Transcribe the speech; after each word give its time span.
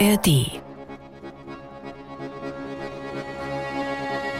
ARD 0.00 0.60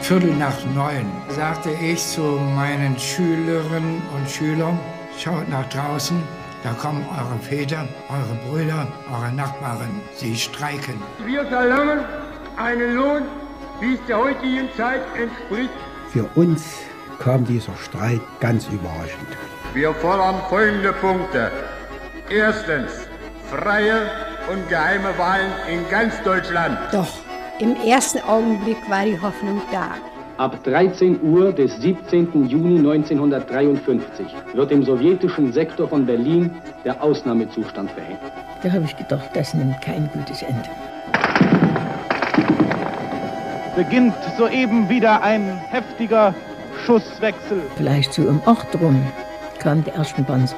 Viertel 0.01 0.33
nach 0.35 0.65
neun 0.75 1.09
sagte 1.29 1.69
ich 1.81 2.05
zu 2.05 2.21
meinen 2.55 2.97
Schülerinnen 2.99 4.01
und 4.15 4.29
Schülern, 4.29 4.77
schaut 5.17 5.47
nach 5.47 5.67
draußen, 5.69 6.21
da 6.63 6.73
kommen 6.73 7.05
eure 7.09 7.39
Väter, 7.39 7.87
eure 8.09 8.35
Brüder, 8.49 8.87
eure 9.09 9.31
Nachbarn, 9.31 10.01
sie 10.15 10.35
streiken. 10.35 11.01
Wir 11.25 11.45
verlangen 11.45 11.99
einen 12.57 12.95
Lohn, 12.95 13.23
wie 13.79 13.93
es 13.93 13.99
der 14.07 14.17
heutigen 14.17 14.67
Zeit 14.75 15.01
entspricht. 15.17 15.71
Für 16.09 16.25
uns 16.35 16.63
kam 17.19 17.45
dieser 17.45 17.75
Streit 17.77 18.21
ganz 18.41 18.67
überraschend. 18.67 19.29
Wir 19.73 19.93
fordern 19.93 20.35
folgende 20.49 20.91
Punkte. 20.93 21.51
Erstens, 22.29 22.91
freie 23.49 24.24
und 24.51 24.67
geheime 24.69 25.17
Wahlen 25.17 25.51
in 25.71 25.89
ganz 25.89 26.21
Deutschland. 26.23 26.77
Doch 26.91 27.07
im 27.59 27.75
ersten 27.85 28.19
Augenblick 28.27 28.77
war 28.89 29.05
die 29.05 29.19
Hoffnung 29.19 29.61
da. 29.71 29.91
Ab 30.37 30.61
13 30.65 31.21
Uhr 31.21 31.53
des 31.53 31.77
17. 31.77 32.47
Juni 32.47 32.77
1953 32.77 34.25
wird 34.53 34.71
im 34.71 34.83
sowjetischen 34.83 35.53
Sektor 35.53 35.87
von 35.87 36.05
Berlin 36.05 36.51
der 36.83 37.01
Ausnahmezustand 37.01 37.89
verhängt. 37.91 38.19
Da 38.61 38.71
habe 38.71 38.83
ich 38.83 38.97
gedacht, 38.97 39.29
das 39.33 39.53
nimmt 39.53 39.81
kein 39.81 40.09
gutes 40.13 40.41
Ende. 40.41 40.69
Beginnt 43.77 44.13
soeben 44.37 44.89
wieder 44.89 45.21
ein 45.21 45.57
heftiger 45.69 46.35
Schusswechsel. 46.85 47.61
Vielleicht 47.77 48.13
so 48.13 48.23
um 48.23 48.41
8 48.45 48.75
rum 48.81 49.01
kam 49.59 49.83
der 49.85 49.95
erste 49.95 50.21
Panzer. 50.23 50.57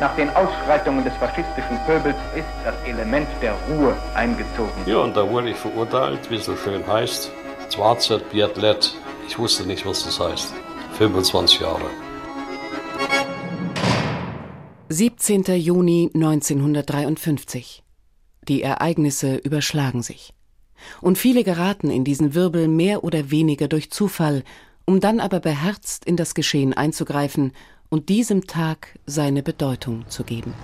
Nach 0.00 0.16
den 0.16 0.30
Ausschreitungen 0.30 1.04
des 1.04 1.12
faschistischen 1.16 1.78
Pöbels 1.84 2.16
ist 2.34 2.46
das 2.64 2.74
Element 2.86 3.28
der 3.42 3.52
Ruhe 3.68 3.94
eingezogen. 4.14 4.72
Ja, 4.86 5.00
und 5.00 5.14
da 5.14 5.28
wurde 5.28 5.50
ich 5.50 5.56
verurteilt, 5.58 6.30
wie 6.30 6.36
es 6.36 6.46
so 6.46 6.56
schön 6.56 6.86
heißt. 6.86 7.30
Schwarzer 7.68 8.18
Biathlet. 8.18 8.94
Ich 9.28 9.38
wusste 9.38 9.66
nicht, 9.66 9.84
was 9.84 10.04
das 10.04 10.18
heißt. 10.18 10.54
25 10.96 11.60
Jahre. 11.60 11.84
17. 14.88 15.44
Juni 15.56 16.10
1953. 16.14 17.82
Die 18.48 18.62
Ereignisse 18.62 19.36
überschlagen 19.36 20.02
sich. 20.02 20.32
Und 21.02 21.18
viele 21.18 21.44
geraten 21.44 21.90
in 21.90 22.04
diesen 22.04 22.34
Wirbel 22.34 22.68
mehr 22.68 23.04
oder 23.04 23.30
weniger 23.30 23.68
durch 23.68 23.90
Zufall, 23.90 24.44
um 24.86 24.98
dann 24.98 25.20
aber 25.20 25.40
beherzt 25.40 26.06
in 26.06 26.16
das 26.16 26.34
Geschehen 26.34 26.72
einzugreifen 26.72 27.52
und 27.90 28.08
diesem 28.08 28.46
Tag 28.46 28.98
seine 29.04 29.42
Bedeutung 29.42 30.04
zu 30.08 30.22
geben. 30.22 30.54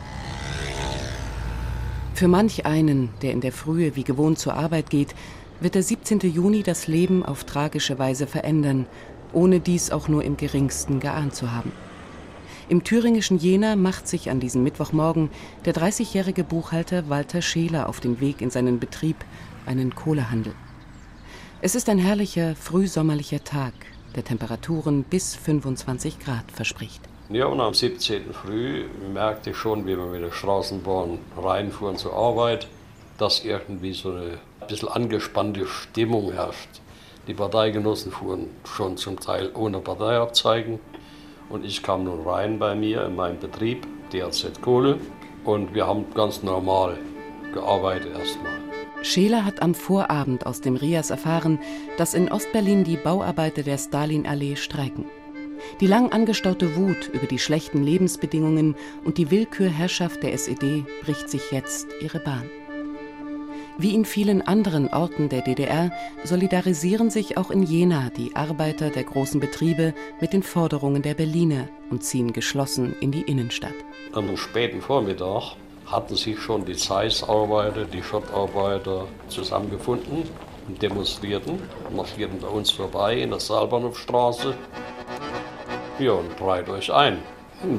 Für 2.14 2.28
manch 2.28 2.64
einen, 2.64 3.10
der 3.20 3.32
in 3.32 3.40
der 3.40 3.52
Frühe 3.52 3.96
wie 3.96 4.04
gewohnt 4.04 4.38
zur 4.38 4.54
Arbeit 4.54 4.88
geht, 4.88 5.14
wird 5.60 5.74
der 5.74 5.82
17. 5.82 6.20
Juni 6.20 6.62
das 6.62 6.86
Leben 6.86 7.26
auf 7.26 7.44
tragische 7.44 7.98
Weise 7.98 8.26
verändern, 8.26 8.86
ohne 9.32 9.60
dies 9.60 9.90
auch 9.90 10.08
nur 10.08 10.22
im 10.22 10.36
geringsten 10.36 11.00
geahnt 11.00 11.34
zu 11.34 11.52
haben. 11.52 11.72
Im 12.68 12.84
thüringischen 12.84 13.38
Jena 13.38 13.76
macht 13.76 14.08
sich 14.08 14.30
an 14.30 14.40
diesem 14.40 14.62
Mittwochmorgen 14.62 15.30
der 15.64 15.74
30-jährige 15.74 16.44
Buchhalter 16.44 17.08
Walter 17.08 17.42
Scheler 17.42 17.88
auf 17.88 18.00
den 18.00 18.20
Weg 18.20 18.40
in 18.40 18.50
seinen 18.50 18.78
Betrieb, 18.78 19.16
einen 19.66 19.94
Kohlehandel. 19.94 20.54
Es 21.60 21.74
ist 21.74 21.88
ein 21.88 21.98
herrlicher, 21.98 22.54
frühsommerlicher 22.54 23.42
Tag, 23.42 23.74
der 24.14 24.24
Temperaturen 24.24 25.04
bis 25.04 25.34
25 25.34 26.18
Grad 26.18 26.50
verspricht. 26.52 27.02
Ja, 27.28 27.46
und 27.46 27.60
am 27.60 27.74
17. 27.74 28.32
Früh 28.32 28.84
merkte 29.12 29.50
ich 29.50 29.56
schon, 29.56 29.84
wie 29.84 29.96
wir 29.96 30.06
mit 30.06 30.22
der 30.22 30.30
Straßenbahn 30.30 31.18
reinfuhren 31.36 31.96
zur 31.96 32.12
Arbeit, 32.12 32.68
dass 33.18 33.44
irgendwie 33.44 33.94
so 33.94 34.12
eine 34.12 34.38
bisschen 34.68 34.88
angespannte 34.88 35.66
Stimmung 35.66 36.32
herrscht. 36.32 36.68
Die 37.26 37.34
Parteigenossen 37.34 38.12
fuhren 38.12 38.46
schon 38.64 38.96
zum 38.96 39.18
Teil 39.18 39.50
ohne 39.54 39.80
Parteiabzeichen 39.80 40.78
und 41.48 41.64
ich 41.64 41.82
kam 41.82 42.04
nun 42.04 42.28
rein 42.28 42.60
bei 42.60 42.76
mir 42.76 43.04
in 43.04 43.16
meinem 43.16 43.40
Betrieb, 43.40 43.84
DRZ 44.12 44.62
Kohle, 44.62 45.00
und 45.44 45.74
wir 45.74 45.88
haben 45.88 46.04
ganz 46.14 46.44
normal 46.44 46.96
gearbeitet 47.52 48.16
erstmal. 48.16 48.52
Scheler 49.02 49.44
hat 49.44 49.62
am 49.62 49.74
Vorabend 49.74 50.46
aus 50.46 50.60
dem 50.60 50.76
RIAS 50.76 51.10
erfahren, 51.10 51.58
dass 51.98 52.14
in 52.14 52.30
Ostberlin 52.30 52.84
die 52.84 52.96
Bauarbeiter 52.96 53.64
der 53.64 53.78
Stalinallee 53.78 54.54
streiken. 54.54 55.06
Die 55.80 55.86
lang 55.86 56.12
angestaute 56.12 56.76
Wut 56.76 57.10
über 57.12 57.26
die 57.26 57.38
schlechten 57.38 57.82
Lebensbedingungen 57.82 58.74
und 59.04 59.18
die 59.18 59.30
Willkürherrschaft 59.30 60.22
der 60.22 60.32
SED 60.32 60.84
bricht 61.02 61.28
sich 61.28 61.50
jetzt 61.50 61.88
ihre 62.00 62.20
Bahn. 62.20 62.48
Wie 63.78 63.94
in 63.94 64.06
vielen 64.06 64.40
anderen 64.40 64.88
Orten 64.88 65.28
der 65.28 65.42
DDR 65.42 65.90
solidarisieren 66.24 67.10
sich 67.10 67.36
auch 67.36 67.50
in 67.50 67.62
Jena 67.62 68.08
die 68.16 68.34
Arbeiter 68.34 68.88
der 68.88 69.04
großen 69.04 69.38
Betriebe 69.38 69.92
mit 70.18 70.32
den 70.32 70.42
Forderungen 70.42 71.02
der 71.02 71.12
Berliner 71.12 71.68
und 71.90 72.02
ziehen 72.02 72.32
geschlossen 72.32 72.96
in 73.00 73.12
die 73.12 73.20
Innenstadt. 73.20 73.74
Am 74.12 74.34
späten 74.38 74.80
Vormittag 74.80 75.56
hatten 75.84 76.16
sich 76.16 76.38
schon 76.38 76.64
die 76.64 76.74
Zeiss-Arbeiter, 76.74 77.84
die 77.84 78.02
Schottarbeiter 78.02 79.06
zusammengefunden 79.28 80.22
und 80.68 80.82
demonstrierten, 80.82 81.60
marschierten 81.94 82.40
bei 82.40 82.48
uns 82.48 82.70
vorbei 82.70 83.20
in 83.20 83.28
der 83.28 83.40
Saalbahnhofstraße 83.40 84.54
ja, 85.98 86.12
und 86.12 86.40
reiht 86.40 86.68
euch 86.68 86.92
ein. 86.92 87.18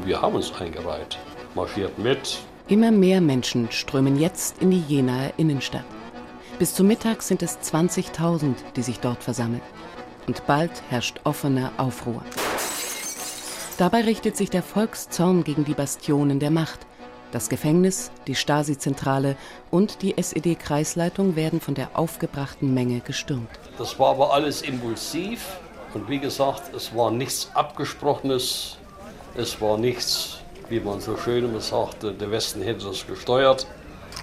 Wir 0.05 0.21
haben 0.21 0.35
uns 0.35 0.53
eingereiht. 0.59 1.17
Marschiert 1.55 1.97
mit. 1.97 2.39
Immer 2.67 2.91
mehr 2.91 3.21
Menschen 3.21 3.71
strömen 3.71 4.19
jetzt 4.19 4.61
in 4.61 4.71
die 4.71 4.81
Jenaer 4.81 5.33
Innenstadt. 5.37 5.85
Bis 6.59 6.73
zum 6.73 6.87
Mittag 6.87 7.21
sind 7.21 7.43
es 7.43 7.59
20.000, 7.59 8.55
die 8.75 8.81
sich 8.81 8.99
dort 8.99 9.23
versammeln. 9.23 9.61
Und 10.25 10.45
bald 10.47 10.71
herrscht 10.89 11.21
offener 11.23 11.71
Aufruhr. 11.77 12.23
Dabei 13.77 14.01
richtet 14.01 14.35
sich 14.35 14.49
der 14.49 14.63
Volkszorn 14.63 15.43
gegen 15.43 15.63
die 15.63 15.75
Bastionen 15.75 16.39
der 16.39 16.49
Macht. 16.51 16.79
Das 17.31 17.47
Gefängnis, 17.49 18.11
die 18.25 18.35
Stasi-Zentrale 18.35 19.35
und 19.69 20.01
die 20.01 20.17
SED-Kreisleitung 20.17 21.35
werden 21.35 21.61
von 21.61 21.75
der 21.75 21.91
aufgebrachten 21.93 22.73
Menge 22.73 23.01
gestürmt. 23.01 23.49
Das 23.77 23.99
war 23.99 24.11
aber 24.11 24.33
alles 24.33 24.63
impulsiv. 24.63 25.59
Und 25.93 26.09
wie 26.09 26.19
gesagt, 26.19 26.73
es 26.75 26.95
war 26.95 27.11
nichts 27.11 27.49
Abgesprochenes, 27.53 28.77
es 29.35 29.61
war 29.61 29.77
nichts, 29.77 30.39
wie 30.69 30.79
man 30.79 30.99
so 30.99 31.17
schön 31.17 31.45
immer 31.45 31.61
sagte, 31.61 32.11
der 32.13 32.31
Westen 32.31 32.61
hätte 32.61 32.85
das 32.85 33.07
gesteuert. 33.07 33.67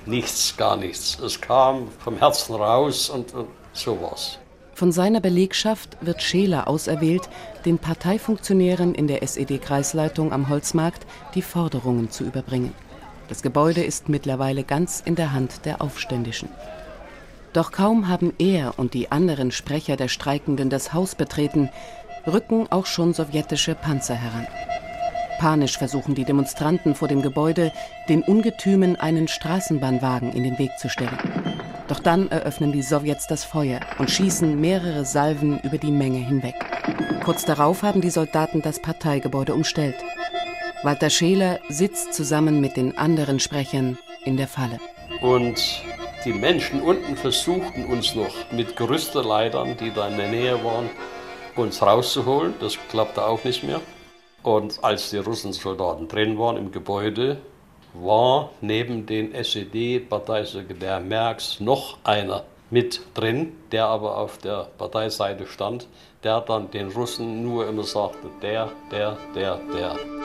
Nichts, 0.06 0.56
gar 0.56 0.76
nichts. 0.76 1.18
Es 1.20 1.40
kam 1.40 1.88
vom 1.98 2.18
Herzen 2.18 2.54
raus 2.54 3.08
und, 3.08 3.32
und 3.32 3.48
so 3.72 4.00
war's. 4.02 4.38
Von 4.74 4.90
seiner 4.90 5.20
Belegschaft 5.20 5.96
wird 6.00 6.20
Scheler 6.20 6.66
auserwählt, 6.66 7.28
den 7.64 7.78
Parteifunktionären 7.78 8.94
in 8.94 9.06
der 9.06 9.22
SED-Kreisleitung 9.22 10.32
am 10.32 10.48
Holzmarkt 10.48 11.06
die 11.34 11.42
Forderungen 11.42 12.10
zu 12.10 12.24
überbringen. 12.24 12.74
Das 13.28 13.40
Gebäude 13.40 13.82
ist 13.82 14.08
mittlerweile 14.08 14.64
ganz 14.64 15.00
in 15.00 15.14
der 15.14 15.32
Hand 15.32 15.64
der 15.64 15.80
Aufständischen. 15.80 16.48
Doch 17.54 17.70
kaum 17.70 18.08
haben 18.08 18.32
er 18.38 18.78
und 18.80 18.94
die 18.94 19.12
anderen 19.12 19.52
Sprecher 19.52 19.96
der 19.96 20.08
Streikenden 20.08 20.70
das 20.70 20.92
Haus 20.92 21.14
betreten, 21.14 21.70
rücken 22.26 22.66
auch 22.70 22.84
schon 22.84 23.14
sowjetische 23.14 23.76
Panzer 23.76 24.16
heran. 24.16 24.46
Panisch 25.38 25.78
versuchen 25.78 26.16
die 26.16 26.24
Demonstranten 26.24 26.96
vor 26.96 27.06
dem 27.06 27.22
Gebäude, 27.22 27.70
den 28.08 28.22
Ungetümen 28.22 28.96
einen 28.96 29.28
Straßenbahnwagen 29.28 30.32
in 30.32 30.42
den 30.42 30.58
Weg 30.58 30.70
zu 30.78 30.88
stellen. 30.88 31.16
Doch 31.86 32.00
dann 32.00 32.28
eröffnen 32.28 32.72
die 32.72 32.82
Sowjets 32.82 33.28
das 33.28 33.44
Feuer 33.44 33.78
und 33.98 34.10
schießen 34.10 34.60
mehrere 34.60 35.04
Salven 35.04 35.60
über 35.60 35.78
die 35.78 35.92
Menge 35.92 36.18
hinweg. 36.18 36.56
Kurz 37.24 37.44
darauf 37.44 37.84
haben 37.84 38.00
die 38.00 38.10
Soldaten 38.10 38.62
das 38.62 38.80
Parteigebäude 38.80 39.54
umstellt. 39.54 39.96
Walter 40.82 41.08
Scheler 41.08 41.60
sitzt 41.68 42.14
zusammen 42.14 42.60
mit 42.60 42.76
den 42.76 42.98
anderen 42.98 43.38
Sprechern 43.38 43.96
in 44.24 44.36
der 44.36 44.48
Falle. 44.48 44.80
Und 45.20 45.84
die 46.24 46.32
Menschen 46.32 46.80
unten 46.80 47.16
versuchten 47.16 47.84
uns 47.86 48.14
noch 48.14 48.50
mit 48.50 48.76
Gerüsteleitern, 48.76 49.76
die 49.76 49.92
da 49.92 50.08
in 50.08 50.16
der 50.16 50.28
Nähe 50.28 50.64
waren, 50.64 50.88
uns 51.56 51.82
rauszuholen. 51.82 52.54
Das 52.60 52.78
klappte 52.88 53.24
auch 53.24 53.44
nicht 53.44 53.62
mehr. 53.62 53.80
Und 54.42 54.82
als 54.82 55.10
die 55.10 55.18
russischen 55.18 55.52
Soldaten 55.52 56.08
drin 56.08 56.38
waren 56.38 56.56
im 56.56 56.72
Gebäude, 56.72 57.38
war 57.92 58.50
neben 58.60 59.06
den 59.06 59.32
SED-Parteisekretär 59.34 61.00
Merks 61.00 61.60
noch 61.60 61.98
einer 62.04 62.44
mit 62.70 63.00
drin, 63.14 63.52
der 63.70 63.86
aber 63.86 64.16
auf 64.16 64.38
der 64.38 64.68
Parteiseite 64.78 65.46
stand, 65.46 65.86
der 66.24 66.40
dann 66.40 66.70
den 66.70 66.88
Russen 66.88 67.44
nur 67.44 67.68
immer 67.68 67.84
sagte, 67.84 68.28
der, 68.42 68.72
der, 68.90 69.16
der, 69.34 69.60
der. 69.72 70.23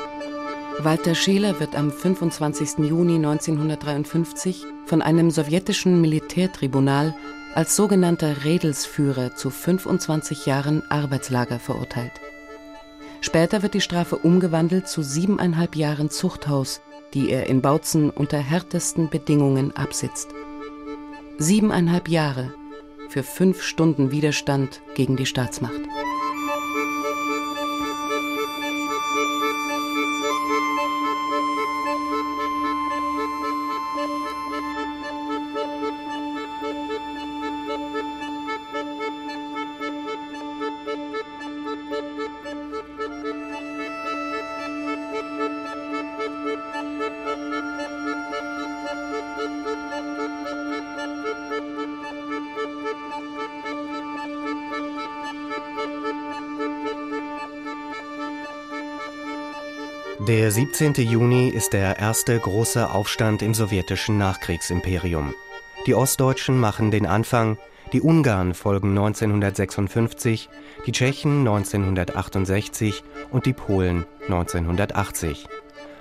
Walter 0.82 1.14
Scheler 1.14 1.60
wird 1.60 1.76
am 1.76 1.92
25. 1.92 2.86
Juni 2.86 3.16
1953 3.16 4.64
von 4.86 5.02
einem 5.02 5.30
sowjetischen 5.30 6.00
Militärtribunal 6.00 7.14
als 7.54 7.76
sogenannter 7.76 8.46
Redelsführer 8.46 9.36
zu 9.36 9.50
25 9.50 10.46
Jahren 10.46 10.90
Arbeitslager 10.90 11.60
verurteilt. 11.60 12.14
Später 13.20 13.62
wird 13.62 13.74
die 13.74 13.82
Strafe 13.82 14.16
umgewandelt 14.16 14.88
zu 14.88 15.02
siebeneinhalb 15.02 15.76
Jahren 15.76 16.10
Zuchthaus, 16.10 16.80
die 17.14 17.30
er 17.30 17.48
in 17.48 17.62
Bautzen 17.62 18.10
unter 18.10 18.38
härtesten 18.38 19.10
Bedingungen 19.10 19.76
absitzt. 19.76 20.30
Siebeneinhalb 21.38 22.08
Jahre 22.08 22.54
für 23.10 23.24
fünf 23.24 23.64
Stunden 23.64 24.12
Widerstand 24.12 24.82
gegen 24.96 25.18
die 25.18 25.26
Staatsmacht. 25.26 25.82
Der 60.30 60.52
17. 60.52 60.94
Juni 60.94 61.50
ist 61.50 61.74
der 61.74 61.98
erste 61.98 62.38
große 62.38 62.92
Aufstand 62.92 63.42
im 63.42 63.56
sowjetischen 63.56 64.20
Nachkriegsimperium. 64.20 65.34
Die 65.88 65.96
Ostdeutschen 65.96 66.60
machen 66.60 66.92
den 66.92 67.08
Anfang, 67.08 67.58
die 67.94 68.00
Ungarn 68.00 68.54
folgen 68.54 68.90
1956, 68.90 70.48
die 70.86 70.92
Tschechen 70.92 71.40
1968 71.40 73.04
und 73.32 73.48
die 73.48 73.54
Polen 73.54 74.06
1980. 74.26 75.48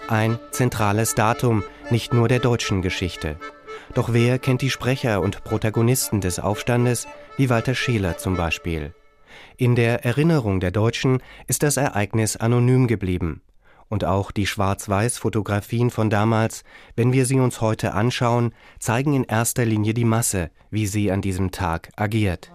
Ein 0.09 0.39
zentrales 0.51 1.15
Datum 1.15 1.65
nicht 1.89 2.13
nur 2.13 2.29
der 2.29 2.41
deutschen 2.41 2.83
Geschichte. 2.83 3.37
Doch 3.95 4.13
wer 4.13 4.39
kennt 4.39 4.61
die 4.61 4.69
Sprecher 4.69 5.23
und 5.23 5.43
Protagonisten 5.43 6.21
des 6.21 6.39
Aufstandes, 6.39 7.09
wie 7.39 7.49
Walter 7.49 7.75
Scheler 7.75 8.19
zum 8.19 8.37
Beispiel? 8.37 8.93
In 9.57 9.75
der 9.75 10.05
Erinnerung 10.05 10.61
der 10.61 10.71
Deutschen 10.71 11.23
ist 11.47 11.63
das 11.63 11.79
Ereignis 11.79 12.37
anonym 12.37 12.89
geblieben. 12.89 13.41
Und 13.89 14.05
auch 14.05 14.31
die 14.31 14.47
Schwarz-Weiß-Fotografien 14.47 15.91
von 15.91 16.11
damals, 16.11 16.63
wenn 16.95 17.13
wir 17.13 17.25
sie 17.25 17.41
uns 17.41 17.61
heute 17.61 17.95
anschauen, 17.95 18.53
zeigen 18.79 19.15
in 19.15 19.25
erster 19.25 19.65
Linie 19.65 19.95
die 19.95 20.05
Masse, 20.05 20.51
wie 20.71 20.87
sie 20.87 21.11
an 21.11 21.23
diesem 21.23 21.51
Tag 21.51 21.91
agiert. 21.97 22.51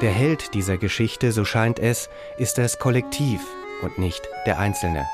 Der 0.00 0.10
Held 0.10 0.54
dieser 0.54 0.76
Geschichte, 0.76 1.32
so 1.32 1.44
scheint 1.44 1.78
es, 1.78 2.08
ist 2.38 2.58
das 2.58 2.78
Kollektiv 2.78 3.40
und 3.82 3.98
nicht 3.98 4.22
der 4.46 4.58
Einzelne. 4.58 5.06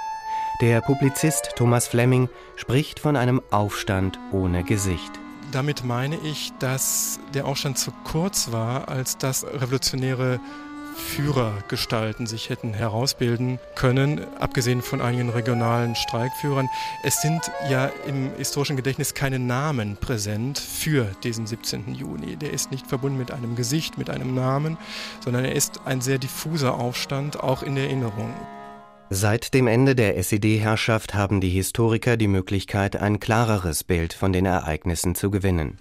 Der 0.60 0.80
Publizist 0.82 1.52
Thomas 1.56 1.88
Fleming 1.88 2.28
spricht 2.56 3.00
von 3.00 3.16
einem 3.16 3.40
Aufstand 3.50 4.18
ohne 4.30 4.62
Gesicht. 4.62 5.10
Damit 5.52 5.84
meine 5.84 6.16
ich, 6.18 6.52
dass 6.58 7.18
der 7.34 7.46
Aufstand 7.46 7.78
zu 7.78 7.92
kurz 8.04 8.52
war, 8.52 8.88
als 8.88 9.18
dass 9.18 9.44
revolutionäre 9.44 10.38
Führergestalten 11.00 12.26
sich 12.26 12.50
hätten 12.50 12.74
herausbilden 12.74 13.58
können, 13.74 14.24
abgesehen 14.38 14.82
von 14.82 15.00
einigen 15.00 15.30
regionalen 15.30 15.96
Streikführern. 15.96 16.68
Es 17.02 17.20
sind 17.20 17.50
ja 17.68 17.90
im 18.06 18.30
historischen 18.36 18.76
Gedächtnis 18.76 19.14
keine 19.14 19.38
Namen 19.38 19.96
präsent 19.96 20.58
für 20.58 21.06
diesen 21.24 21.46
17. 21.46 21.94
Juni. 21.94 22.36
Der 22.36 22.52
ist 22.52 22.70
nicht 22.70 22.86
verbunden 22.86 23.18
mit 23.18 23.32
einem 23.32 23.56
Gesicht, 23.56 23.98
mit 23.98 24.10
einem 24.10 24.34
Namen, 24.34 24.78
sondern 25.24 25.44
er 25.44 25.54
ist 25.54 25.80
ein 25.84 26.00
sehr 26.00 26.18
diffuser 26.18 26.74
Aufstand, 26.74 27.40
auch 27.40 27.62
in 27.62 27.74
der 27.74 27.84
Erinnerung. 27.84 28.34
Seit 29.12 29.54
dem 29.54 29.66
Ende 29.66 29.96
der 29.96 30.16
SED-Herrschaft 30.18 31.14
haben 31.14 31.40
die 31.40 31.48
Historiker 31.48 32.16
die 32.16 32.28
Möglichkeit, 32.28 32.94
ein 32.94 33.18
klareres 33.18 33.82
Bild 33.82 34.12
von 34.12 34.32
den 34.32 34.46
Ereignissen 34.46 35.16
zu 35.16 35.32
gewinnen. 35.32 35.78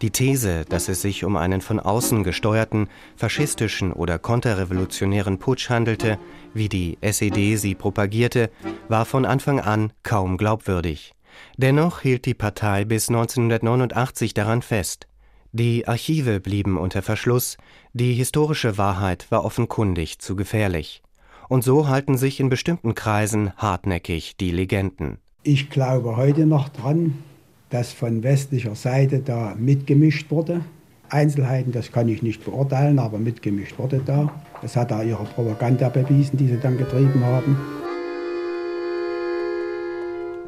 Die 0.00 0.08
These, 0.08 0.64
dass 0.66 0.88
es 0.88 1.02
sich 1.02 1.24
um 1.24 1.36
einen 1.36 1.60
von 1.60 1.78
außen 1.78 2.24
gesteuerten, 2.24 2.88
faschistischen 3.14 3.92
oder 3.92 4.18
konterrevolutionären 4.18 5.38
Putsch 5.38 5.68
handelte, 5.68 6.18
wie 6.54 6.70
die 6.70 6.96
SED 7.02 7.56
sie 7.56 7.74
propagierte, 7.74 8.50
war 8.88 9.04
von 9.04 9.26
Anfang 9.26 9.60
an 9.60 9.92
kaum 10.02 10.38
glaubwürdig. 10.38 11.12
Dennoch 11.58 12.00
hielt 12.00 12.24
die 12.24 12.32
Partei 12.32 12.86
bis 12.86 13.10
1989 13.10 14.32
daran 14.32 14.62
fest. 14.62 15.06
Die 15.52 15.86
Archive 15.86 16.40
blieben 16.40 16.78
unter 16.78 17.02
Verschluss, 17.02 17.58
die 17.92 18.14
historische 18.14 18.78
Wahrheit 18.78 19.26
war 19.28 19.44
offenkundig 19.44 20.20
zu 20.20 20.36
gefährlich. 20.36 21.02
Und 21.52 21.62
so 21.62 21.86
halten 21.86 22.16
sich 22.16 22.40
in 22.40 22.48
bestimmten 22.48 22.94
Kreisen 22.94 23.52
hartnäckig 23.58 24.38
die 24.38 24.50
Legenden. 24.50 25.18
Ich 25.42 25.68
glaube 25.68 26.16
heute 26.16 26.46
noch 26.46 26.70
dran, 26.70 27.18
dass 27.68 27.92
von 27.92 28.22
westlicher 28.22 28.74
Seite 28.74 29.18
da 29.18 29.54
mitgemischt 29.58 30.30
wurde. 30.30 30.62
Einzelheiten, 31.10 31.70
das 31.70 31.92
kann 31.92 32.08
ich 32.08 32.22
nicht 32.22 32.42
beurteilen, 32.42 32.98
aber 32.98 33.18
mitgemischt 33.18 33.78
wurde 33.78 34.00
da. 34.02 34.32
Das 34.62 34.76
hat 34.76 34.92
da 34.92 35.02
ihre 35.02 35.24
Propaganda 35.24 35.90
bewiesen, 35.90 36.38
die 36.38 36.48
sie 36.48 36.58
dann 36.58 36.78
getrieben 36.78 37.22
haben. 37.22 37.58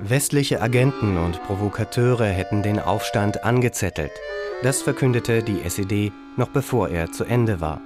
Westliche 0.00 0.62
Agenten 0.62 1.18
und 1.18 1.42
Provokateure 1.42 2.28
hätten 2.28 2.62
den 2.62 2.78
Aufstand 2.78 3.44
angezettelt. 3.44 4.12
Das 4.62 4.80
verkündete 4.80 5.42
die 5.42 5.60
SED 5.68 6.12
noch 6.38 6.48
bevor 6.48 6.88
er 6.88 7.12
zu 7.12 7.24
Ende 7.24 7.60
war. 7.60 7.82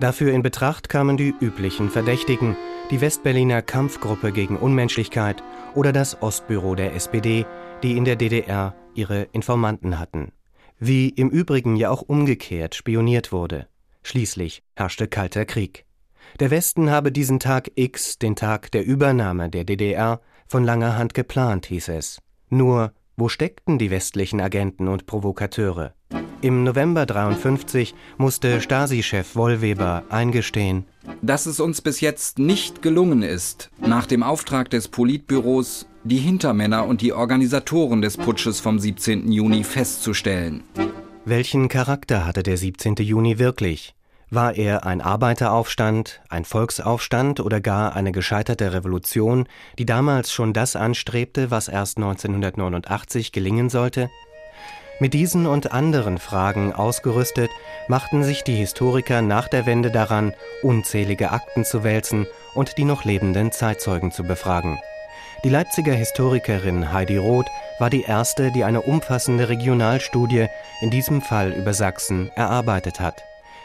Dafür 0.00 0.32
in 0.32 0.42
Betracht 0.42 0.88
kamen 0.88 1.16
die 1.16 1.34
üblichen 1.40 1.90
Verdächtigen, 1.90 2.56
die 2.90 3.00
Westberliner 3.00 3.62
Kampfgruppe 3.62 4.30
gegen 4.30 4.56
Unmenschlichkeit 4.56 5.42
oder 5.74 5.92
das 5.92 6.22
Ostbüro 6.22 6.76
der 6.76 6.94
SPD, 6.94 7.46
die 7.82 7.96
in 7.96 8.04
der 8.04 8.16
DDR 8.16 8.74
ihre 8.94 9.22
Informanten 9.32 9.98
hatten. 9.98 10.32
Wie 10.78 11.08
im 11.08 11.30
Übrigen 11.30 11.74
ja 11.74 11.90
auch 11.90 12.02
umgekehrt 12.02 12.76
spioniert 12.76 13.32
wurde. 13.32 13.66
Schließlich 14.04 14.62
herrschte 14.76 15.08
kalter 15.08 15.44
Krieg. 15.44 15.84
Der 16.38 16.50
Westen 16.50 16.90
habe 16.90 17.10
diesen 17.10 17.40
Tag 17.40 17.72
X, 17.74 18.18
den 18.18 18.36
Tag 18.36 18.70
der 18.70 18.84
Übernahme 18.86 19.48
der 19.48 19.64
DDR, 19.64 20.20
von 20.46 20.62
langer 20.62 20.96
Hand 20.96 21.14
geplant, 21.14 21.66
hieß 21.66 21.88
es. 21.88 22.20
Nur, 22.48 22.92
wo 23.16 23.28
steckten 23.28 23.78
die 23.78 23.90
westlichen 23.90 24.40
Agenten 24.40 24.86
und 24.86 25.06
Provokateure? 25.06 25.94
Im 26.40 26.62
November 26.62 27.04
53 27.04 27.96
musste 28.16 28.60
Stasi-Chef 28.60 29.34
Wollweber 29.34 30.04
eingestehen, 30.08 30.84
dass 31.20 31.46
es 31.46 31.58
uns 31.58 31.82
bis 31.82 32.00
jetzt 32.00 32.38
nicht 32.38 32.80
gelungen 32.80 33.22
ist, 33.22 33.70
nach 33.80 34.06
dem 34.06 34.22
Auftrag 34.22 34.70
des 34.70 34.86
Politbüros 34.86 35.86
die 36.04 36.18
Hintermänner 36.18 36.86
und 36.86 37.00
die 37.00 37.12
Organisatoren 37.12 38.02
des 38.02 38.16
Putsches 38.16 38.60
vom 38.60 38.78
17. 38.78 39.32
Juni 39.32 39.64
festzustellen. 39.64 40.62
Welchen 41.24 41.68
Charakter 41.68 42.24
hatte 42.24 42.44
der 42.44 42.56
17. 42.56 42.94
Juni 43.00 43.40
wirklich? 43.40 43.96
War 44.30 44.54
er 44.54 44.86
ein 44.86 45.00
Arbeiteraufstand, 45.00 46.20
ein 46.28 46.44
Volksaufstand 46.44 47.40
oder 47.40 47.60
gar 47.60 47.96
eine 47.96 48.12
gescheiterte 48.12 48.72
Revolution, 48.74 49.48
die 49.78 49.86
damals 49.86 50.32
schon 50.32 50.52
das 50.52 50.76
anstrebte, 50.76 51.50
was 51.50 51.66
erst 51.66 51.96
1989 51.96 53.32
gelingen 53.32 53.70
sollte? 53.70 54.08
Mit 55.00 55.14
diesen 55.14 55.46
und 55.46 55.70
anderen 55.70 56.18
Fragen 56.18 56.72
ausgerüstet, 56.72 57.50
machten 57.86 58.24
sich 58.24 58.42
die 58.42 58.56
Historiker 58.56 59.22
nach 59.22 59.46
der 59.46 59.64
Wende 59.64 59.92
daran, 59.92 60.34
unzählige 60.62 61.30
Akten 61.30 61.64
zu 61.64 61.84
wälzen 61.84 62.26
und 62.54 62.78
die 62.78 62.84
noch 62.84 63.04
lebenden 63.04 63.52
Zeitzeugen 63.52 64.10
zu 64.10 64.24
befragen. 64.24 64.80
Die 65.44 65.50
Leipziger 65.50 65.92
Historikerin 65.92 66.92
Heidi 66.92 67.16
Roth 67.16 67.46
war 67.78 67.90
die 67.90 68.02
erste, 68.02 68.50
die 68.50 68.64
eine 68.64 68.82
umfassende 68.82 69.48
Regionalstudie, 69.48 70.48
in 70.80 70.90
diesem 70.90 71.22
Fall 71.22 71.52
über 71.52 71.74
Sachsen, 71.74 72.32
erarbeitet 72.34 72.98
hat. 72.98 73.22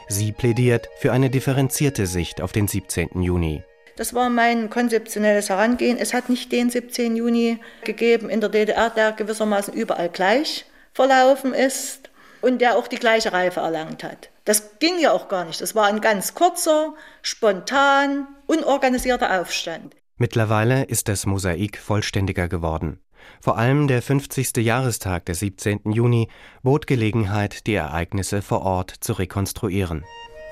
Sie 0.08 0.34
plädiert 0.34 0.88
für 1.00 1.12
eine 1.12 1.32
differenzierte 1.32 2.06
Sicht 2.06 2.42
auf 2.42 2.52
den 2.52 2.68
17. 2.68 3.24
Juni. 3.24 3.64
Das 3.96 4.14
war 4.14 4.30
mein 4.30 4.70
konzeptionelles 4.70 5.50
Herangehen. 5.50 5.98
Es 5.98 6.14
hat 6.14 6.30
nicht 6.30 6.52
den 6.52 6.70
17. 6.70 7.16
Juni 7.16 7.58
gegeben 7.84 8.30
in 8.30 8.40
der 8.40 8.50
DDR, 8.50 8.92
der 8.92 9.14
gewissermaßen 9.14 9.74
überall 9.74 10.10
gleich 10.10 10.66
verlaufen 10.94 11.54
ist 11.54 12.10
und 12.42 12.60
der 12.60 12.78
auch 12.78 12.88
die 12.88 12.98
gleiche 12.98 13.34
Reife 13.34 13.62
erlangt 13.62 14.04
hat. 14.04 14.30
Das 14.46 14.80
ging 14.80 15.00
ja 15.00 15.12
auch 15.12 15.30
gar 15.30 15.46
nicht. 15.46 15.62
Das 15.62 15.76
war 15.76 15.88
ein 15.88 16.02
ganz 16.02 16.34
kurzer, 16.36 16.94
spontan, 17.22 18.28
unorganisierter 18.46 19.40
Aufstand. 19.40 19.96
Mittlerweile 20.18 20.84
ist 20.84 21.08
das 21.08 21.26
Mosaik 21.26 21.78
vollständiger 21.78 22.48
geworden. 22.48 23.00
Vor 23.42 23.58
allem 23.58 23.88
der 23.88 24.02
50. 24.02 24.58
Jahrestag 24.58 25.26
des 25.26 25.40
17. 25.40 25.92
Juni 25.92 26.28
bot 26.62 26.88
Gelegenheit, 26.88 27.66
die 27.68 27.76
Ereignisse 27.76 28.42
vor 28.42 28.64
Ort 28.64 28.94
zu 29.00 29.14
rekonstruieren. 29.14 30.04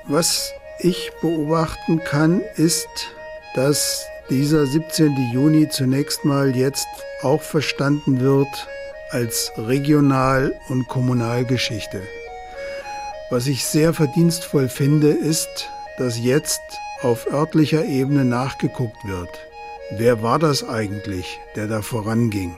Was 0.08 0.52
ich 0.78 1.12
beobachten 1.20 2.02
kann, 2.02 2.40
ist, 2.56 2.88
dass 3.54 4.06
dieser 4.30 4.66
17. 4.66 5.32
Juni 5.32 5.68
zunächst 5.68 6.24
mal 6.24 6.56
jetzt 6.56 6.88
auch 7.22 7.42
verstanden 7.42 8.20
wird 8.20 8.68
als 9.12 9.52
Regional- 9.56 10.54
und 10.68 10.88
Kommunalgeschichte. 10.88 12.02
Was 13.30 13.46
ich 13.46 13.64
sehr 13.64 13.94
verdienstvoll 13.94 14.68
finde, 14.68 15.10
ist, 15.10 15.70
dass 15.98 16.18
jetzt 16.18 16.60
auf 17.02 17.26
örtlicher 17.32 17.84
Ebene 17.84 18.24
nachgeguckt 18.24 19.04
wird. 19.06 19.30
Wer 19.96 20.22
war 20.22 20.38
das 20.38 20.68
eigentlich, 20.68 21.38
der 21.56 21.66
da 21.68 21.82
voranging? 21.82 22.56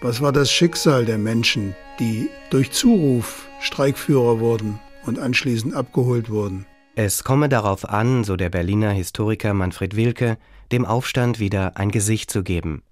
Was 0.00 0.20
war 0.20 0.32
das 0.32 0.50
Schicksal 0.50 1.04
der 1.04 1.18
Menschen, 1.18 1.74
die 1.98 2.28
durch 2.50 2.72
Zuruf 2.72 3.48
Streikführer 3.60 4.40
wurden 4.40 4.78
und 5.06 5.18
anschließend 5.18 5.74
abgeholt 5.74 6.30
wurden. 6.30 6.66
Es 6.96 7.24
komme 7.24 7.48
darauf 7.48 7.88
an, 7.88 8.24
so 8.24 8.36
der 8.36 8.50
Berliner 8.50 8.90
Historiker 8.90 9.54
Manfred 9.54 9.96
Wilke, 9.96 10.38
dem 10.70 10.84
Aufstand 10.84 11.40
wieder 11.40 11.76
ein 11.76 11.90
Gesicht 11.90 12.30
zu 12.30 12.42
geben. 12.42 12.82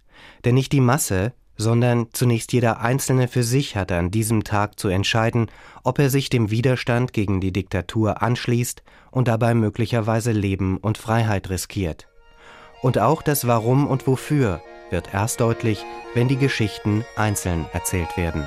Denn 0.44 0.54
nicht 0.54 0.72
die 0.72 0.80
Masse, 0.80 1.32
sondern 1.62 2.08
zunächst 2.12 2.52
jeder 2.52 2.80
Einzelne 2.80 3.28
für 3.28 3.42
sich 3.42 3.76
hatte 3.76 3.96
an 3.96 4.10
diesem 4.10 4.44
Tag 4.44 4.78
zu 4.78 4.88
entscheiden, 4.88 5.46
ob 5.84 5.98
er 5.98 6.10
sich 6.10 6.28
dem 6.28 6.50
Widerstand 6.50 7.14
gegen 7.14 7.40
die 7.40 7.52
Diktatur 7.52 8.22
anschließt 8.22 8.82
und 9.10 9.28
dabei 9.28 9.54
möglicherweise 9.54 10.32
Leben 10.32 10.76
und 10.76 10.98
Freiheit 10.98 11.48
riskiert. 11.48 12.08
Und 12.82 12.98
auch 12.98 13.22
das 13.22 13.46
Warum 13.46 13.86
und 13.86 14.06
Wofür 14.06 14.60
wird 14.90 15.14
erst 15.14 15.40
deutlich, 15.40 15.84
wenn 16.14 16.28
die 16.28 16.36
Geschichten 16.36 17.04
einzeln 17.16 17.64
erzählt 17.72 18.16
werden. 18.16 18.44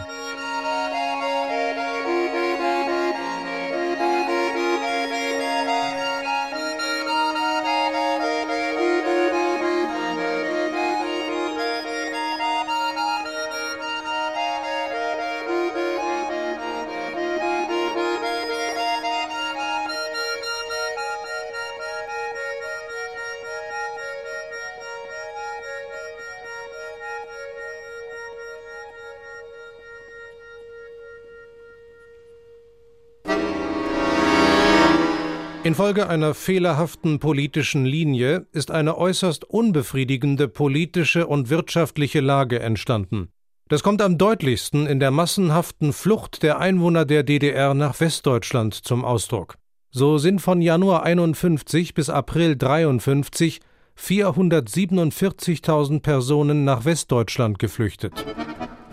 Infolge 35.76 36.08
einer 36.08 36.34
fehlerhaften 36.34 37.20
politischen 37.20 37.84
Linie 37.84 38.48
ist 38.54 38.72
eine 38.72 38.98
äußerst 38.98 39.44
unbefriedigende 39.44 40.48
politische 40.48 41.28
und 41.28 41.50
wirtschaftliche 41.50 42.22
Lage 42.22 42.62
entstanden. 42.62 43.28
Das 43.68 43.84
kommt 43.84 44.02
am 44.02 44.18
deutlichsten 44.18 44.88
in 44.88 45.02
der 45.02 45.12
massenhaften 45.12 45.92
Flucht 45.92 46.44
der 46.44 46.60
Einwohner 46.60 47.04
der 47.04 47.24
DDR 47.24 47.74
nach 47.74 48.00
Westdeutschland 48.00 48.74
zum 48.74 49.04
Ausdruck. 49.04 49.58
So 49.92 50.18
sind 50.18 50.40
von 50.40 50.62
Januar 50.62 51.04
51 51.04 51.94
bis 51.94 52.10
April 52.10 52.56
53 52.56 53.60
447.000 54.00 56.00
Personen 56.00 56.64
nach 56.64 56.86
Westdeutschland 56.86 57.60
geflüchtet. 57.60 58.26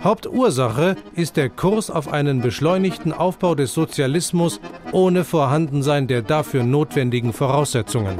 Hauptursache 0.04 0.96
ist 1.14 1.36
der 1.36 1.48
Kurs 1.48 1.88
auf 1.88 2.12
einen 2.12 2.40
beschleunigten 2.40 3.12
Aufbau 3.12 3.54
des 3.54 3.72
Sozialismus 3.72 4.60
ohne 4.90 5.22
Vorhandensein 5.22 6.08
der 6.08 6.22
dafür 6.22 6.64
notwendigen 6.64 7.32
Voraussetzungen. 7.32 8.18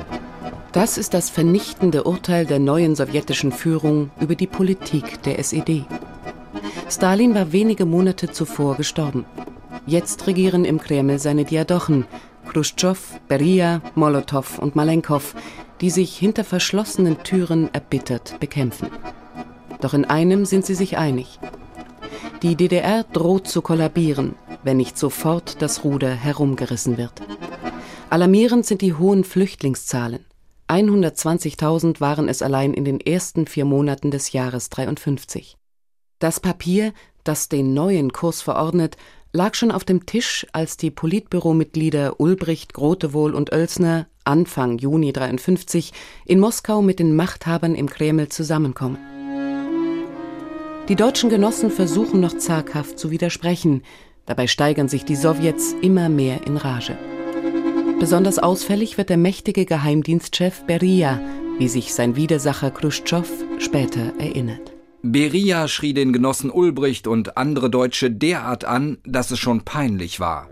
Das 0.70 0.96
ist 0.96 1.12
das 1.12 1.28
vernichtende 1.28 2.04
Urteil 2.04 2.46
der 2.46 2.60
neuen 2.60 2.94
sowjetischen 2.94 3.50
Führung 3.50 4.10
über 4.20 4.36
die 4.36 4.46
Politik 4.46 5.22
der 5.24 5.40
SED. 5.40 5.84
Stalin 6.88 7.34
war 7.34 7.50
wenige 7.50 7.84
Monate 7.84 8.30
zuvor 8.30 8.76
gestorben. 8.76 9.24
Jetzt 9.84 10.28
regieren 10.28 10.64
im 10.64 10.78
Kreml 10.78 11.18
seine 11.18 11.44
Diadochen, 11.44 12.06
Khrushchev, 12.48 13.18
Beria, 13.26 13.82
Molotow 13.96 14.58
und 14.60 14.76
Malenkov, 14.76 15.34
die 15.80 15.90
sich 15.90 16.16
hinter 16.16 16.44
verschlossenen 16.44 17.24
Türen 17.24 17.74
erbittert 17.74 18.36
bekämpfen. 18.38 18.88
Doch 19.80 19.94
in 19.94 20.04
einem 20.04 20.44
sind 20.44 20.64
sie 20.64 20.74
sich 20.74 20.96
einig. 20.96 21.40
Die 22.42 22.56
DDR 22.56 23.04
droht 23.04 23.46
zu 23.46 23.62
kollabieren, 23.62 24.34
wenn 24.62 24.76
nicht 24.76 24.98
sofort 24.98 25.62
das 25.62 25.84
Ruder 25.84 26.10
herumgerissen 26.10 26.98
wird. 26.98 27.22
Alarmierend 28.10 28.66
sind 28.66 28.82
die 28.82 28.94
hohen 28.94 29.24
Flüchtlingszahlen. 29.24 30.26
120.000 30.68 32.00
waren 32.00 32.28
es 32.28 32.42
allein 32.42 32.74
in 32.74 32.84
den 32.84 33.00
ersten 33.00 33.46
vier 33.46 33.64
Monaten 33.64 34.10
des 34.10 34.32
Jahres 34.32 34.70
53. 34.70 35.56
Das 36.18 36.40
Papier, 36.40 36.92
das 37.24 37.48
den 37.48 37.74
neuen 37.74 38.12
Kurs 38.12 38.42
verordnet, 38.42 38.96
lag 39.32 39.54
schon 39.54 39.70
auf 39.70 39.84
dem 39.84 40.06
Tisch, 40.06 40.46
als 40.52 40.76
die 40.76 40.90
Politbüromitglieder 40.90 42.20
Ulbricht, 42.20 42.74
Grotewohl 42.74 43.34
und 43.34 43.52
Oelsner 43.52 44.06
Anfang 44.24 44.78
Juni 44.78 45.12
53 45.12 45.92
in 46.24 46.38
Moskau 46.38 46.80
mit 46.80 46.98
den 46.98 47.16
Machthabern 47.16 47.74
im 47.74 47.88
Kreml 47.88 48.28
zusammenkommen. 48.28 48.98
Die 50.88 50.96
deutschen 50.96 51.30
Genossen 51.30 51.70
versuchen 51.70 52.20
noch 52.20 52.36
zaghaft 52.36 52.98
zu 52.98 53.12
widersprechen, 53.12 53.82
dabei 54.26 54.48
steigern 54.48 54.88
sich 54.88 55.04
die 55.04 55.14
Sowjets 55.14 55.76
immer 55.80 56.08
mehr 56.08 56.44
in 56.46 56.56
Rage. 56.56 56.98
Besonders 58.00 58.40
ausfällig 58.40 58.98
wird 58.98 59.08
der 59.08 59.16
mächtige 59.16 59.64
Geheimdienstchef 59.64 60.64
Beria, 60.64 61.20
wie 61.58 61.68
sich 61.68 61.94
sein 61.94 62.16
Widersacher 62.16 62.72
Khrushchev 62.72 63.30
später 63.58 64.12
erinnert. 64.18 64.72
Beria 65.02 65.68
schrie 65.68 65.94
den 65.94 66.12
Genossen 66.12 66.50
Ulbricht 66.50 67.06
und 67.06 67.36
andere 67.36 67.70
Deutsche 67.70 68.10
derart 68.10 68.64
an, 68.64 68.98
dass 69.04 69.30
es 69.30 69.38
schon 69.38 69.62
peinlich 69.64 70.18
war. 70.18 70.48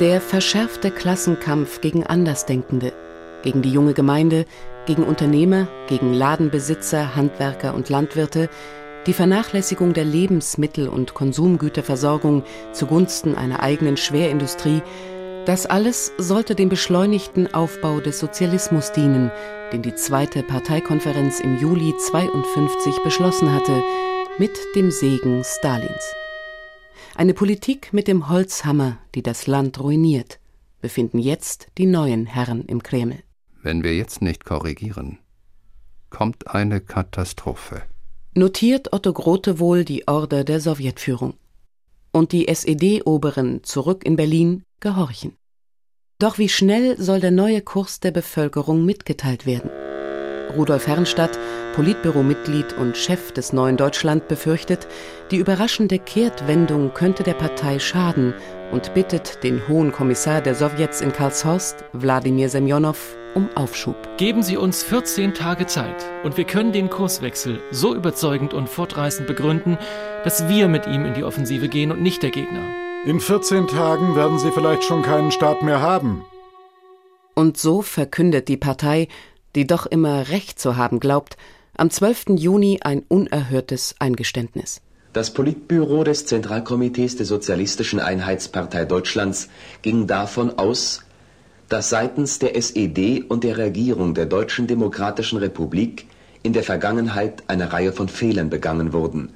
Der 0.00 0.20
verschärfte 0.20 0.90
Klassenkampf 0.90 1.80
gegen 1.80 2.04
Andersdenkende, 2.04 2.92
gegen 3.42 3.62
die 3.62 3.72
junge 3.72 3.94
Gemeinde, 3.94 4.44
gegen 4.90 5.04
Unternehmer, 5.04 5.68
gegen 5.86 6.12
Ladenbesitzer, 6.12 7.14
Handwerker 7.14 7.74
und 7.74 7.88
Landwirte, 7.90 8.50
die 9.06 9.12
Vernachlässigung 9.12 9.94
der 9.94 10.04
Lebensmittel- 10.04 10.88
und 10.88 11.14
Konsumgüterversorgung 11.14 12.42
zugunsten 12.72 13.36
einer 13.36 13.62
eigenen 13.62 13.96
Schwerindustrie, 13.96 14.82
das 15.46 15.66
alles 15.66 16.12
sollte 16.18 16.56
dem 16.56 16.68
beschleunigten 16.68 17.54
Aufbau 17.54 18.00
des 18.00 18.18
Sozialismus 18.18 18.90
dienen, 18.90 19.30
den 19.72 19.82
die 19.82 19.94
zweite 19.94 20.42
Parteikonferenz 20.42 21.38
im 21.38 21.56
Juli 21.60 21.94
52 21.96 22.96
beschlossen 23.04 23.52
hatte, 23.52 23.84
mit 24.38 24.58
dem 24.74 24.90
Segen 24.90 25.44
Stalins. 25.44 26.16
Eine 27.14 27.34
Politik 27.34 27.92
mit 27.92 28.08
dem 28.08 28.28
Holzhammer, 28.28 28.98
die 29.14 29.22
das 29.22 29.46
Land 29.46 29.78
ruiniert, 29.78 30.40
befinden 30.80 31.20
jetzt 31.20 31.68
die 31.78 31.86
neuen 31.86 32.26
Herren 32.26 32.64
im 32.64 32.82
Kreml. 32.82 33.22
Wenn 33.62 33.84
wir 33.84 33.94
jetzt 33.94 34.22
nicht 34.22 34.44
korrigieren, 34.44 35.18
kommt 36.08 36.48
eine 36.54 36.80
Katastrophe. 36.80 37.82
Notiert 38.34 38.92
Otto 38.92 39.12
Grote 39.12 39.58
wohl 39.58 39.84
die 39.84 40.08
Order 40.08 40.44
der 40.44 40.60
Sowjetführung. 40.60 41.34
Und 42.12 42.32
die 42.32 42.48
SED-Oberen 42.48 43.62
zurück 43.62 44.04
in 44.04 44.16
Berlin 44.16 44.62
gehorchen. 44.80 45.36
Doch 46.18 46.38
wie 46.38 46.48
schnell 46.48 47.00
soll 47.00 47.20
der 47.20 47.30
neue 47.30 47.60
Kurs 47.60 48.00
der 48.00 48.10
Bevölkerung 48.10 48.84
mitgeteilt 48.84 49.46
werden? 49.46 49.70
Rudolf 50.56 50.86
Herrnstadt, 50.86 51.38
Politbüromitglied 51.74 52.72
und 52.78 52.96
Chef 52.96 53.32
des 53.32 53.52
Neuen 53.52 53.76
Deutschland, 53.76 54.26
befürchtet, 54.26 54.88
die 55.30 55.36
überraschende 55.36 55.98
Kehrtwendung 55.98 56.92
könnte 56.92 57.22
der 57.22 57.34
Partei 57.34 57.78
schaden 57.78 58.34
und 58.72 58.92
bittet 58.94 59.44
den 59.44 59.66
Hohen 59.68 59.92
Kommissar 59.92 60.40
der 60.40 60.54
Sowjets 60.54 61.00
in 61.00 61.12
Karlshorst, 61.12 61.84
Wladimir 61.92 62.48
Semjonow, 62.48 63.16
um 63.34 63.48
Aufschub. 63.54 63.96
Geben 64.16 64.42
Sie 64.42 64.56
uns 64.56 64.82
14 64.82 65.34
Tage 65.34 65.66
Zeit 65.66 66.04
und 66.24 66.36
wir 66.36 66.44
können 66.44 66.72
den 66.72 66.90
Kurswechsel 66.90 67.62
so 67.70 67.94
überzeugend 67.94 68.54
und 68.54 68.68
fortreißend 68.68 69.26
begründen, 69.26 69.78
dass 70.24 70.48
wir 70.48 70.68
mit 70.68 70.86
ihm 70.86 71.04
in 71.04 71.14
die 71.14 71.24
Offensive 71.24 71.68
gehen 71.68 71.92
und 71.92 72.02
nicht 72.02 72.22
der 72.22 72.30
Gegner. 72.30 72.62
In 73.06 73.20
14 73.20 73.66
Tagen 73.66 74.14
werden 74.14 74.38
Sie 74.38 74.50
vielleicht 74.50 74.84
schon 74.84 75.02
keinen 75.02 75.30
Staat 75.30 75.62
mehr 75.62 75.80
haben. 75.80 76.24
Und 77.34 77.56
so 77.56 77.80
verkündet 77.80 78.48
die 78.48 78.58
Partei, 78.58 79.08
die 79.54 79.66
doch 79.66 79.86
immer 79.86 80.28
Recht 80.28 80.58
zu 80.58 80.76
haben 80.76 81.00
glaubt, 81.00 81.36
am 81.76 81.90
12. 81.90 82.36
Juni 82.36 82.80
ein 82.82 83.02
unerhörtes 83.08 83.94
Eingeständnis. 83.98 84.82
Das 85.12 85.32
Politbüro 85.32 86.04
des 86.04 86.26
Zentralkomitees 86.26 87.16
der 87.16 87.26
Sozialistischen 87.26 87.98
Einheitspartei 87.98 88.84
Deutschlands 88.84 89.48
ging 89.82 90.06
davon 90.06 90.58
aus, 90.58 91.02
dass 91.70 91.88
seitens 91.88 92.40
der 92.40 92.56
SED 92.56 93.24
und 93.28 93.44
der 93.44 93.56
Regierung 93.56 94.12
der 94.12 94.26
Deutschen 94.26 94.66
Demokratischen 94.66 95.38
Republik 95.38 96.06
in 96.42 96.52
der 96.52 96.64
Vergangenheit 96.64 97.44
eine 97.46 97.72
Reihe 97.72 97.92
von 97.92 98.08
Fehlern 98.08 98.50
begangen 98.50 98.92
wurden, 98.92 99.30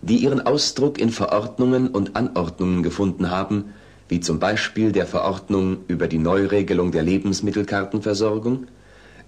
die 0.00 0.18
ihren 0.18 0.40
Ausdruck 0.40 0.98
in 0.98 1.10
Verordnungen 1.10 1.88
und 1.88 2.14
Anordnungen 2.14 2.84
gefunden 2.84 3.30
haben, 3.30 3.74
wie 4.08 4.20
zum 4.20 4.38
Beispiel 4.38 4.92
der 4.92 5.06
Verordnung 5.06 5.78
über 5.88 6.06
die 6.06 6.18
Neuregelung 6.18 6.92
der 6.92 7.02
Lebensmittelkartenversorgung, 7.02 8.68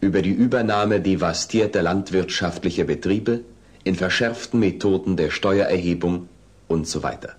über 0.00 0.22
die 0.22 0.30
Übernahme 0.30 1.00
devastierter 1.00 1.82
landwirtschaftlicher 1.82 2.84
Betriebe, 2.84 3.40
in 3.82 3.96
verschärften 3.96 4.60
Methoden 4.60 5.16
der 5.16 5.30
Steuererhebung 5.30 6.28
und 6.68 6.86
so 6.86 7.02
weiter. 7.02 7.34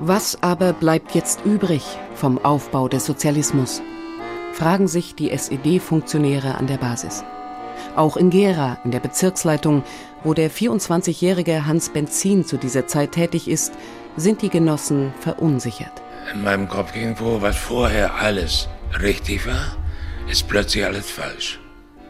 Was 0.00 0.42
aber 0.42 0.72
bleibt 0.72 1.14
jetzt 1.14 1.44
übrig 1.44 1.84
vom 2.16 2.44
Aufbau 2.44 2.88
des 2.88 3.06
Sozialismus? 3.06 3.80
Fragen 4.54 4.86
sich 4.86 5.16
die 5.16 5.32
SED-Funktionäre 5.32 6.54
an 6.54 6.68
der 6.68 6.76
Basis. 6.76 7.24
Auch 7.96 8.16
in 8.16 8.30
Gera, 8.30 8.78
in 8.84 8.92
der 8.92 9.00
Bezirksleitung, 9.00 9.82
wo 10.22 10.32
der 10.32 10.48
24-jährige 10.48 11.66
Hans 11.66 11.88
Benzin 11.88 12.46
zu 12.46 12.56
dieser 12.56 12.86
Zeit 12.86 13.12
tätig 13.12 13.48
ist, 13.48 13.72
sind 14.16 14.42
die 14.42 14.50
Genossen 14.50 15.12
verunsichert. 15.18 16.02
In 16.32 16.44
meinem 16.44 16.68
Kopf 16.68 16.92
ging 16.92 17.16
vor, 17.16 17.42
was 17.42 17.56
vorher 17.56 18.14
alles 18.14 18.68
richtig 19.02 19.44
war, 19.44 19.76
ist 20.30 20.46
plötzlich 20.46 20.84
alles 20.84 21.10
falsch. 21.10 21.58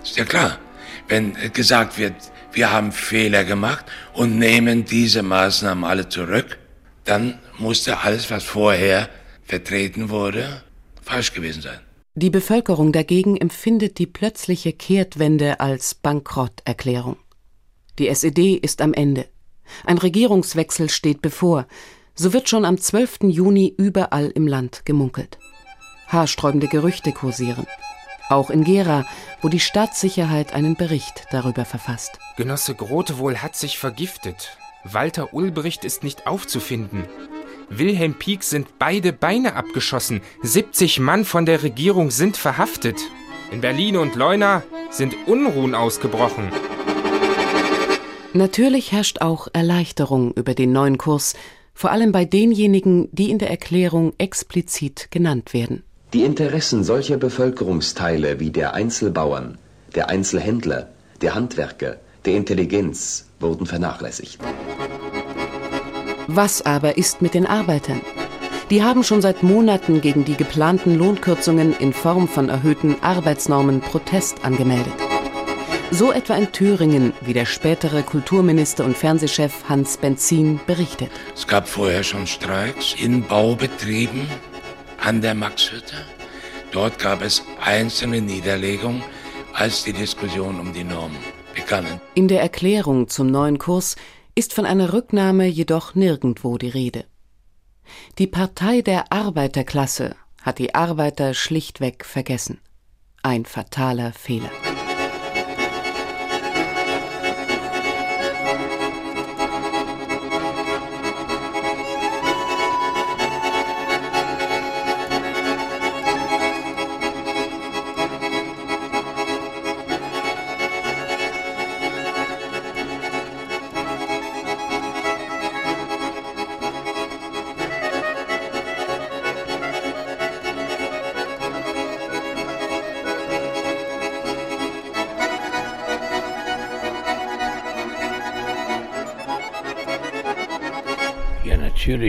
Ist 0.02 0.18
ja 0.18 0.26
klar, 0.26 0.58
wenn 1.08 1.34
gesagt 1.54 1.96
wird, 1.96 2.14
wir 2.52 2.70
haben 2.70 2.92
Fehler 2.92 3.44
gemacht 3.44 3.86
und 4.12 4.38
nehmen 4.38 4.84
diese 4.84 5.22
Maßnahmen 5.22 5.84
alle 5.84 6.10
zurück, 6.10 6.58
dann 7.04 7.38
musste 7.58 8.00
alles, 8.00 8.30
was 8.30 8.44
vorher 8.44 9.08
vertreten 9.46 10.10
wurde, 10.10 10.62
falsch 11.00 11.32
gewesen 11.32 11.62
sein. 11.62 11.80
Die 12.16 12.30
Bevölkerung 12.30 12.92
dagegen 12.92 13.36
empfindet 13.36 13.98
die 13.98 14.06
plötzliche 14.06 14.72
Kehrtwende 14.72 15.58
als 15.58 15.96
Bankrotterklärung. 15.96 17.16
Die 17.98 18.06
SED 18.08 18.54
ist 18.54 18.82
am 18.82 18.94
Ende. 18.94 19.26
Ein 19.84 19.98
Regierungswechsel 19.98 20.90
steht 20.90 21.22
bevor. 21.22 21.66
So 22.14 22.32
wird 22.32 22.48
schon 22.48 22.64
am 22.64 22.78
12. 22.78 23.24
Juni 23.24 23.74
überall 23.76 24.30
im 24.30 24.46
Land 24.46 24.84
gemunkelt. 24.84 25.38
Haarsträubende 26.06 26.68
Gerüchte 26.68 27.10
kursieren. 27.10 27.66
Auch 28.28 28.50
in 28.50 28.62
Gera, 28.62 29.04
wo 29.42 29.48
die 29.48 29.58
Staatssicherheit 29.58 30.54
einen 30.54 30.76
Bericht 30.76 31.26
darüber 31.32 31.64
verfasst. 31.64 32.20
Genosse 32.36 32.76
Grotewohl 32.76 33.38
hat 33.38 33.56
sich 33.56 33.76
vergiftet. 33.76 34.56
Walter 34.84 35.34
Ulbricht 35.34 35.84
ist 35.84 36.04
nicht 36.04 36.28
aufzufinden. 36.28 37.06
Wilhelm 37.78 38.14
Pieck 38.14 38.42
sind 38.42 38.78
beide 38.78 39.12
Beine 39.12 39.54
abgeschossen. 39.54 40.20
70 40.42 41.00
Mann 41.00 41.24
von 41.24 41.46
der 41.46 41.62
Regierung 41.62 42.10
sind 42.10 42.36
verhaftet. 42.36 42.96
In 43.50 43.60
Berlin 43.60 43.96
und 43.96 44.14
Leuna 44.14 44.62
sind 44.90 45.14
Unruhen 45.26 45.74
ausgebrochen. 45.74 46.50
Natürlich 48.32 48.92
herrscht 48.92 49.20
auch 49.20 49.48
Erleichterung 49.52 50.32
über 50.32 50.54
den 50.54 50.72
neuen 50.72 50.98
Kurs, 50.98 51.34
vor 51.72 51.90
allem 51.90 52.12
bei 52.12 52.24
denjenigen, 52.24 53.08
die 53.12 53.30
in 53.30 53.38
der 53.38 53.50
Erklärung 53.50 54.12
explizit 54.18 55.08
genannt 55.10 55.52
werden. 55.52 55.82
Die 56.12 56.24
Interessen 56.24 56.84
solcher 56.84 57.16
Bevölkerungsteile 57.16 58.38
wie 58.40 58.50
der 58.50 58.74
Einzelbauern, 58.74 59.58
der 59.94 60.08
Einzelhändler, 60.08 60.90
der 61.20 61.34
Handwerker, 61.34 61.96
der 62.24 62.36
Intelligenz 62.36 63.26
wurden 63.40 63.66
vernachlässigt. 63.66 64.38
Was 66.26 66.64
aber 66.64 66.96
ist 66.96 67.20
mit 67.20 67.34
den 67.34 67.46
Arbeitern? 67.46 68.00
Die 68.70 68.82
haben 68.82 69.04
schon 69.04 69.20
seit 69.20 69.42
Monaten 69.42 70.00
gegen 70.00 70.24
die 70.24 70.36
geplanten 70.36 70.96
Lohnkürzungen 70.96 71.76
in 71.78 71.92
Form 71.92 72.28
von 72.28 72.48
erhöhten 72.48 72.96
Arbeitsnormen 73.02 73.82
Protest 73.82 74.42
angemeldet. 74.42 74.92
So 75.90 76.12
etwa 76.12 76.34
in 76.34 76.50
Thüringen, 76.50 77.12
wie 77.20 77.34
der 77.34 77.44
spätere 77.44 78.02
Kulturminister 78.02 78.86
und 78.86 78.96
Fernsehchef 78.96 79.68
Hans 79.68 79.98
Benzin 79.98 80.58
berichtet. 80.66 81.10
Es 81.34 81.46
gab 81.46 81.68
vorher 81.68 82.02
schon 82.02 82.26
Streiks 82.26 82.94
in 82.98 83.22
Baubetrieben 83.22 84.26
an 85.04 85.20
der 85.20 85.34
Maxhütte. 85.34 85.96
Dort 86.72 86.98
gab 86.98 87.22
es 87.22 87.42
einzelne 87.62 88.22
Niederlegungen, 88.22 89.02
als 89.52 89.84
die 89.84 89.92
Diskussion 89.92 90.58
um 90.58 90.72
die 90.72 90.84
Normen 90.84 91.18
begannen. 91.54 92.00
In 92.14 92.28
der 92.28 92.40
Erklärung 92.40 93.08
zum 93.08 93.26
neuen 93.26 93.58
Kurs 93.58 93.94
ist 94.34 94.52
von 94.52 94.66
einer 94.66 94.92
Rücknahme 94.92 95.46
jedoch 95.46 95.94
nirgendwo 95.94 96.58
die 96.58 96.68
Rede. 96.68 97.04
Die 98.18 98.26
Partei 98.26 98.80
der 98.80 99.12
Arbeiterklasse 99.12 100.16
hat 100.42 100.58
die 100.58 100.74
Arbeiter 100.74 101.34
schlichtweg 101.34 102.04
vergessen. 102.04 102.60
Ein 103.22 103.44
fataler 103.44 104.12
Fehler. 104.12 104.50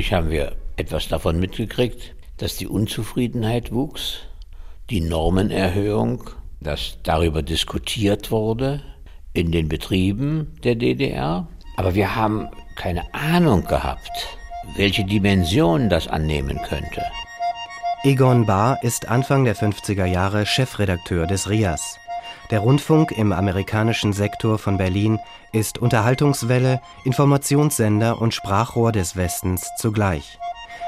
Natürlich 0.05 0.23
haben 0.23 0.29
wir 0.29 0.55
etwas 0.75 1.07
davon 1.07 1.39
mitgekriegt, 1.39 2.13
dass 2.37 2.57
die 2.57 2.67
Unzufriedenheit 2.67 3.71
wuchs, 3.71 4.19
die 4.91 5.01
Normenerhöhung, 5.01 6.29
dass 6.59 6.99
darüber 7.01 7.41
diskutiert 7.41 8.29
wurde 8.29 8.83
in 9.33 9.51
den 9.51 9.67
Betrieben 9.67 10.53
der 10.63 10.75
DDR. 10.75 11.47
Aber 11.77 11.95
wir 11.95 12.15
haben 12.15 12.49
keine 12.75 13.11
Ahnung 13.15 13.65
gehabt, 13.65 14.37
welche 14.75 15.05
Dimension 15.05 15.89
das 15.89 16.07
annehmen 16.07 16.59
könnte. 16.69 17.01
Egon 18.03 18.45
Bahr 18.45 18.77
ist 18.83 19.09
Anfang 19.09 19.43
der 19.43 19.55
50er 19.55 20.05
Jahre 20.05 20.45
Chefredakteur 20.45 21.25
des 21.25 21.49
RIAS. 21.49 21.97
Der 22.51 22.59
Rundfunk 22.59 23.11
im 23.11 23.31
amerikanischen 23.31 24.13
Sektor 24.13 24.59
von 24.59 24.77
Berlin 24.77 25.19
ist 25.51 25.79
Unterhaltungswelle, 25.79 26.79
Informationssender 27.03 28.21
und 28.21 28.35
Sprachrohr 28.35 28.91
des 28.91 29.15
Westens 29.15 29.67
zugleich. 29.77 30.37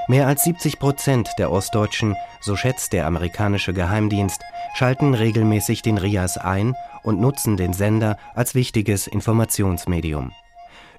Mehr 0.07 0.27
als 0.27 0.43
70 0.43 0.79
Prozent 0.79 1.29
der 1.37 1.51
Ostdeutschen, 1.51 2.15
so 2.39 2.55
schätzt 2.55 2.93
der 2.93 3.07
amerikanische 3.07 3.73
Geheimdienst, 3.73 4.41
schalten 4.75 5.13
regelmäßig 5.13 5.81
den 5.81 5.97
RIAS 5.97 6.37
ein 6.37 6.75
und 7.03 7.19
nutzen 7.19 7.57
den 7.57 7.73
Sender 7.73 8.17
als 8.35 8.55
wichtiges 8.55 9.07
Informationsmedium. 9.07 10.31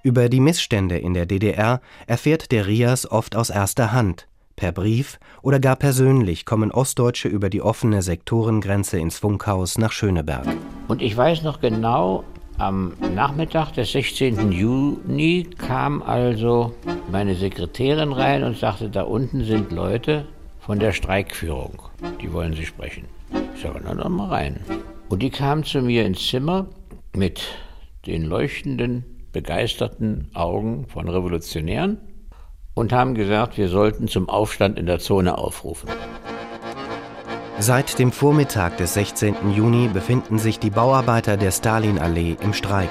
Über 0.03 0.29
die 0.29 0.41
Missstände 0.41 0.99
in 0.99 1.15
der 1.15 1.27
DDR 1.27 1.81
erfährt 2.07 2.53
der 2.53 2.67
RIAS 2.67 3.11
oft 3.11 3.35
aus 3.35 3.51
erster 3.51 3.93
Hand. 3.93 4.28
Per 4.59 4.73
Brief 4.73 5.21
oder 5.41 5.61
gar 5.61 5.77
persönlich 5.77 6.45
kommen 6.45 6.73
Ostdeutsche 6.73 7.29
über 7.29 7.49
die 7.49 7.63
offene 7.63 8.03
Sektorengrenze 8.03 8.99
ins 8.99 9.17
Funkhaus 9.17 9.79
nach 9.79 9.93
Schöneberg. 9.93 10.49
Und 10.89 11.01
ich 11.01 11.17
weiß 11.17 11.45
noch 11.45 11.61
genau, 11.61 12.25
am 12.57 12.95
Nachmittag 13.15 13.71
des 13.75 13.93
16. 13.93 14.51
Juni 14.51 15.47
kam 15.59 16.03
also 16.03 16.75
meine 17.09 17.37
Sekretärin 17.37 18.11
rein 18.11 18.43
und 18.43 18.59
sagte, 18.59 18.91
da 18.91 19.03
unten 19.03 19.45
sind 19.45 19.71
Leute 19.71 20.27
von 20.59 20.81
der 20.81 20.91
Streikführung, 20.91 21.81
die 22.21 22.33
wollen 22.33 22.55
Sie 22.55 22.67
sprechen. 22.67 23.05
Ich 23.55 23.63
sage, 23.63 23.81
na 23.85 23.95
dann 23.95 24.11
mal 24.11 24.29
rein. 24.29 24.59
Und 25.09 25.23
die 25.23 25.31
kamen 25.31 25.63
zu 25.63 25.83
mir 25.83 26.05
ins 26.05 26.27
Zimmer 26.27 26.67
mit 27.15 27.43
den 28.07 28.25
leuchtenden, 28.25 29.05
begeisterten 29.31 30.33
Augen 30.35 30.87
von 30.89 31.09
Revolutionären 31.09 31.99
und 32.79 32.93
haben 32.93 33.15
gesagt, 33.15 33.59
wir 33.59 33.69
sollten 33.69 34.09
zum 34.09 34.29
Aufstand 34.29 34.79
in 34.79 34.87
der 34.87 35.01
Zone 35.01 35.37
aufrufen. 35.37 35.91
Seit 37.59 37.99
dem 37.99 38.13
Vormittag 38.13 38.77
des 38.77 38.95
16. 38.95 39.53
Juni 39.53 39.89
befinden 39.89 40.39
sich 40.39 40.61
die 40.61 40.71
Bauarbeiter 40.71 41.37
der 41.37 41.51
Stalinallee 41.51 42.37
im 42.41 42.53
Streik. 42.53 42.91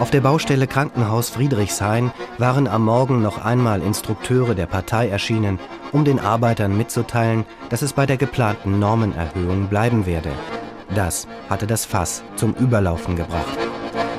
Auf 0.00 0.10
der 0.10 0.22
Baustelle 0.22 0.66
Krankenhaus 0.66 1.28
Friedrichshain 1.28 2.10
waren 2.38 2.66
am 2.66 2.86
Morgen 2.86 3.20
noch 3.20 3.44
einmal 3.44 3.82
Instrukteure 3.82 4.54
der 4.54 4.66
Partei 4.66 5.08
erschienen, 5.08 5.60
um 5.92 6.04
den 6.06 6.18
Arbeitern 6.18 6.76
mitzuteilen, 6.76 7.44
dass 7.68 7.82
es 7.82 7.92
bei 7.92 8.06
der 8.06 8.16
geplanten 8.16 8.78
Normenerhöhung 8.78 9.68
bleiben 9.68 10.06
werde. 10.06 10.30
Das 10.94 11.28
hatte 11.50 11.66
das 11.66 11.84
Fass 11.84 12.24
zum 12.36 12.54
Überlaufen 12.54 13.14
gebracht. 13.16 13.58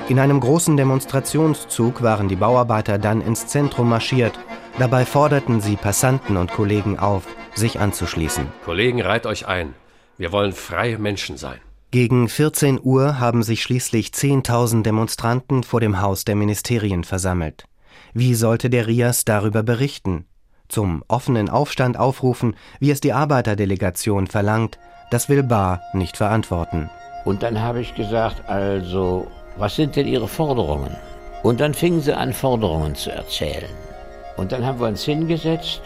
In 0.09 0.19
einem 0.19 0.39
großen 0.39 0.77
Demonstrationszug 0.77 2.03
waren 2.03 2.27
die 2.27 2.35
Bauarbeiter 2.35 2.99
dann 2.99 3.21
ins 3.21 3.47
Zentrum 3.47 3.89
marschiert. 3.89 4.37
Dabei 4.79 5.05
forderten 5.05 5.61
sie 5.61 5.75
Passanten 5.75 6.35
und 6.35 6.51
Kollegen 6.51 6.97
auf, 6.97 7.27
sich 7.53 7.79
anzuschließen. 7.79 8.47
Kollegen, 8.65 9.01
reiht 9.01 9.25
euch 9.25 9.47
ein. 9.47 9.75
Wir 10.17 10.31
wollen 10.31 10.51
freie 10.51 10.97
Menschen 10.97 11.37
sein. 11.37 11.59
Gegen 11.91 12.27
14 12.27 12.79
Uhr 12.81 13.19
haben 13.19 13.43
sich 13.43 13.61
schließlich 13.61 14.07
10.000 14.07 14.81
Demonstranten 14.81 15.61
vor 15.61 15.79
dem 15.79 16.01
Haus 16.01 16.25
der 16.25 16.35
Ministerien 16.35 17.03
versammelt. 17.03 17.65
Wie 18.13 18.33
sollte 18.33 18.71
der 18.71 18.87
Rias 18.87 19.25
darüber 19.25 19.61
berichten? 19.61 20.25
Zum 20.69 21.03
offenen 21.07 21.49
Aufstand 21.49 21.97
aufrufen, 21.97 22.55
wie 22.79 22.89
es 22.89 22.99
die 22.99 23.13
Arbeiterdelegation 23.13 24.25
verlangt, 24.25 24.79
das 25.11 25.29
will 25.29 25.43
Bar 25.43 25.81
nicht 25.93 26.17
verantworten. 26.17 26.89
Und 27.25 27.43
dann 27.43 27.61
habe 27.61 27.79
ich 27.79 27.93
gesagt, 27.93 28.49
also, 28.49 29.27
was 29.57 29.75
sind 29.75 29.95
denn 29.95 30.07
Ihre 30.07 30.27
Forderungen? 30.27 30.95
Und 31.43 31.59
dann 31.59 31.75
fingen 31.75 32.01
sie 32.01 32.17
an, 32.17 32.33
Forderungen 32.33 32.95
zu 32.95 33.11
erzählen. 33.11 33.69
Und 34.37 34.51
dann 34.51 34.65
haben 34.65 34.79
wir 34.79 34.87
uns 34.87 35.03
hingesetzt 35.03 35.81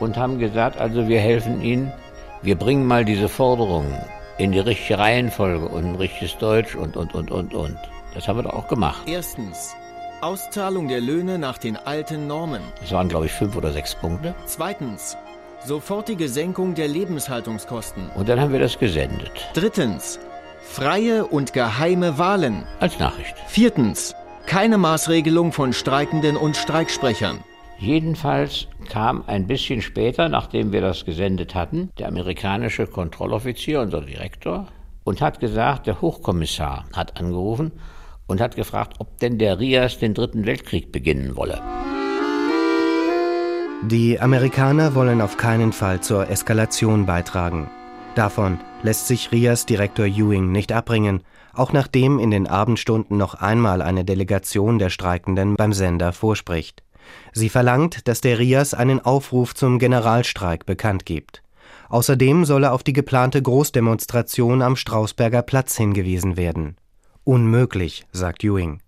und 0.00 0.16
haben 0.16 0.38
gesagt, 0.38 0.78
also 0.78 1.08
wir 1.08 1.20
helfen 1.20 1.62
Ihnen, 1.62 1.92
wir 2.42 2.56
bringen 2.56 2.86
mal 2.86 3.04
diese 3.04 3.28
Forderungen 3.28 3.94
in 4.38 4.52
die 4.52 4.58
richtige 4.58 4.98
Reihenfolge 4.98 5.68
und 5.68 5.84
ein 5.84 5.94
richtiges 5.94 6.36
Deutsch 6.38 6.74
und, 6.74 6.96
und, 6.96 7.14
und, 7.14 7.30
und, 7.30 7.54
und. 7.54 7.78
Das 8.14 8.26
haben 8.26 8.38
wir 8.38 8.42
doch 8.42 8.54
auch 8.54 8.68
gemacht. 8.68 9.02
Erstens, 9.06 9.74
Auszahlung 10.20 10.88
der 10.88 11.00
Löhne 11.00 11.38
nach 11.38 11.58
den 11.58 11.76
alten 11.76 12.26
Normen. 12.26 12.62
Das 12.80 12.92
waren, 12.92 13.08
glaube 13.08 13.26
ich, 13.26 13.32
fünf 13.32 13.56
oder 13.56 13.72
sechs 13.72 13.94
Punkte. 13.94 14.34
Zweitens, 14.46 15.16
sofortige 15.64 16.28
Senkung 16.28 16.74
der 16.74 16.88
Lebenshaltungskosten. 16.88 18.10
Und 18.14 18.28
dann 18.28 18.40
haben 18.40 18.52
wir 18.52 18.60
das 18.60 18.78
gesendet. 18.78 19.30
Drittens, 19.54 20.18
freie 20.62 21.26
und 21.26 21.52
geheime 21.52 22.18
Wahlen. 22.18 22.66
Als 22.80 22.98
Nachricht. 22.98 23.36
Viertens, 23.46 24.14
keine 24.46 24.78
Maßregelung 24.78 25.52
von 25.52 25.72
Streikenden 25.72 26.36
und 26.36 26.56
Streiksprechern. 26.56 27.44
Jedenfalls 27.82 28.68
kam 28.88 29.24
ein 29.26 29.48
bisschen 29.48 29.82
später, 29.82 30.28
nachdem 30.28 30.70
wir 30.70 30.80
das 30.80 31.04
gesendet 31.04 31.56
hatten, 31.56 31.90
der 31.98 32.06
amerikanische 32.06 32.86
Kontrolloffizier, 32.86 33.80
unser 33.80 34.02
Direktor, 34.02 34.68
und 35.02 35.20
hat 35.20 35.40
gesagt, 35.40 35.88
der 35.88 36.00
Hochkommissar 36.00 36.84
hat 36.92 37.18
angerufen 37.18 37.72
und 38.28 38.40
hat 38.40 38.54
gefragt, 38.54 38.94
ob 39.00 39.18
denn 39.18 39.36
der 39.36 39.58
Rias 39.58 39.98
den 39.98 40.14
Dritten 40.14 40.46
Weltkrieg 40.46 40.92
beginnen 40.92 41.34
wolle. 41.34 41.60
Die 43.82 44.20
Amerikaner 44.20 44.94
wollen 44.94 45.20
auf 45.20 45.36
keinen 45.36 45.72
Fall 45.72 46.00
zur 46.00 46.30
Eskalation 46.30 47.04
beitragen. 47.04 47.68
Davon 48.14 48.60
lässt 48.84 49.08
sich 49.08 49.32
Rias 49.32 49.66
Direktor 49.66 50.06
Ewing 50.06 50.52
nicht 50.52 50.70
abbringen, 50.70 51.24
auch 51.52 51.72
nachdem 51.72 52.20
in 52.20 52.30
den 52.30 52.46
Abendstunden 52.46 53.16
noch 53.16 53.34
einmal 53.34 53.82
eine 53.82 54.04
Delegation 54.04 54.78
der 54.78 54.90
Streikenden 54.90 55.56
beim 55.56 55.72
Sender 55.72 56.12
vorspricht. 56.12 56.84
Sie 57.32 57.48
verlangt, 57.48 58.08
dass 58.08 58.20
der 58.20 58.38
Rias 58.38 58.74
einen 58.74 59.00
Aufruf 59.00 59.54
zum 59.54 59.78
Generalstreik 59.78 60.66
bekannt 60.66 61.06
gibt. 61.06 61.42
Außerdem 61.88 62.44
solle 62.44 62.72
auf 62.72 62.82
die 62.82 62.92
geplante 62.92 63.42
Großdemonstration 63.42 64.62
am 64.62 64.76
Strausberger 64.76 65.42
Platz 65.42 65.76
hingewiesen 65.76 66.36
werden. 66.36 66.76
Unmöglich, 67.24 68.04
sagt 68.12 68.42
Ewing. 68.44 68.80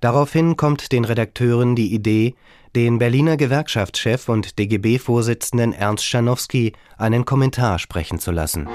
Daraufhin 0.00 0.56
kommt 0.56 0.92
den 0.92 1.04
Redakteuren 1.04 1.76
die 1.76 1.94
Idee, 1.94 2.34
den 2.74 2.98
Berliner 2.98 3.36
Gewerkschaftschef 3.36 4.28
und 4.28 4.58
DGB-Vorsitzenden 4.58 5.72
Ernst 5.72 6.04
Schanowski 6.04 6.72
einen 6.96 7.24
Kommentar 7.24 7.78
sprechen 7.78 8.18
zu 8.18 8.30
lassen. 8.30 8.68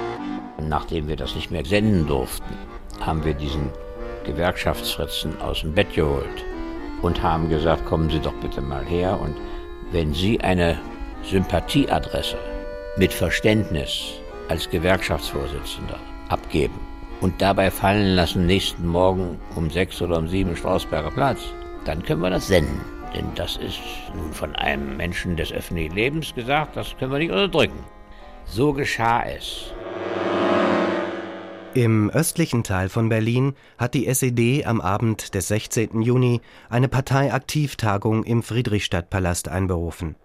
Nachdem 0.61 1.07
wir 1.07 1.15
das 1.15 1.35
nicht 1.35 1.51
mehr 1.51 1.65
senden 1.65 2.07
durften, 2.07 2.55
haben 2.99 3.23
wir 3.25 3.33
diesen 3.33 3.69
Gewerkschaftsfritzen 4.25 5.39
aus 5.41 5.61
dem 5.61 5.73
Bett 5.73 5.93
geholt 5.93 6.45
und 7.01 7.21
haben 7.21 7.49
gesagt, 7.49 7.85
kommen 7.85 8.09
Sie 8.09 8.19
doch 8.19 8.33
bitte 8.35 8.61
mal 8.61 8.85
her 8.85 9.19
und 9.19 9.35
wenn 9.91 10.13
Sie 10.13 10.39
eine 10.41 10.77
Sympathieadresse 11.23 12.37
mit 12.97 13.13
Verständnis 13.13 14.19
als 14.49 14.69
Gewerkschaftsvorsitzender 14.69 15.99
abgeben 16.29 16.79
und 17.21 17.41
dabei 17.41 17.71
fallen 17.71 18.15
lassen, 18.15 18.45
nächsten 18.45 18.87
Morgen 18.87 19.39
um 19.55 19.69
sechs 19.69 20.01
oder 20.01 20.17
um 20.17 20.27
sieben 20.27 20.55
Strausberger 20.55 21.11
Platz, 21.11 21.41
dann 21.85 22.03
können 22.03 22.21
wir 22.21 22.29
das 22.29 22.47
senden. 22.47 22.81
Denn 23.15 23.27
das 23.35 23.57
ist 23.57 23.79
nun 24.13 24.33
von 24.33 24.55
einem 24.55 24.97
Menschen 24.97 25.37
des 25.37 25.51
öffentlichen 25.51 25.95
Lebens 25.95 26.35
gesagt, 26.35 26.75
das 26.75 26.95
können 26.97 27.11
wir 27.11 27.19
nicht 27.19 27.31
unterdrücken. 27.31 27.83
So 28.45 28.73
geschah 28.73 29.23
es. 29.23 29.73
Im 31.77 32.09
östlichen 32.09 32.63
Teil 32.63 32.89
von 32.89 33.07
Berlin 33.07 33.53
hat 33.77 33.93
die 33.93 34.11
SED 34.11 34.65
am 34.65 34.81
Abend 34.81 35.35
des 35.35 35.49
16. 35.49 36.01
Juni 36.01 36.41
eine 36.71 36.87
Parteiaktivtagung 36.87 38.23
im 38.23 38.41
Friedrichstadtpalast 38.41 39.47
einberufen. 39.47 40.15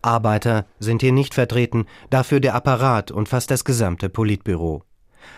Arbeiter 0.00 0.64
sind 0.78 1.02
hier 1.02 1.10
nicht 1.10 1.34
vertreten, 1.34 1.86
dafür 2.10 2.38
der 2.38 2.54
Apparat 2.54 3.10
und 3.10 3.28
fast 3.28 3.50
das 3.50 3.64
gesamte 3.64 4.10
Politbüro. 4.10 4.84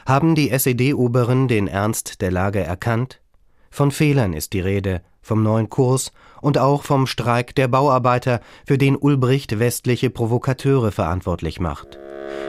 Haben 0.05 0.35
die 0.35 0.51
SED-Oberen 0.51 1.49
den 1.49 1.67
Ernst 1.67 2.21
der 2.21 2.31
Lage 2.31 2.61
erkannt? 2.61 3.23
Von 3.71 3.91
Fehlern 3.91 4.35
ist 4.35 4.53
die 4.53 4.61
Rede, 4.61 5.01
vom 5.23 5.43
neuen 5.43 5.71
Kurs 5.71 6.13
und 6.43 6.59
auch 6.59 6.83
vom 6.83 7.07
Streik 7.07 7.55
der 7.55 7.69
Bauarbeiter, 7.69 8.41
für 8.67 8.77
den 8.77 8.97
Ulbricht 8.97 9.59
westliche 9.59 10.11
Provokateure 10.11 10.93
verantwortlich 10.93 11.59
macht. 11.59 11.99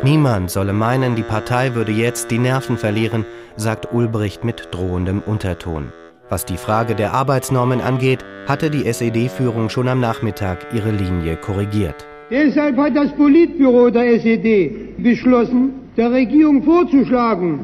Niemand 0.03 0.51
solle 0.51 0.73
meinen, 0.73 1.15
die 1.15 1.23
Partei 1.23 1.75
würde 1.75 1.91
jetzt 1.91 2.31
die 2.31 2.38
Nerven 2.38 2.77
verlieren, 2.77 3.25
sagt 3.55 3.93
Ulbricht 3.93 4.43
mit 4.43 4.69
drohendem 4.71 5.21
Unterton. 5.25 5.91
Was 6.29 6.45
die 6.45 6.57
Frage 6.57 6.95
der 6.95 7.13
Arbeitsnormen 7.13 7.81
angeht, 7.81 8.25
hatte 8.47 8.69
die 8.69 8.85
SED-Führung 8.85 9.69
schon 9.69 9.88
am 9.88 9.99
Nachmittag 9.99 10.67
ihre 10.73 10.91
Linie 10.91 11.35
korrigiert. 11.35 12.05
Deshalb 12.31 12.77
hat 12.77 12.95
das 12.95 13.11
Politbüro 13.13 13.91
der 13.91 14.15
SED 14.15 14.95
beschlossen, 14.97 15.73
der 15.95 16.11
Regierung 16.11 16.63
vorzuschlagen, 16.63 17.59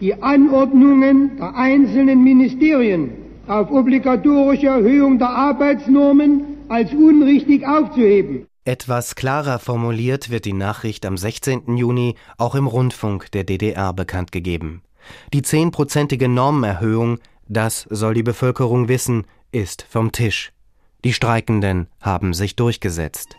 die 0.00 0.14
Anordnungen 0.22 1.36
der 1.38 1.54
einzelnen 1.54 2.24
Ministerien 2.24 3.10
auf 3.46 3.70
obligatorische 3.70 4.66
Erhöhung 4.66 5.18
der 5.18 5.28
Arbeitsnormen 5.28 6.42
als 6.68 6.92
unrichtig 6.92 7.66
aufzuheben. 7.66 8.46
Etwas 8.66 9.14
klarer 9.14 9.60
formuliert 9.60 10.30
wird 10.30 10.44
die 10.44 10.52
Nachricht 10.52 11.06
am 11.06 11.16
16. 11.16 11.76
Juni 11.76 12.16
auch 12.36 12.56
im 12.56 12.66
Rundfunk 12.66 13.30
der 13.30 13.44
DDR 13.44 13.92
bekannt 13.92 14.32
gegeben. 14.32 14.82
Die 15.32 15.42
zehnprozentige 15.42 16.28
Normenerhöhung, 16.28 17.20
das 17.46 17.86
soll 17.90 18.14
die 18.14 18.24
Bevölkerung 18.24 18.88
wissen, 18.88 19.24
ist 19.52 19.86
vom 19.88 20.10
Tisch. 20.10 20.52
Die 21.04 21.12
Streikenden 21.12 21.86
haben 22.00 22.34
sich 22.34 22.56
durchgesetzt. 22.56 23.36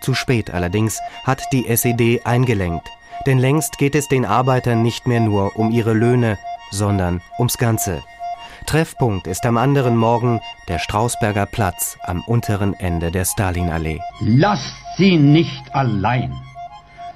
Zu 0.00 0.14
spät 0.14 0.50
allerdings 0.50 0.98
hat 1.24 1.42
die 1.52 1.66
SED 1.66 2.22
eingelenkt, 2.24 2.88
denn 3.26 3.36
längst 3.36 3.76
geht 3.76 3.94
es 3.94 4.08
den 4.08 4.24
Arbeitern 4.24 4.80
nicht 4.80 5.06
mehr 5.06 5.20
nur 5.20 5.56
um 5.56 5.72
ihre 5.72 5.92
Löhne, 5.92 6.38
sondern 6.70 7.20
ums 7.38 7.58
Ganze. 7.58 8.02
Treffpunkt 8.70 9.26
ist 9.26 9.46
am 9.46 9.56
anderen 9.56 9.96
Morgen 9.96 10.38
der 10.68 10.78
Strausberger 10.78 11.46
Platz 11.46 11.98
am 12.04 12.22
unteren 12.28 12.72
Ende 12.74 13.10
der 13.10 13.24
Stalinallee. 13.24 13.98
Lasst 14.20 14.76
sie 14.96 15.16
nicht 15.16 15.74
allein. 15.74 16.32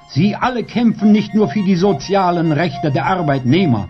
Sie 0.09 0.35
alle 0.35 0.65
kämpfen 0.65 1.13
nicht 1.13 1.33
nur 1.33 1.47
für 1.47 1.63
die 1.63 1.77
sozialen 1.77 2.51
Rechte 2.51 2.91
der 2.91 3.05
Arbeitnehmer, 3.05 3.87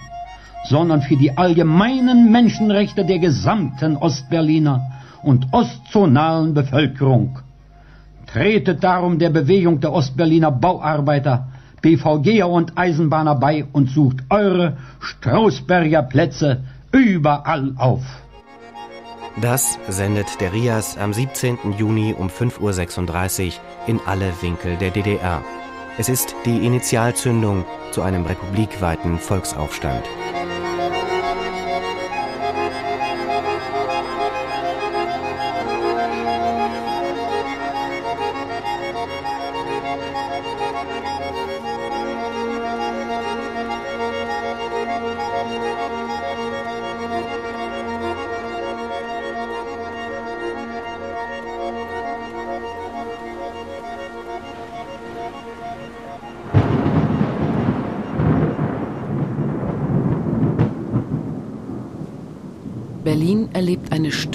sondern 0.66 1.02
für 1.02 1.18
die 1.18 1.36
allgemeinen 1.36 2.32
Menschenrechte 2.32 3.04
der 3.04 3.18
gesamten 3.18 3.98
Ostberliner 3.98 4.82
und 5.24 5.48
ostzonalen 5.52 6.54
Bevölkerung. 6.54 7.40
Tretet 8.28 8.84
darum 8.84 9.18
der 9.18 9.32
Bewegung 9.32 9.80
der 9.80 9.92
Ostberliner 9.92 10.52
Bauarbeiter, 10.52 11.48
BVGer 11.82 12.48
und 12.48 12.78
Eisenbahner 12.78 13.34
bei 13.34 13.66
und 13.74 13.90
sucht 13.90 14.18
eure 14.30 14.78
Strausberger 15.00 16.04
Plätze 16.04 16.64
überall 17.00 17.74
auf. 17.78 18.04
Das 19.42 19.78
sendet 19.90 20.40
der 20.40 20.54
RIAS 20.54 20.98
am 20.98 21.14
17. 21.14 21.74
Juni 21.78 22.16
um 22.18 22.30
5.36 22.30 23.48
Uhr 23.48 23.54
in 23.88 24.00
alle 24.06 24.32
Winkel 24.42 24.78
der 24.78 24.92
DDR. 24.92 25.44
Es 25.98 26.10
ist 26.10 26.36
die 26.46 26.66
Initialzündung 26.66 27.66
zu 27.92 28.02
einem 28.02 28.26
republikweiten 28.26 29.20
Volksaufstand. 29.20 30.04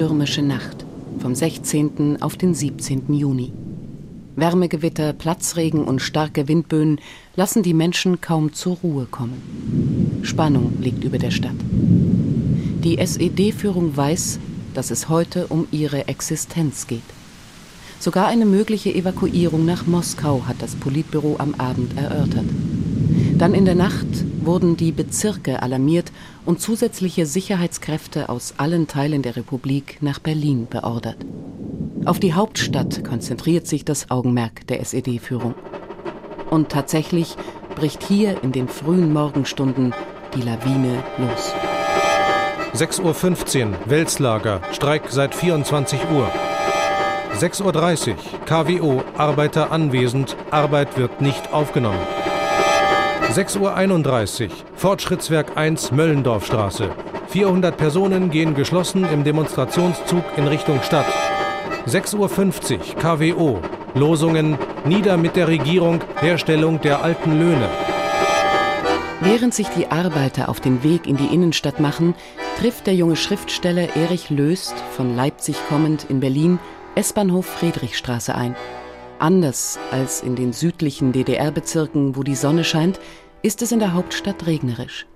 Stürmische 0.00 0.40
Nacht 0.40 0.86
vom 1.18 1.34
16. 1.34 2.22
auf 2.22 2.34
den 2.34 2.54
17. 2.54 3.12
Juni. 3.12 3.52
Wärmegewitter, 4.34 5.12
Platzregen 5.12 5.84
und 5.84 6.00
starke 6.00 6.48
Windböen 6.48 7.02
lassen 7.36 7.62
die 7.62 7.74
Menschen 7.74 8.22
kaum 8.22 8.54
zur 8.54 8.78
Ruhe 8.78 9.04
kommen. 9.04 10.22
Spannung 10.22 10.72
liegt 10.80 11.04
über 11.04 11.18
der 11.18 11.30
Stadt. 11.30 11.52
Die 12.82 12.96
SED-Führung 12.96 13.94
weiß, 13.94 14.38
dass 14.72 14.90
es 14.90 15.10
heute 15.10 15.48
um 15.48 15.68
ihre 15.70 16.08
Existenz 16.08 16.86
geht. 16.86 17.02
Sogar 17.98 18.26
eine 18.28 18.46
mögliche 18.46 18.94
Evakuierung 18.94 19.66
nach 19.66 19.86
Moskau 19.86 20.44
hat 20.48 20.62
das 20.62 20.76
Politbüro 20.76 21.36
am 21.36 21.56
Abend 21.56 21.98
erörtert. 21.98 22.46
Dann 23.36 23.52
in 23.52 23.66
der 23.66 23.74
Nacht 23.74 24.24
wurden 24.44 24.76
die 24.76 24.92
Bezirke 24.92 25.62
alarmiert 25.62 26.12
und 26.44 26.60
zusätzliche 26.60 27.26
Sicherheitskräfte 27.26 28.28
aus 28.28 28.54
allen 28.56 28.86
Teilen 28.86 29.22
der 29.22 29.36
Republik 29.36 29.98
nach 30.00 30.18
Berlin 30.18 30.66
beordert. 30.68 31.18
Auf 32.04 32.18
die 32.18 32.34
Hauptstadt 32.34 33.04
konzentriert 33.04 33.66
sich 33.66 33.84
das 33.84 34.10
Augenmerk 34.10 34.66
der 34.68 34.80
SED-Führung. 34.80 35.54
Und 36.48 36.70
tatsächlich 36.70 37.36
bricht 37.74 38.02
hier 38.02 38.42
in 38.42 38.52
den 38.52 38.68
frühen 38.68 39.12
Morgenstunden 39.12 39.94
die 40.34 40.42
Lawine 40.42 41.02
los. 41.18 41.54
6.15 42.74 43.66
Uhr 43.66 43.78
Welslager, 43.86 44.62
Streik 44.72 45.10
seit 45.10 45.34
24 45.34 46.00
Uhr. 46.12 46.30
6.30 47.38 48.10
Uhr 48.10 48.16
KWO, 48.46 49.02
Arbeiter 49.16 49.72
anwesend, 49.72 50.36
Arbeit 50.50 50.96
wird 50.96 51.20
nicht 51.20 51.52
aufgenommen. 51.52 52.29
6.31 53.30 54.48
Uhr 54.48 54.50
Fortschrittswerk 54.74 55.56
1 55.56 55.92
Möllendorfstraße. 55.92 56.90
400 57.28 57.76
Personen 57.76 58.30
gehen 58.30 58.54
geschlossen 58.54 59.04
im 59.04 59.22
Demonstrationszug 59.22 60.24
in 60.36 60.48
Richtung 60.48 60.82
Stadt. 60.82 61.06
6.50 61.86 62.16
Uhr 62.16 62.94
KWO, 62.96 63.60
Losungen 63.94 64.58
Nieder 64.84 65.16
mit 65.16 65.36
der 65.36 65.46
Regierung, 65.46 66.00
Herstellung 66.16 66.80
der 66.80 67.04
alten 67.04 67.38
Löhne. 67.38 67.68
Während 69.20 69.54
sich 69.54 69.68
die 69.68 69.92
Arbeiter 69.92 70.48
auf 70.48 70.58
den 70.58 70.82
Weg 70.82 71.06
in 71.06 71.16
die 71.16 71.32
Innenstadt 71.32 71.78
machen, 71.78 72.16
trifft 72.58 72.88
der 72.88 72.96
junge 72.96 73.14
Schriftsteller 73.14 73.94
Erich 73.94 74.30
Löst, 74.30 74.74
von 74.96 75.14
Leipzig 75.14 75.54
kommend 75.68 76.04
in 76.08 76.18
Berlin, 76.18 76.58
S-Bahnhof 76.96 77.46
Friedrichstraße 77.46 78.34
ein. 78.34 78.56
Anders 79.20 79.78
als 79.90 80.22
in 80.22 80.34
den 80.34 80.54
südlichen 80.54 81.12
DDR-Bezirken, 81.12 82.16
wo 82.16 82.22
die 82.22 82.34
Sonne 82.34 82.64
scheint, 82.64 82.98
ist 83.42 83.60
es 83.60 83.70
in 83.70 83.78
der 83.78 83.92
Hauptstadt 83.92 84.46
regnerisch. 84.46 85.06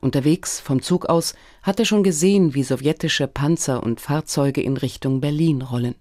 Unterwegs 0.00 0.58
vom 0.58 0.80
Zug 0.80 1.04
aus 1.10 1.34
hat 1.62 1.78
er 1.78 1.84
schon 1.84 2.02
gesehen, 2.02 2.54
wie 2.54 2.62
sowjetische 2.62 3.26
Panzer 3.26 3.82
und 3.82 4.00
Fahrzeuge 4.00 4.62
in 4.62 4.78
Richtung 4.78 5.20
Berlin 5.20 5.60
rollen. 5.60 5.96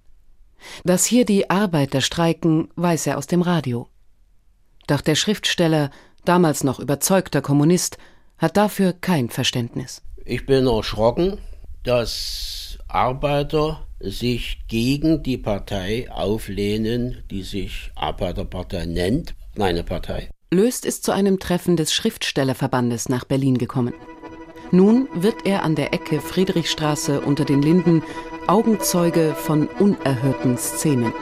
Dass 0.85 1.03
hier 1.03 1.25
die 1.25 1.49
Arbeiter 1.49 1.99
streiken, 1.99 2.69
weiß 2.77 3.07
er 3.07 3.17
aus 3.17 3.27
dem 3.27 3.41
Radio. 3.41 3.89
Doch 4.87 5.01
der 5.01 5.15
Schriftsteller, 5.15 5.91
damals 6.23 6.63
noch 6.63 6.79
überzeugter 6.79 7.41
Kommunist, 7.41 7.97
hat 8.37 8.55
dafür 8.55 8.93
kein 8.93 9.29
Verständnis. 9.29 10.01
Ich 10.23 10.45
bin 10.45 10.67
erschrocken, 10.67 11.37
dass 11.83 12.79
Arbeiter 12.87 13.85
sich 14.09 14.59
gegen 14.67 15.23
die 15.23 15.37
Partei 15.37 16.07
auflehnen, 16.11 17.23
die 17.31 17.43
sich 17.43 17.91
Arbeiterpartei 17.95 18.85
nennt, 18.85 19.35
meine 19.55 19.83
Partei. 19.83 20.29
Löst 20.51 20.85
ist 20.85 21.03
zu 21.03 21.11
einem 21.11 21.39
Treffen 21.39 21.75
des 21.75 21.93
Schriftstellerverbandes 21.93 23.09
nach 23.09 23.25
Berlin 23.25 23.57
gekommen. 23.57 23.93
Nun 24.71 25.07
wird 25.13 25.45
er 25.45 25.63
an 25.63 25.75
der 25.75 25.93
Ecke 25.93 26.21
Friedrichstraße 26.21 27.21
unter 27.21 27.45
den 27.45 27.61
Linden 27.61 28.03
Augenzeuge 28.47 29.35
von 29.35 29.67
unerhörten 29.67 30.57
Szenen. 30.57 31.13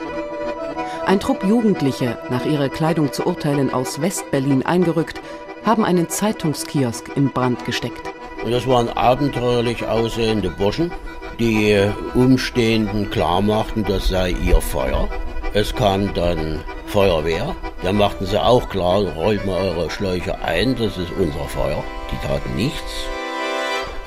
Ein 1.06 1.19
Trupp 1.19 1.43
Jugendliche, 1.43 2.17
nach 2.30 2.46
ihrer 2.46 2.69
Kleidung 2.69 3.12
zu 3.12 3.26
urteilen 3.26 3.74
aus 3.74 4.02
Westberlin 4.02 4.65
eingerückt, 4.65 5.22
haben 5.65 5.84
einen 5.86 6.10
Zeitungskiosk 6.10 7.12
in 7.15 7.30
Brand 7.32 7.65
gesteckt. 7.65 8.13
Und 8.43 8.52
das 8.52 8.67
waren 8.67 8.89
abenteuerlich 8.89 9.86
aussehende 9.86 10.50
Burschen, 10.50 10.91
die 11.39 11.80
Umstehenden 12.13 13.10
klarmachten, 13.10 13.84
das 13.84 14.08
sei 14.08 14.32
ihr 14.32 14.62
Feuer. 14.62 15.10
Es 15.54 15.74
kam 15.74 16.13
dann 16.13 16.62
Feuerwehr, 16.88 17.56
da 17.84 17.91
machten 17.91 18.26
sie 18.26 18.41
auch 18.41 18.69
klar, 18.69 19.02
rollt 19.15 19.46
mal 19.46 19.69
eure 19.69 19.89
Schläuche 19.89 20.39
ein, 20.43 20.76
das 20.76 20.98
ist 20.98 21.12
unser 21.19 21.46
Feuer. 21.46 21.84
Die 22.12 22.28
taten 22.28 22.56
nichts. 22.56 23.08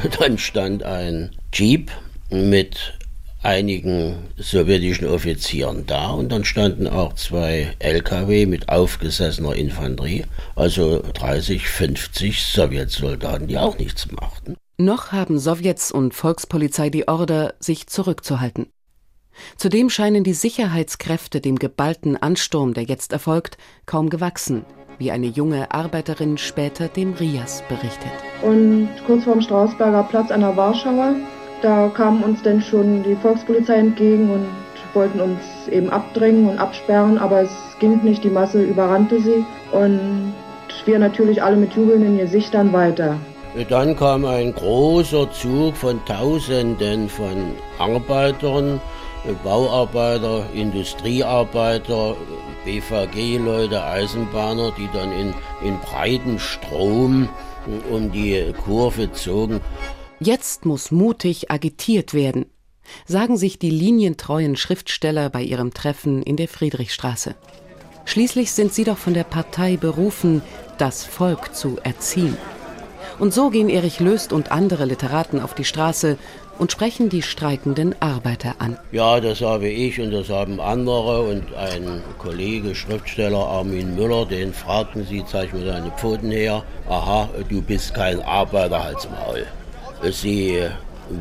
Dann 0.19 0.39
stand 0.39 0.83
ein 0.83 1.31
Jeep 1.53 1.91
mit 2.31 2.95
einigen 3.43 4.17
sowjetischen 4.37 5.07
Offizieren 5.07 5.87
da 5.87 6.11
und 6.11 6.31
dann 6.33 6.45
standen 6.45 6.89
auch 6.89 7.15
zwei 7.15 7.73
LKW 7.79 8.45
mit 8.47 8.69
aufgesessener 8.69 9.55
Infanterie, 9.55 10.25
also 10.57 11.03
30, 11.15 11.67
50 11.69 12.43
Sowjetsoldaten, 12.43 13.47
die 13.47 13.57
auch 13.57 13.79
nichts 13.79 14.11
machten. 14.11 14.57
Noch 14.79 15.13
haben 15.13 15.39
Sowjets 15.39 15.91
und 15.91 16.15
Volkspolizei 16.15 16.91
die 16.91 17.09
Order, 17.09 17.55
sich 17.61 17.87
zurückzuhalten. 17.87 18.67
Zudem 19.57 19.91
scheinen 19.91 20.25
die 20.25 20.35
Sicherheitskräfte 20.35 21.41
dem 21.41 21.57
geballten 21.57 22.17
Ansturm, 22.17 22.75
der 22.75 22.85
jetzt 22.85 23.13
erfolgt, 23.13 23.59
kaum 23.87 24.11
gewachsen, 24.11 24.65
wie 24.99 25.11
eine 25.11 25.27
junge 25.27 25.73
Arbeiterin 25.73 26.39
später 26.39 26.89
dem 26.89 27.15
Rias 27.15 27.63
berichtet. 27.69 28.13
Und 28.43 28.89
kurz 29.07 29.25
vorm 29.25 29.43
Strausberger 29.43 30.05
Platz 30.05 30.31
an 30.31 30.41
der 30.41 30.57
Warschauer 30.57 31.17
da 31.63 31.89
kamen 31.89 32.23
uns 32.23 32.43
dann 32.43 32.61
schon 32.61 33.03
die 33.03 33.17
Volkspolizei 33.17 33.77
entgegen 33.77 34.31
und 34.31 34.47
wollten 34.93 35.21
uns 35.21 35.41
eben 35.71 35.91
abdrängen 35.91 36.49
und 36.49 36.59
absperren, 36.59 37.19
aber 37.19 37.43
es 37.43 37.51
ging 37.81 38.03
nicht, 38.03 38.25
die 38.25 38.31
Masse 38.31 38.63
überrannte 38.63 39.21
sie 39.21 39.45
und 39.73 40.33
wir 40.85 40.99
natürlich 40.99 41.43
alle 41.43 41.57
mit 41.57 41.75
jubelnden 41.75 42.19
Gesichtern 42.19 42.73
weiter. 42.73 43.19
Dann 43.65 43.97
kam 43.97 44.27
ein 44.27 44.53
großer 44.55 45.33
Zug 45.33 45.77
von 45.77 46.05
Tausenden 46.05 47.09
von 47.09 47.53
Arbeitern, 47.79 48.83
Bauarbeiter, 49.43 50.45
Industriearbeiter, 50.53 52.17
BVG-Leute, 52.67 53.83
Eisenbahner, 53.83 54.73
die 54.77 54.89
dann 54.93 55.11
in, 55.11 55.35
in 55.65 55.81
breiten 55.81 56.39
Strom 56.39 57.31
um 57.91 58.13
die 58.13 58.53
Kurve 58.65 59.11
zogen. 59.13 59.61
Jetzt 60.21 60.67
muss 60.67 60.91
mutig 60.91 61.51
agitiert 61.51 62.13
werden, 62.13 62.47
sagen 63.07 63.39
sich 63.39 63.59
die 63.59 63.71
linientreuen 63.71 64.57
Schriftsteller 64.57 65.31
bei 65.31 65.43
ihrem 65.43 65.73
Treffen 65.73 66.23
in 66.23 66.37
der 66.37 66.49
Friedrichstraße. 66.49 67.35
Schließlich 68.05 68.53
sind 68.53 68.75
sie 68.75 68.85
doch 68.85 68.99
von 68.99 69.15
der 69.15 69.25
Partei 69.25 69.77
berufen, 69.77 70.43
das 70.79 71.05
Volk 71.05 71.55
zu 71.55 71.79
erziehen. 71.83 72.37
Und 73.19 73.33
so 73.33 73.49
gehen 73.49 73.71
Erich 73.71 73.99
Löst 73.99 74.33
und 74.33 74.53
andere 74.53 74.85
Literaten 74.85 75.41
auf 75.41 75.55
die 75.55 75.65
Straße 75.65 76.19
und 76.59 76.71
sprechen 76.73 77.09
die 77.09 77.23
streikenden 77.23 77.95
Arbeiter 78.01 78.57
an. 78.59 78.79
Ja, 78.93 79.21
das 79.21 79.41
habe 79.41 79.69
ich 79.69 80.01
und 80.01 80.11
das 80.11 80.29
haben 80.29 80.61
andere 80.61 81.23
und 81.23 81.55
ein 81.55 82.03
Kollege, 82.19 82.75
Schriftsteller 82.75 83.39
Armin 83.39 83.95
Müller, 83.95 84.27
den 84.27 84.53
fragten 84.53 85.07
sie, 85.07 85.25
zeig 85.25 85.55
mir 85.55 85.65
deine 85.65 85.91
Pfoten 85.93 86.31
her. 86.31 86.63
Aha, 86.89 87.29
du 87.49 87.63
bist 87.63 87.95
kein 87.95 88.21
Arbeiter, 88.23 88.85
halt's 88.85 89.09
Maul. 89.09 89.47
Sie 90.11 90.63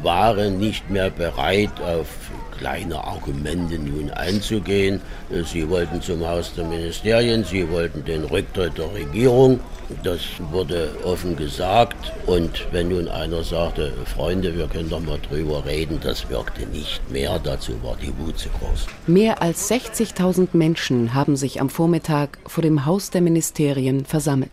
waren 0.04 0.58
nicht 0.58 0.90
mehr 0.90 1.10
bereit, 1.10 1.72
auf 1.82 2.08
kleine 2.58 3.04
Argumente 3.04 3.78
nun 3.78 4.10
einzugehen. 4.12 5.02
Sie 5.46 5.70
wollten 5.70 6.02
zum 6.02 6.26
Haus 6.28 6.54
der 6.56 6.66
Ministerien, 6.66 7.44
sie 7.44 7.70
wollten 7.70 8.04
den 8.06 8.24
Rücktritt 8.24 8.78
der 8.78 8.94
Regierung. 8.94 9.60
Das 10.04 10.20
wurde 10.52 10.96
offen 11.04 11.36
gesagt. 11.36 12.12
Und 12.26 12.68
wenn 12.72 12.90
nun 12.90 13.08
einer 13.08 13.44
sagte, 13.44 13.94
Freunde, 14.06 14.58
wir 14.58 14.68
können 14.68 14.90
doch 14.90 15.00
mal 15.00 15.20
drüber 15.30 15.64
reden, 15.66 16.00
das 16.02 16.30
wirkte 16.30 16.66
nicht 16.66 17.12
mehr. 17.12 17.40
Dazu 17.44 17.74
war 17.84 17.96
die 18.02 18.12
Wut 18.18 18.40
zu 18.40 18.50
groß. 18.50 18.88
Mehr 19.06 19.42
als 19.42 19.70
60.000 19.70 20.50
Menschen 20.54 21.14
haben 21.14 21.36
sich 21.36 21.62
am 21.62 21.70
Vormittag 21.70 22.40
vor 22.48 22.64
dem 22.64 22.86
Haus 22.86 23.12
der 23.12 23.22
Ministerien 23.22 24.06
versammelt. 24.06 24.52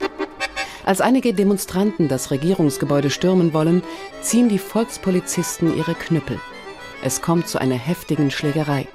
Als 0.85 1.01
einige 1.01 1.33
Demonstranten 1.33 2.09
das 2.09 2.31
Regierungsgebäude 2.31 3.09
stürmen 3.09 3.55
wollen, 3.55 3.83
ziehen 4.21 4.49
die 4.49 4.59
Volkspolizisten 4.59 5.77
ihre 5.77 5.95
Knüppel. 5.95 6.39
Es 7.05 7.21
kommt 7.21 7.49
zu 7.49 7.61
einer 7.61 7.75
heftigen 7.75 8.31
Schlägerei. 8.31 8.87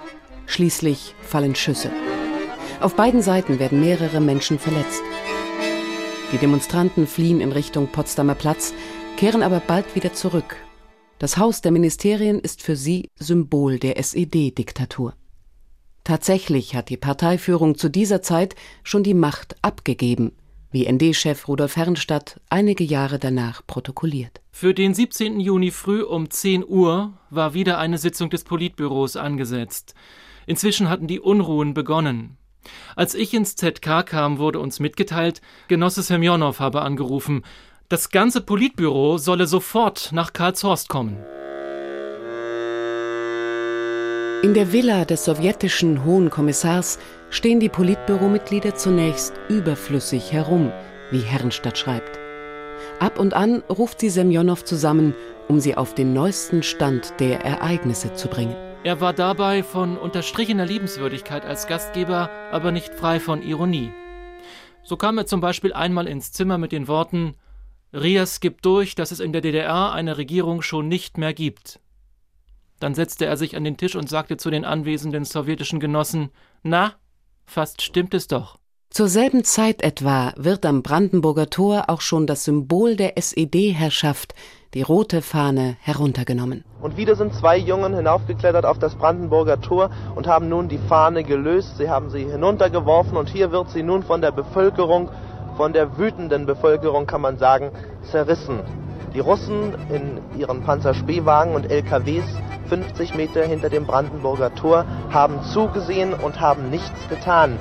Schließlich 0.45 1.13
fallen 1.21 1.55
Schüsse. 1.55 1.91
Auf 2.79 2.95
beiden 2.95 3.21
Seiten 3.21 3.59
werden 3.59 3.81
mehrere 3.81 4.21
Menschen 4.21 4.59
verletzt. 4.59 5.01
Die 6.31 6.37
Demonstranten 6.37 7.05
fliehen 7.05 7.41
in 7.41 7.51
Richtung 7.51 7.87
Potsdamer 7.87 8.35
Platz, 8.35 8.73
kehren 9.17 9.43
aber 9.43 9.59
bald 9.59 9.93
wieder 9.95 10.13
zurück. 10.13 10.55
Das 11.19 11.37
Haus 11.37 11.59
der 11.59 11.71
Ministerien 11.73 12.39
ist 12.39 12.61
für 12.61 12.77
sie 12.77 13.09
Symbol 13.17 13.77
der 13.77 13.97
SED-Diktatur. 13.97 15.13
Tatsächlich 16.05 16.75
hat 16.75 16.87
die 16.87 16.97
Parteiführung 16.97 17.77
zu 17.77 17.89
dieser 17.89 18.21
Zeit 18.21 18.55
schon 18.83 19.03
die 19.03 19.15
Macht 19.15 19.57
abgegeben 19.61 20.31
wie 20.71 20.91
ND-Chef 20.91 21.47
Rudolf 21.47 21.75
Herrnstadt 21.75 22.39
einige 22.49 22.83
Jahre 22.83 23.19
danach 23.19 23.61
protokolliert. 23.65 24.41
Für 24.51 24.73
den 24.73 24.93
17. 24.93 25.39
Juni 25.39 25.71
früh 25.71 26.01
um 26.01 26.29
10 26.29 26.65
Uhr 26.67 27.13
war 27.29 27.53
wieder 27.53 27.77
eine 27.77 27.97
Sitzung 27.97 28.29
des 28.29 28.43
Politbüros 28.43 29.15
angesetzt. 29.15 29.93
Inzwischen 30.45 30.89
hatten 30.89 31.07
die 31.07 31.19
Unruhen 31.19 31.73
begonnen. 31.73 32.37
Als 32.95 33.15
ich 33.15 33.33
ins 33.33 33.55
ZK 33.55 34.05
kam, 34.05 34.39
wurde 34.39 34.59
uns 34.59 34.79
mitgeteilt, 34.79 35.41
Genosse 35.67 36.01
Semjonow 36.01 36.59
habe 36.59 36.81
angerufen, 36.81 37.43
das 37.89 38.09
ganze 38.09 38.41
Politbüro 38.41 39.17
solle 39.17 39.47
sofort 39.47 40.11
nach 40.11 40.33
Karlshorst 40.33 40.89
kommen. 40.89 41.17
In 44.43 44.53
der 44.53 44.71
Villa 44.71 45.03
des 45.05 45.25
sowjetischen 45.25 46.03
Hohen 46.03 46.29
Kommissars 46.29 46.99
stehen 47.29 47.59
die 47.59 47.69
Politbüromitglieder 47.69 48.75
zunächst 48.75 49.33
überflüssig 49.49 50.31
herum, 50.31 50.71
wie 51.11 51.19
Herrenstadt 51.19 51.77
schreibt. 51.77 52.19
Ab 52.99 53.19
und 53.19 53.33
an 53.33 53.63
ruft 53.69 53.99
sie 53.99 54.09
Semjonow 54.09 54.63
zusammen, 54.63 55.13
um 55.47 55.59
sie 55.59 55.75
auf 55.75 55.93
den 55.93 56.13
neuesten 56.13 56.63
Stand 56.63 57.13
der 57.19 57.41
Ereignisse 57.41 58.13
zu 58.13 58.27
bringen. 58.27 58.55
Er 58.83 59.01
war 59.01 59.13
dabei 59.13 59.63
von 59.63 59.97
unterstrichener 59.97 60.65
Liebenswürdigkeit 60.65 61.45
als 61.45 61.67
Gastgeber, 61.67 62.29
aber 62.51 62.71
nicht 62.71 62.93
frei 62.93 63.19
von 63.19 63.41
Ironie. 63.41 63.91
So 64.83 64.95
kam 64.95 65.17
er 65.17 65.25
zum 65.25 65.41
Beispiel 65.41 65.73
einmal 65.73 66.07
ins 66.07 66.31
Zimmer 66.31 66.57
mit 66.57 66.71
den 66.71 66.87
Worten 66.87 67.35
Rias 67.93 68.39
gibt 68.39 68.65
durch, 68.65 68.95
dass 68.95 69.11
es 69.11 69.19
in 69.19 69.31
der 69.31 69.41
DDR 69.41 69.93
eine 69.93 70.17
Regierung 70.17 70.61
schon 70.61 70.87
nicht 70.87 71.17
mehr 71.17 71.33
gibt. 71.33 71.79
Dann 72.79 72.93
setzte 72.93 73.25
er 73.25 73.37
sich 73.37 73.55
an 73.55 73.63
den 73.63 73.77
Tisch 73.77 73.95
und 73.95 74.09
sagte 74.09 74.37
zu 74.37 74.49
den 74.49 74.65
anwesenden 74.65 75.25
sowjetischen 75.25 75.79
Genossen 75.79 76.29
Na, 76.63 76.95
fast 77.47 77.81
stimmt 77.81 78.13
es 78.13 78.27
doch. 78.27 78.57
Zur 78.89 79.09
selben 79.09 79.43
Zeit 79.43 79.83
etwa 79.83 80.33
wird 80.37 80.65
am 80.65 80.81
Brandenburger 80.81 81.49
Tor 81.49 81.85
auch 81.87 82.01
schon 82.01 82.25
das 82.25 82.45
Symbol 82.45 82.95
der 82.95 83.17
SED-Herrschaft, 83.17 84.33
die 84.73 84.81
rote 84.81 85.21
Fahne, 85.21 85.75
heruntergenommen. 85.81 86.63
Und 86.81 86.97
wieder 86.97 87.15
sind 87.15 87.33
zwei 87.33 87.57
Jungen 87.57 87.93
hinaufgeklettert 87.93 88.65
auf 88.65 88.79
das 88.79 88.95
Brandenburger 88.95 89.61
Tor 89.61 89.91
und 90.15 90.27
haben 90.27 90.49
nun 90.49 90.67
die 90.67 90.77
Fahne 90.77 91.23
gelöst. 91.23 91.77
Sie 91.77 91.89
haben 91.89 92.09
sie 92.09 92.25
hinuntergeworfen 92.25 93.17
und 93.17 93.29
hier 93.29 93.51
wird 93.51 93.69
sie 93.69 93.83
nun 93.83 94.03
von 94.03 94.21
der 94.21 94.31
Bevölkerung, 94.31 95.09
von 95.57 95.73
der 95.73 95.97
wütenden 95.97 96.45
Bevölkerung 96.45 97.07
kann 97.07 97.21
man 97.21 97.37
sagen, 97.37 97.71
zerrissen. 98.09 98.61
Die 99.13 99.19
Russen 99.19 99.73
in 99.89 100.19
ihren 100.39 100.61
Panzerspähwagen 100.63 101.55
und 101.55 101.71
LKWs 101.71 102.25
50 102.67 103.15
Meter 103.15 103.45
hinter 103.45 103.69
dem 103.69 103.85
Brandenburger 103.85 104.53
Tor 104.53 104.85
haben 105.09 105.41
zugesehen 105.53 106.13
und 106.13 106.39
haben 106.41 106.69
nichts 106.69 107.07
getan. 107.09 107.57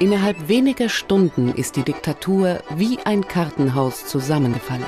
Innerhalb 0.00 0.48
weniger 0.48 0.88
Stunden 0.88 1.52
ist 1.52 1.76
die 1.76 1.82
Diktatur 1.82 2.58
wie 2.74 2.98
ein 3.04 3.26
Kartenhaus 3.26 4.06
zusammengefallen. 4.06 4.84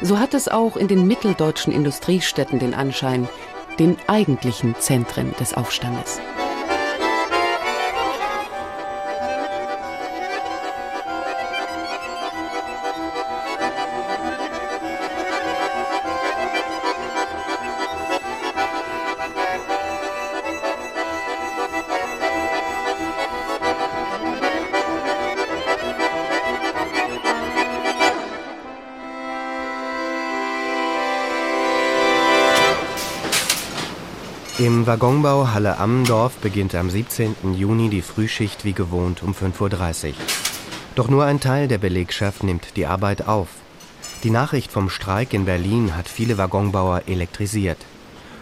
So 0.00 0.18
hat 0.18 0.34
es 0.34 0.48
auch 0.48 0.76
in 0.76 0.88
den 0.88 1.06
mitteldeutschen 1.06 1.72
Industriestädten 1.72 2.58
den 2.58 2.74
Anschein, 2.74 3.28
den 3.78 3.96
eigentlichen 4.06 4.74
Zentren 4.76 5.34
des 5.40 5.54
Aufstandes. 5.54 6.20
Im 34.84 34.88
Waggonbau 34.88 35.48
Halle 35.54 35.78
Ammendorf 35.78 36.36
beginnt 36.42 36.74
am 36.74 36.90
17. 36.90 37.54
Juni 37.54 37.88
die 37.88 38.02
Frühschicht 38.02 38.66
wie 38.66 38.74
gewohnt 38.74 39.22
um 39.22 39.32
5.30 39.32 40.08
Uhr. 40.08 40.14
Doch 40.94 41.08
nur 41.08 41.24
ein 41.24 41.40
Teil 41.40 41.68
der 41.68 41.78
Belegschaft 41.78 42.42
nimmt 42.42 42.76
die 42.76 42.84
Arbeit 42.84 43.26
auf. 43.26 43.48
Die 44.24 44.30
Nachricht 44.30 44.70
vom 44.70 44.90
Streik 44.90 45.32
in 45.32 45.46
Berlin 45.46 45.96
hat 45.96 46.06
viele 46.06 46.36
Waggonbauer 46.36 47.04
elektrisiert. 47.06 47.78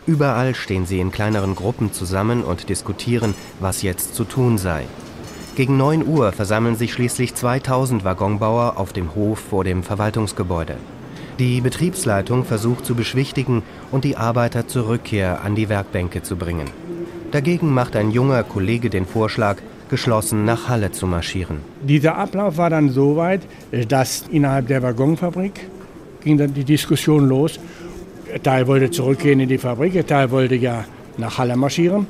Überall 0.04 0.56
stehen 0.56 0.84
sie 0.84 0.98
in 0.98 1.12
kleineren 1.12 1.54
Gruppen 1.54 1.92
zusammen 1.92 2.42
und 2.42 2.68
diskutieren, 2.68 3.36
was 3.60 3.82
jetzt 3.82 4.16
zu 4.16 4.24
tun 4.24 4.58
sei. 4.58 4.88
Gegen 5.54 5.76
9 5.76 6.04
Uhr 6.04 6.32
versammeln 6.32 6.74
sich 6.74 6.92
schließlich 6.92 7.36
2000 7.36 8.02
Waggonbauer 8.02 8.78
auf 8.78 8.92
dem 8.92 9.14
Hof 9.14 9.38
vor 9.38 9.62
dem 9.62 9.84
Verwaltungsgebäude. 9.84 10.76
Die 11.38 11.60
Betriebsleitung 11.60 12.44
versucht 12.44 12.84
zu 12.84 12.94
beschwichtigen 12.94 13.62
und 13.90 14.04
die 14.04 14.16
Arbeiter 14.16 14.68
zur 14.68 14.88
Rückkehr 14.88 15.42
an 15.42 15.54
die 15.54 15.68
Werkbänke 15.68 16.22
zu 16.22 16.36
bringen. 16.36 16.66
Dagegen 17.30 17.72
macht 17.72 17.96
ein 17.96 18.10
junger 18.10 18.42
Kollege 18.42 18.90
den 18.90 19.06
Vorschlag, 19.06 19.56
geschlossen 19.88 20.44
nach 20.44 20.68
Halle 20.68 20.92
zu 20.92 21.06
marschieren. 21.06 21.58
Dieser 21.82 22.16
Ablauf 22.16 22.56
war 22.58 22.70
dann 22.70 22.90
so 22.90 23.16
weit, 23.16 23.40
dass 23.88 24.24
innerhalb 24.30 24.66
der 24.66 24.82
Waggonfabrik 24.82 25.68
ging 26.22 26.36
dann 26.36 26.52
die 26.54 26.64
Diskussion 26.64 27.28
los. 27.28 27.58
Teil 28.42 28.66
wollte 28.66 28.90
zurückgehen 28.90 29.40
in 29.40 29.48
die 29.48 29.58
Fabrik, 29.58 30.06
Teil 30.06 30.30
wollte 30.30 30.54
ja 30.54 30.84
nach 31.16 31.38
Halle 31.38 31.56
marschieren. 31.56 32.06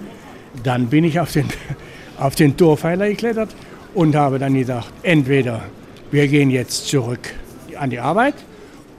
Dann 0.62 0.88
bin 0.88 1.04
ich 1.04 1.18
auf 1.18 1.32
den, 1.32 1.46
auf 2.18 2.34
den 2.34 2.56
Torpfeiler 2.56 3.08
geklettert 3.08 3.50
und 3.94 4.14
habe 4.14 4.38
dann 4.38 4.54
gesagt, 4.54 4.92
entweder 5.02 5.62
wir 6.10 6.28
gehen 6.28 6.50
jetzt 6.50 6.88
zurück 6.88 7.34
an 7.78 7.90
die 7.90 7.98
Arbeit 7.98 8.34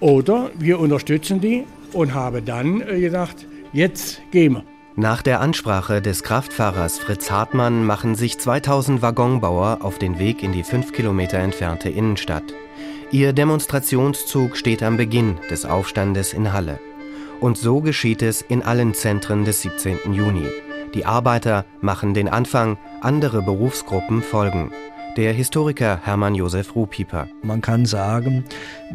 oder 0.03 0.51
wir 0.59 0.79
unterstützen 0.79 1.39
die 1.39 1.63
und 1.93 2.13
habe 2.13 2.41
dann 2.41 2.81
äh, 2.81 2.99
gesagt, 2.99 3.47
jetzt 3.71 4.21
gehen 4.31 4.53
wir. 4.53 4.63
Nach 4.95 5.21
der 5.21 5.39
Ansprache 5.39 6.01
des 6.01 6.23
Kraftfahrers 6.23 6.99
Fritz 6.99 7.31
Hartmann 7.31 7.85
machen 7.85 8.13
sich 8.13 8.37
2000 8.37 9.01
Waggonbauer 9.01 9.79
auf 9.81 9.97
den 9.97 10.19
Weg 10.19 10.43
in 10.43 10.51
die 10.51 10.63
fünf 10.63 10.91
Kilometer 10.91 11.39
entfernte 11.39 11.89
Innenstadt. 11.89 12.43
Ihr 13.11 13.31
Demonstrationszug 13.31 14.57
steht 14.57 14.83
am 14.83 14.97
Beginn 14.97 15.37
des 15.49 15.65
Aufstandes 15.65 16.33
in 16.33 16.51
Halle. 16.51 16.79
Und 17.39 17.57
so 17.57 17.79
geschieht 17.79 18.21
es 18.21 18.41
in 18.41 18.61
allen 18.61 18.93
Zentren 18.93 19.45
des 19.45 19.61
17. 19.61 20.13
Juni. 20.13 20.47
Die 20.93 21.05
Arbeiter 21.05 21.65
machen 21.79 22.13
den 22.13 22.27
Anfang, 22.27 22.77
andere 23.01 23.41
Berufsgruppen 23.41 24.21
folgen 24.21 24.69
der 25.17 25.33
Historiker 25.33 25.99
Hermann 26.03 26.35
Josef 26.35 26.75
Ruhpieper. 26.75 27.27
Man 27.41 27.61
kann 27.61 27.85
sagen, 27.85 28.43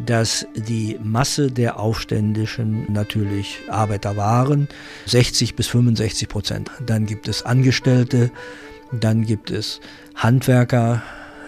dass 0.05 0.45
die 0.53 0.99
Masse 1.01 1.51
der 1.51 1.79
Aufständischen 1.79 2.91
natürlich 2.91 3.59
Arbeiter 3.69 4.17
waren, 4.17 4.67
60 5.05 5.55
bis 5.55 5.67
65 5.67 6.27
Prozent. 6.27 6.71
Dann 6.85 7.05
gibt 7.05 7.27
es 7.27 7.43
Angestellte, 7.43 8.31
dann 8.91 9.25
gibt 9.25 9.49
es 9.49 9.79
Handwerker, 10.15 11.01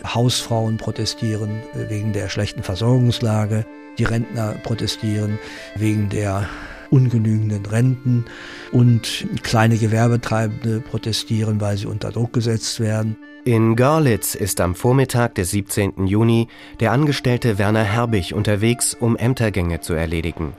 Hausfrauen 0.05 0.77
protestieren 0.77 1.61
wegen 1.73 2.13
der 2.13 2.29
schlechten 2.29 2.63
Versorgungslage, 2.63 3.65
die 3.97 4.05
Rentner 4.05 4.53
protestieren 4.63 5.37
wegen 5.75 6.09
der 6.09 6.47
ungenügenden 6.91 7.65
Renten 7.65 8.25
und 8.71 9.25
kleine 9.41 9.77
Gewerbetreibende 9.77 10.81
protestieren, 10.81 11.59
weil 11.59 11.77
sie 11.77 11.87
unter 11.87 12.11
Druck 12.11 12.33
gesetzt 12.33 12.79
werden. 12.79 13.17
In 13.43 13.75
Görlitz 13.75 14.35
ist 14.35 14.61
am 14.61 14.75
Vormittag 14.75 15.33
des 15.33 15.49
17. 15.49 16.05
Juni 16.05 16.47
der 16.79 16.91
Angestellte 16.91 17.57
Werner 17.57 17.83
Herbig 17.83 18.35
unterwegs, 18.35 18.93
um 18.93 19.17
Ämtergänge 19.17 19.79
zu 19.79 19.93
erledigen. 19.93 20.53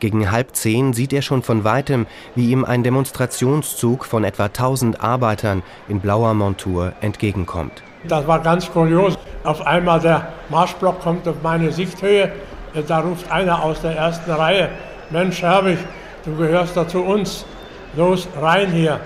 Gegen 0.00 0.30
halb 0.30 0.54
zehn 0.54 0.92
sieht 0.92 1.14
er 1.14 1.22
schon 1.22 1.42
von 1.42 1.64
weitem, 1.64 2.06
wie 2.34 2.50
ihm 2.50 2.66
ein 2.66 2.82
Demonstrationszug 2.82 4.04
von 4.04 4.24
etwa 4.24 4.44
1000 4.44 5.00
Arbeitern 5.00 5.62
in 5.88 6.00
blauer 6.00 6.34
Montur 6.34 6.92
entgegenkommt. 7.00 7.82
Das 8.06 8.26
war 8.26 8.40
ganz 8.40 8.70
kurios. 8.70 9.16
Auf 9.42 9.66
einmal 9.66 10.00
der 10.00 10.28
Marschblock 10.50 11.00
kommt 11.00 11.26
auf 11.26 11.36
meine 11.42 11.72
Sichthöhe. 11.72 12.30
Da 12.86 13.00
ruft 13.00 13.30
einer 13.32 13.62
aus 13.62 13.80
der 13.80 13.92
ersten 13.92 14.30
Reihe: 14.30 14.68
Mensch, 15.10 15.42
Herbig, 15.42 15.78
du 16.24 16.36
gehörst 16.36 16.76
da 16.76 16.86
zu 16.86 17.02
uns. 17.02 17.44
Los, 17.96 18.28
rein 18.40 18.70
hier. 18.70 19.00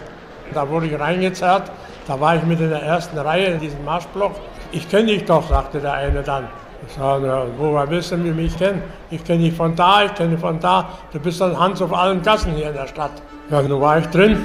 Da 0.52 0.68
wurde 0.68 0.86
ich 0.86 0.98
reingezerrt 0.98 1.70
da 2.10 2.18
war 2.18 2.34
ich 2.34 2.42
mit 2.42 2.58
in 2.58 2.70
der 2.70 2.82
ersten 2.82 3.16
Reihe 3.16 3.46
in 3.46 3.60
diesem 3.60 3.84
Marschblock. 3.84 4.32
Ich 4.72 4.88
kenne 4.88 5.12
dich 5.12 5.26
doch, 5.26 5.48
sagte 5.48 5.78
der 5.78 5.92
eine 5.92 6.24
dann. 6.24 6.48
Ich 6.84 6.94
sage, 6.94 7.46
woher 7.56 7.88
willst 7.88 8.10
du 8.10 8.16
mich 8.16 8.58
kennen? 8.58 8.82
Ich 9.10 9.22
kenne 9.22 9.44
dich 9.44 9.54
von 9.54 9.76
da, 9.76 10.04
ich 10.04 10.14
kenne 10.14 10.30
dich 10.30 10.40
von 10.40 10.58
da. 10.58 10.88
Du 11.12 11.20
bist 11.20 11.40
dann 11.40 11.56
Hans 11.56 11.80
auf 11.80 11.92
allen 11.92 12.20
Gassen 12.22 12.52
hier 12.54 12.70
in 12.70 12.74
der 12.74 12.88
Stadt. 12.88 13.12
Ja, 13.48 13.62
nun 13.62 13.80
war 13.80 13.98
ich 13.98 14.06
drin. 14.06 14.38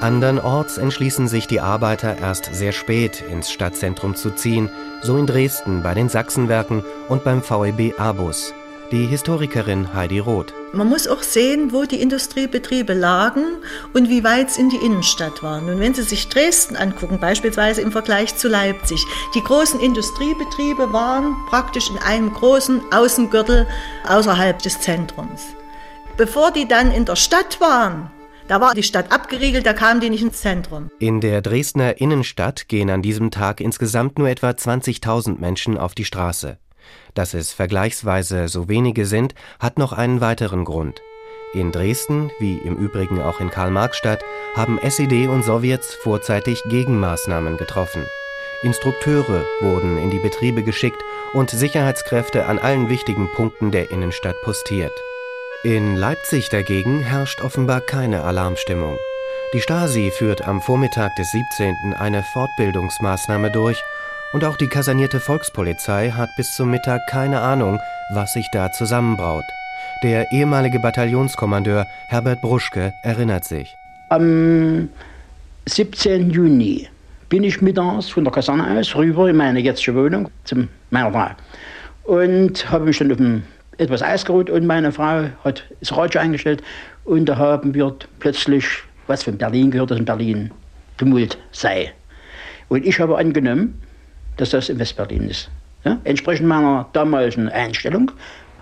Andernorts 0.00 0.76
entschließen 0.76 1.28
sich 1.28 1.46
die 1.46 1.60
Arbeiter 1.60 2.18
erst 2.18 2.52
sehr 2.52 2.72
spät 2.72 3.22
ins 3.30 3.52
Stadtzentrum 3.52 4.16
zu 4.16 4.30
ziehen, 4.30 4.70
so 5.02 5.16
in 5.16 5.28
Dresden 5.28 5.84
bei 5.84 5.94
den 5.94 6.08
Sachsenwerken 6.08 6.82
und 7.08 7.22
beim 7.22 7.42
VEB 7.42 8.00
Abus. 8.00 8.52
Die 8.92 9.06
Historikerin 9.06 9.94
Heidi 9.94 10.18
Roth. 10.18 10.52
Man 10.74 10.86
muss 10.86 11.08
auch 11.08 11.22
sehen, 11.22 11.72
wo 11.72 11.84
die 11.84 12.02
Industriebetriebe 12.02 12.92
lagen 12.92 13.42
und 13.94 14.10
wie 14.10 14.22
weit 14.22 14.50
es 14.50 14.58
in 14.58 14.68
die 14.68 14.76
Innenstadt 14.76 15.42
waren. 15.42 15.70
Und 15.70 15.80
wenn 15.80 15.94
Sie 15.94 16.02
sich 16.02 16.28
Dresden 16.28 16.76
angucken, 16.76 17.18
beispielsweise 17.18 17.80
im 17.80 17.90
Vergleich 17.90 18.36
zu 18.36 18.48
Leipzig, 18.48 19.02
die 19.34 19.42
großen 19.42 19.80
Industriebetriebe 19.80 20.92
waren 20.92 21.34
praktisch 21.48 21.88
in 21.88 21.96
einem 21.96 22.34
großen 22.34 22.82
Außengürtel 22.92 23.66
außerhalb 24.06 24.58
des 24.58 24.78
Zentrums. 24.82 25.40
Bevor 26.18 26.50
die 26.50 26.68
dann 26.68 26.92
in 26.92 27.06
der 27.06 27.16
Stadt 27.16 27.62
waren, 27.62 28.10
da 28.46 28.60
war 28.60 28.74
die 28.74 28.82
Stadt 28.82 29.10
abgeriegelt, 29.10 29.64
da 29.64 29.72
kamen 29.72 30.02
die 30.02 30.10
nicht 30.10 30.22
ins 30.22 30.42
Zentrum. 30.42 30.90
In 30.98 31.22
der 31.22 31.40
Dresdner 31.40 31.98
Innenstadt 31.98 32.68
gehen 32.68 32.90
an 32.90 33.00
diesem 33.00 33.30
Tag 33.30 33.62
insgesamt 33.62 34.18
nur 34.18 34.28
etwa 34.28 34.50
20.000 34.50 35.40
Menschen 35.40 35.78
auf 35.78 35.94
die 35.94 36.04
Straße. 36.04 36.58
Dass 37.14 37.34
es 37.34 37.52
vergleichsweise 37.52 38.48
so 38.48 38.68
wenige 38.68 39.06
sind, 39.06 39.34
hat 39.60 39.78
noch 39.78 39.92
einen 39.92 40.20
weiteren 40.20 40.64
Grund. 40.64 41.02
In 41.54 41.70
Dresden, 41.70 42.30
wie 42.38 42.56
im 42.58 42.76
Übrigen 42.76 43.20
auch 43.20 43.40
in 43.40 43.50
Karl-Marx-Stadt, 43.50 44.24
haben 44.56 44.78
SED 44.78 45.28
und 45.28 45.42
Sowjets 45.42 45.94
vorzeitig 45.94 46.62
Gegenmaßnahmen 46.68 47.58
getroffen. 47.58 48.06
Instrukteure 48.62 49.44
wurden 49.60 49.98
in 49.98 50.10
die 50.10 50.20
Betriebe 50.20 50.62
geschickt 50.62 51.02
und 51.32 51.50
Sicherheitskräfte 51.50 52.46
an 52.46 52.58
allen 52.58 52.88
wichtigen 52.88 53.30
Punkten 53.32 53.70
der 53.70 53.90
Innenstadt 53.90 54.40
postiert. 54.42 54.92
In 55.64 55.96
Leipzig 55.96 56.48
dagegen 56.48 57.00
herrscht 57.00 57.40
offenbar 57.42 57.80
keine 57.80 58.22
Alarmstimmung. 58.24 58.96
Die 59.54 59.60
Stasi 59.60 60.10
führt 60.10 60.42
am 60.42 60.62
Vormittag 60.62 61.14
des 61.16 61.30
17. 61.30 61.94
eine 61.94 62.22
Fortbildungsmaßnahme 62.22 63.50
durch 63.50 63.82
Und 64.32 64.44
auch 64.44 64.56
die 64.56 64.66
kasernierte 64.66 65.20
Volkspolizei 65.20 66.10
hat 66.10 66.30
bis 66.38 66.54
zum 66.56 66.70
Mittag 66.70 67.06
keine 67.06 67.42
Ahnung, 67.42 67.78
was 68.14 68.32
sich 68.32 68.48
da 68.50 68.72
zusammenbraut. 68.72 69.44
Der 70.02 70.32
ehemalige 70.32 70.78
Bataillonskommandeur 70.80 71.86
Herbert 72.08 72.40
Bruschke 72.40 72.94
erinnert 73.02 73.44
sich. 73.44 73.74
Am 74.08 74.88
17. 75.66 76.30
Juni 76.30 76.88
bin 77.28 77.44
ich 77.44 77.60
mittags 77.60 78.08
von 78.08 78.24
der 78.24 78.32
Kaserne 78.32 78.78
aus 78.78 78.96
rüber 78.96 79.28
in 79.28 79.36
meine 79.36 79.60
jetzige 79.60 79.94
Wohnung 79.94 80.30
zum 80.44 80.68
meiner 80.88 81.12
Frau 81.12 81.28
und 82.04 82.70
habe 82.70 82.86
mich 82.86 82.98
dann 82.98 83.10
auf 83.10 83.18
dem 83.18 83.42
etwas 83.76 84.02
ausgeruht 84.02 84.48
und 84.48 84.66
meine 84.66 84.92
Frau 84.92 85.24
hat 85.44 85.64
das 85.80 85.94
Radio 85.94 86.22
eingestellt 86.22 86.62
und 87.04 87.26
da 87.26 87.36
haben 87.36 87.74
wir 87.74 87.94
plötzlich 88.18 88.64
was 89.06 89.24
von 89.24 89.36
Berlin 89.36 89.70
gehört, 89.70 89.90
dass 89.90 89.98
in 89.98 90.04
Berlin 90.06 90.50
Tumult 90.96 91.36
sei. 91.52 91.92
Und 92.68 92.86
ich 92.86 92.98
habe 92.98 93.18
angenommen, 93.18 93.78
dass 94.42 94.50
das 94.50 94.68
in 94.68 94.78
Westberlin 94.80 95.30
ist. 95.30 95.48
Ja? 95.84 95.98
Entsprechend 96.02 96.48
meiner 96.48 96.88
damaligen 96.92 97.48
Einstellung 97.48 98.10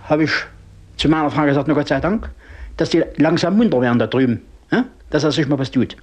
habe 0.04 0.24
ich 0.24 0.30
zu 0.98 1.08
meiner 1.08 1.30
Frau 1.30 1.46
gesagt, 1.46 1.68
na 1.68 1.74
Gott 1.74 1.88
sei 1.88 2.00
Dank, 2.00 2.30
dass 2.76 2.90
die 2.90 3.02
langsam 3.16 3.56
munter 3.56 3.80
werden 3.80 3.98
da 3.98 4.06
drüben, 4.06 4.42
ja? 4.70 4.84
dass 5.08 5.24
er 5.24 5.32
sich 5.32 5.48
mal 5.48 5.58
was 5.58 5.70
tut. 5.70 5.96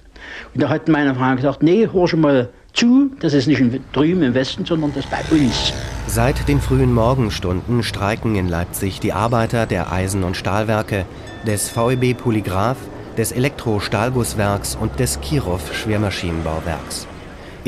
Und 0.52 0.62
da 0.62 0.68
hat 0.68 0.88
meine 0.88 1.14
Frau 1.14 1.32
gesagt, 1.36 1.62
nee, 1.62 1.88
hör 1.92 2.08
schon 2.08 2.22
mal 2.22 2.48
zu, 2.72 3.12
das 3.20 3.34
ist 3.34 3.46
nicht 3.46 3.62
drüben 3.92 4.22
im 4.22 4.34
Westen, 4.34 4.64
sondern 4.64 4.92
das 4.94 5.06
bei 5.06 5.20
uns. 5.30 5.72
Seit 6.08 6.48
den 6.48 6.60
frühen 6.60 6.92
Morgenstunden 6.92 7.84
streiken 7.84 8.34
in 8.34 8.48
Leipzig 8.48 8.98
die 8.98 9.12
Arbeiter 9.12 9.66
der 9.66 9.92
Eisen- 9.92 10.24
und 10.24 10.36
Stahlwerke, 10.36 11.04
des 11.46 11.70
VEB 11.70 12.18
Polygraph, 12.18 12.78
des 13.16 13.30
Elektro-Stahlgusswerks 13.30 14.74
und 14.74 14.98
des 14.98 15.20
Kirov 15.20 15.72
Schwermaschinenbauwerks. 15.72 17.06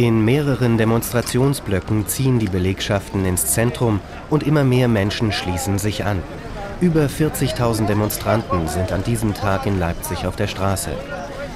In 0.01 0.24
mehreren 0.24 0.78
Demonstrationsblöcken 0.78 2.07
ziehen 2.07 2.38
die 2.38 2.48
Belegschaften 2.48 3.26
ins 3.26 3.48
Zentrum 3.53 4.01
und 4.30 4.42
immer 4.42 4.64
mehr 4.64 4.88
Menschen 4.88 5.30
schließen 5.30 5.78
sich 5.78 6.07
an. 6.07 6.22
Über 6.80 7.05
40.000 7.05 7.84
Demonstranten 7.84 8.66
sind 8.66 8.92
an 8.92 9.05
diesem 9.05 9.34
Tag 9.34 9.66
in 9.66 9.78
Leipzig 9.78 10.24
auf 10.24 10.36
der 10.36 10.46
Straße. 10.46 10.92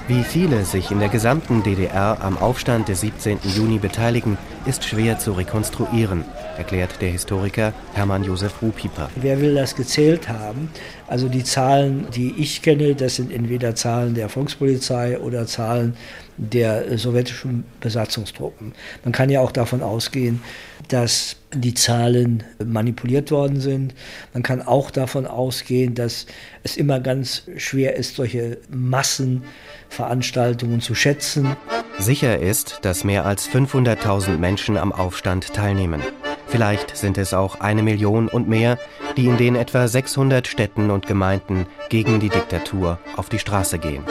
Wie 0.08 0.22
viele 0.22 0.66
sich 0.66 0.90
in 0.90 0.98
der 0.98 1.08
gesamten 1.08 1.62
DDR 1.62 2.18
am 2.20 2.36
Aufstand 2.36 2.88
des 2.88 3.00
17. 3.00 3.38
Juni 3.56 3.78
beteiligen, 3.78 4.36
ist 4.66 4.84
schwer 4.84 5.18
zu 5.18 5.32
rekonstruieren, 5.32 6.26
erklärt 6.58 7.00
der 7.00 7.08
Historiker 7.08 7.72
Hermann 7.94 8.24
Josef 8.24 8.60
Ruhpieper. 8.60 9.08
Wer 9.16 9.40
will 9.40 9.54
das 9.54 9.74
gezählt 9.74 10.28
haben? 10.28 10.68
Also 11.08 11.28
die 11.28 11.44
Zahlen, 11.44 12.08
die 12.14 12.34
ich 12.36 12.60
kenne, 12.60 12.94
das 12.94 13.16
sind 13.16 13.32
entweder 13.32 13.74
Zahlen 13.74 14.14
der 14.14 14.28
Volkspolizei 14.28 15.18
oder 15.18 15.46
Zahlen 15.46 15.96
der 16.36 16.98
sowjetischen 16.98 17.64
Besatzungstruppen. 17.80 18.72
Man 19.04 19.12
kann 19.12 19.30
ja 19.30 19.40
auch 19.40 19.52
davon 19.52 19.82
ausgehen, 19.82 20.42
dass 20.88 21.36
die 21.52 21.74
Zahlen 21.74 22.42
manipuliert 22.64 23.30
worden 23.30 23.60
sind. 23.60 23.94
Man 24.32 24.42
kann 24.42 24.62
auch 24.62 24.90
davon 24.90 25.26
ausgehen, 25.26 25.94
dass 25.94 26.26
es 26.62 26.76
immer 26.76 27.00
ganz 27.00 27.42
schwer 27.56 27.96
ist, 27.96 28.16
solche 28.16 28.58
Massenveranstaltungen 28.68 30.80
zu 30.80 30.94
schätzen. 30.94 31.56
Sicher 31.98 32.38
ist, 32.38 32.80
dass 32.82 33.04
mehr 33.04 33.24
als 33.24 33.48
500.000 33.48 34.38
Menschen 34.38 34.76
am 34.76 34.92
Aufstand 34.92 35.54
teilnehmen. 35.54 36.02
Vielleicht 36.46 36.96
sind 36.96 37.18
es 37.18 37.34
auch 37.34 37.60
eine 37.60 37.82
Million 37.82 38.28
und 38.28 38.48
mehr, 38.48 38.78
die 39.16 39.26
in 39.26 39.36
den 39.36 39.56
etwa 39.56 39.88
600 39.88 40.46
Städten 40.46 40.90
und 40.90 41.06
Gemeinden 41.06 41.66
gegen 41.88 42.20
die 42.20 42.28
Diktatur 42.28 42.98
auf 43.16 43.28
die 43.28 43.38
Straße 43.38 43.78
gehen. 43.78 44.04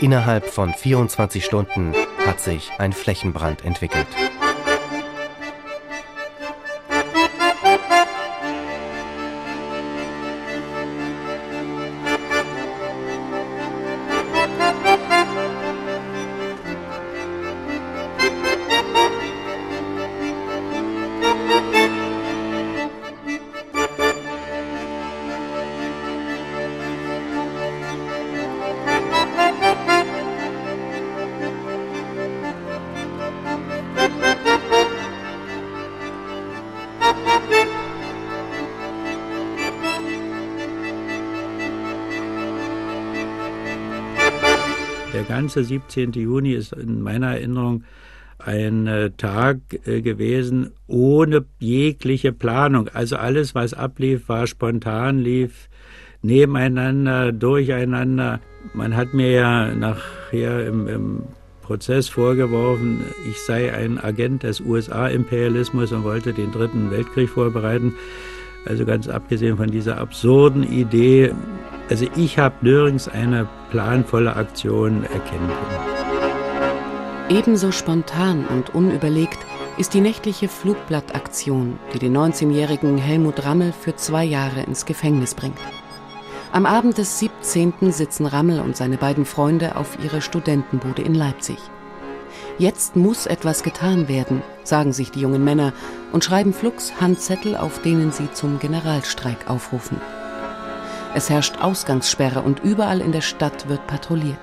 Innerhalb 0.00 0.46
von 0.46 0.72
24 0.72 1.44
Stunden 1.44 1.92
hat 2.24 2.40
sich 2.40 2.70
ein 2.78 2.92
Flächenbrand 2.92 3.64
entwickelt. 3.64 4.06
Ganze 45.58 45.64
17. 45.64 46.12
Juni 46.12 46.52
ist 46.52 46.72
in 46.72 47.02
meiner 47.02 47.32
Erinnerung 47.32 47.82
ein 48.38 48.86
äh, 48.86 49.10
Tag 49.10 49.58
äh, 49.86 50.00
gewesen 50.00 50.70
ohne 50.86 51.44
jegliche 51.58 52.32
Planung. 52.32 52.88
Also 52.94 53.16
alles, 53.16 53.56
was 53.56 53.74
ablief, 53.74 54.28
war 54.28 54.46
spontan, 54.46 55.18
lief 55.18 55.68
nebeneinander, 56.22 57.32
durcheinander. 57.32 58.40
Man 58.72 58.94
hat 58.94 59.14
mir 59.14 59.30
ja 59.32 59.74
nachher 59.74 60.66
im, 60.66 60.86
im 60.86 61.22
Prozess 61.62 62.08
vorgeworfen, 62.08 63.00
ich 63.28 63.40
sei 63.40 63.74
ein 63.74 63.98
Agent 63.98 64.44
des 64.44 64.60
USA-Imperialismus 64.60 65.90
und 65.90 66.04
wollte 66.04 66.32
den 66.32 66.52
Dritten 66.52 66.92
Weltkrieg 66.92 67.28
vorbereiten. 67.28 67.94
Also 68.64 68.84
ganz 68.84 69.08
abgesehen 69.08 69.56
von 69.56 69.70
dieser 69.70 69.98
absurden 69.98 70.62
Idee, 70.62 71.32
also 71.88 72.06
ich 72.16 72.38
habe 72.38 72.54
nirgends 72.62 73.08
eine 73.08 73.48
planvolle 73.70 74.36
Aktion 74.36 75.04
erkennen 75.04 75.48
können. 75.48 75.98
Ebenso 77.30 77.72
spontan 77.72 78.46
und 78.46 78.74
unüberlegt 78.74 79.38
ist 79.76 79.94
die 79.94 80.00
nächtliche 80.00 80.48
Flugblattaktion, 80.48 81.78
die 81.92 81.98
den 81.98 82.16
19-jährigen 82.16 82.98
Helmut 82.98 83.44
Rammel 83.44 83.72
für 83.72 83.94
zwei 83.96 84.24
Jahre 84.24 84.62
ins 84.62 84.86
Gefängnis 84.86 85.34
bringt. 85.34 85.58
Am 86.52 86.64
Abend 86.64 86.96
des 86.96 87.18
17. 87.18 87.92
sitzen 87.92 88.24
Rammel 88.24 88.60
und 88.60 88.76
seine 88.76 88.96
beiden 88.96 89.26
Freunde 89.26 89.76
auf 89.76 89.98
ihrer 90.02 90.22
Studentenbude 90.22 91.02
in 91.02 91.14
Leipzig. 91.14 91.58
Jetzt 92.56 92.96
muss 92.96 93.26
etwas 93.26 93.62
getan 93.62 94.08
werden, 94.08 94.42
sagen 94.64 94.92
sich 94.92 95.10
die 95.10 95.20
jungen 95.20 95.44
Männer 95.44 95.72
und 96.12 96.24
schreiben 96.24 96.54
flugs 96.54 97.00
Handzettel, 97.00 97.56
auf 97.56 97.82
denen 97.82 98.10
sie 98.10 98.32
zum 98.32 98.58
Generalstreik 98.58 99.48
aufrufen. 99.48 100.00
Es 101.14 101.30
herrscht 101.30 101.58
Ausgangssperre 101.58 102.42
und 102.42 102.60
überall 102.60 103.00
in 103.00 103.12
der 103.12 103.22
Stadt 103.22 103.68
wird 103.68 103.86
patrouilliert. 103.86 104.38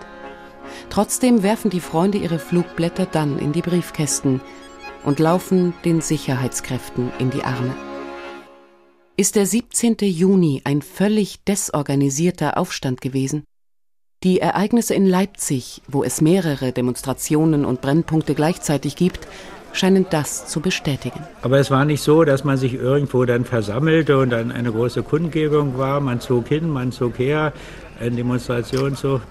Trotzdem 0.90 1.44
werfen 1.44 1.70
die 1.70 1.80
Freunde 1.80 2.18
ihre 2.18 2.40
Flugblätter 2.40 3.06
dann 3.06 3.40
in 3.40 3.52
die 3.52 3.62
Briefkästen 3.62 4.42
und 5.04 5.20
laufen 5.20 5.74
den 5.86 6.02
Sicherheitskräften 6.02 7.12
in 7.20 7.30
die 7.30 7.44
Arme. 7.44 7.76
Ist 9.18 9.36
der 9.36 9.46
17. 9.46 9.98
Juni 10.02 10.62
ein 10.66 10.82
völlig 10.82 11.44
desorganisierter 11.46 12.58
Aufstand 12.58 13.00
gewesen? 13.00 13.46
Die 14.24 14.40
Ereignisse 14.40 14.96
in 14.96 15.06
Leipzig, 15.06 15.82
wo 15.88 16.04
es 16.04 16.20
mehrere 16.20 16.72
Demonstrationen 16.72 17.64
und 17.64 17.82
Brennpunkte 17.82 18.34
gleichzeitig 18.34 18.96
gibt, 18.96 19.28
scheinen 19.76 20.06
das 20.10 20.48
zu 20.48 20.60
bestätigen. 20.60 21.22
Aber 21.42 21.60
es 21.60 21.70
war 21.70 21.86
nicht 21.86 22.02
so, 22.02 22.24
dass 22.24 22.44
man 22.44 22.58
sich 22.58 22.74
irgendwo 22.74 23.26
dann 23.26 23.46
versammelte 23.46 24.18
und 24.18 24.32
dann 24.32 24.52
eine 24.52 24.72
große 24.72 25.04
Kundgebung 25.04 25.78
war. 25.78 26.00
Man 26.00 26.20
zog 26.20 26.48
hin, 26.48 26.70
man 26.70 26.92
zog 26.92 27.20
her, 27.20 27.54
ein 28.00 28.16
Demonstrationszug, 28.16 29.22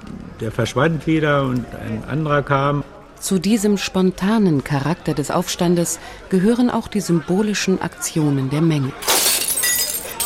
der 0.41 0.53
verschwand 0.53 1.07
wieder 1.07 1.43
und 1.43 1.65
ein 1.75 2.05
anderer 2.09 2.43
kam. 2.43 2.85
Zu 3.21 3.39
diesem 3.39 3.79
spontanen 3.79 4.65
Charakter 4.65 5.15
des 5.15 5.31
Aufstandes 5.31 5.99
gehören 6.29 6.69
auch 6.71 6.89
die 6.89 7.01
symbolischen 7.01 7.81
Aktionen 7.81 8.51
der 8.51 8.61
Menge. 8.61 8.93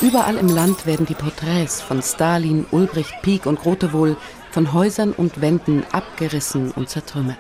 Überall 0.01 0.37
im 0.37 0.49
Land 0.49 0.87
werden 0.87 1.07
die 1.07 1.15
Porträts 1.15 1.81
von 1.81 2.03
Stalin, 2.03 2.67
Ulbricht, 2.71 3.15
Pieck 3.23 3.47
und 3.47 3.61
Grotewohl 3.61 4.17
von 4.51 4.73
Häusern 4.73 5.13
und 5.13 5.41
Wänden 5.41 5.85
abgerissen 5.93 6.71
und 6.73 6.89
zertrümmert. 6.89 7.39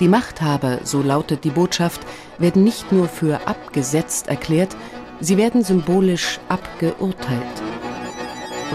Die 0.00 0.08
Machthaber, 0.08 0.78
so 0.82 1.02
lautet 1.02 1.44
die 1.44 1.50
Botschaft, 1.50 2.00
werden 2.38 2.64
nicht 2.64 2.90
nur 2.90 3.06
für 3.06 3.46
abgesetzt 3.46 4.28
erklärt, 4.28 4.74
sie 5.20 5.36
werden 5.36 5.62
symbolisch 5.62 6.40
abgeurteilt. 6.48 7.62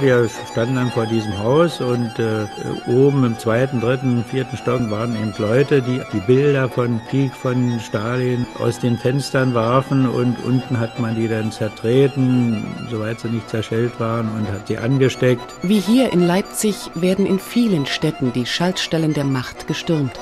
Wir 0.01 0.29
standen 0.51 0.75
dann 0.75 0.91
vor 0.91 1.05
diesem 1.05 1.39
Haus 1.39 1.79
und 1.79 2.11
äh, 2.19 2.45
oben 2.91 3.23
im 3.23 3.39
zweiten, 3.39 3.79
dritten, 3.79 4.25
vierten 4.29 4.57
Stock 4.57 4.91
waren 4.91 5.15
eben 5.15 5.33
Leute, 5.37 5.81
die 5.81 6.01
die 6.11 6.19
Bilder 6.19 6.67
von 6.67 6.99
Krieg, 7.09 7.33
von 7.33 7.79
Stalin 7.79 8.45
aus 8.59 8.77
den 8.77 8.97
Fenstern 8.97 9.53
warfen 9.53 10.07
und 10.07 10.35
unten 10.45 10.79
hat 10.79 10.99
man 10.99 11.15
die 11.15 11.29
dann 11.29 11.51
zertreten, 11.51 12.67
soweit 12.91 13.21
sie 13.21 13.29
nicht 13.29 13.49
zerschellt 13.49 13.97
waren 13.99 14.29
und 14.37 14.51
hat 14.51 14.67
sie 14.67 14.77
angesteckt. 14.77 15.45
Wie 15.63 15.79
hier 15.79 16.11
in 16.11 16.27
Leipzig 16.27 16.75
werden 16.93 17.25
in 17.25 17.39
vielen 17.39 17.85
Städten 17.85 18.33
die 18.33 18.45
Schaltstellen 18.45 19.13
der 19.13 19.25
Macht 19.25 19.65
gestürmt. 19.65 20.19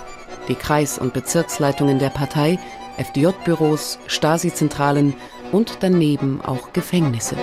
Die 0.47 0.55
Kreis- 0.55 0.99
und 0.99 1.13
Bezirksleitungen 1.13 1.99
der 1.99 2.09
Partei 2.09 2.59
FDJ-Büros, 2.97 3.97
Stasi-Zentralen 4.07 5.15
und 5.51 5.77
daneben 5.79 6.41
auch 6.41 6.73
Gefängnisse. 6.73 7.37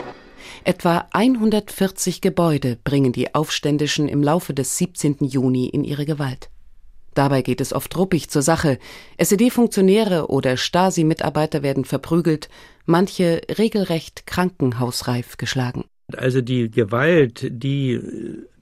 Etwa 0.64 1.06
140 1.12 2.20
Gebäude 2.20 2.76
bringen 2.84 3.12
die 3.12 3.34
Aufständischen 3.34 4.08
im 4.08 4.22
Laufe 4.22 4.52
des 4.52 4.76
17. 4.76 5.16
Juni 5.20 5.66
in 5.66 5.84
ihre 5.84 6.04
Gewalt. 6.04 6.50
Dabei 7.14 7.42
geht 7.42 7.60
es 7.60 7.72
oft 7.72 7.96
ruppig 7.96 8.28
zur 8.28 8.42
Sache. 8.42 8.78
SED-Funktionäre 9.16 10.28
oder 10.28 10.56
Stasi-Mitarbeiter 10.56 11.62
werden 11.62 11.84
verprügelt, 11.84 12.48
manche 12.84 13.40
regelrecht 13.58 14.26
krankenhausreif 14.26 15.36
geschlagen. 15.38 15.84
Also 16.18 16.40
die 16.40 16.70
Gewalt, 16.70 17.46
die 17.50 18.00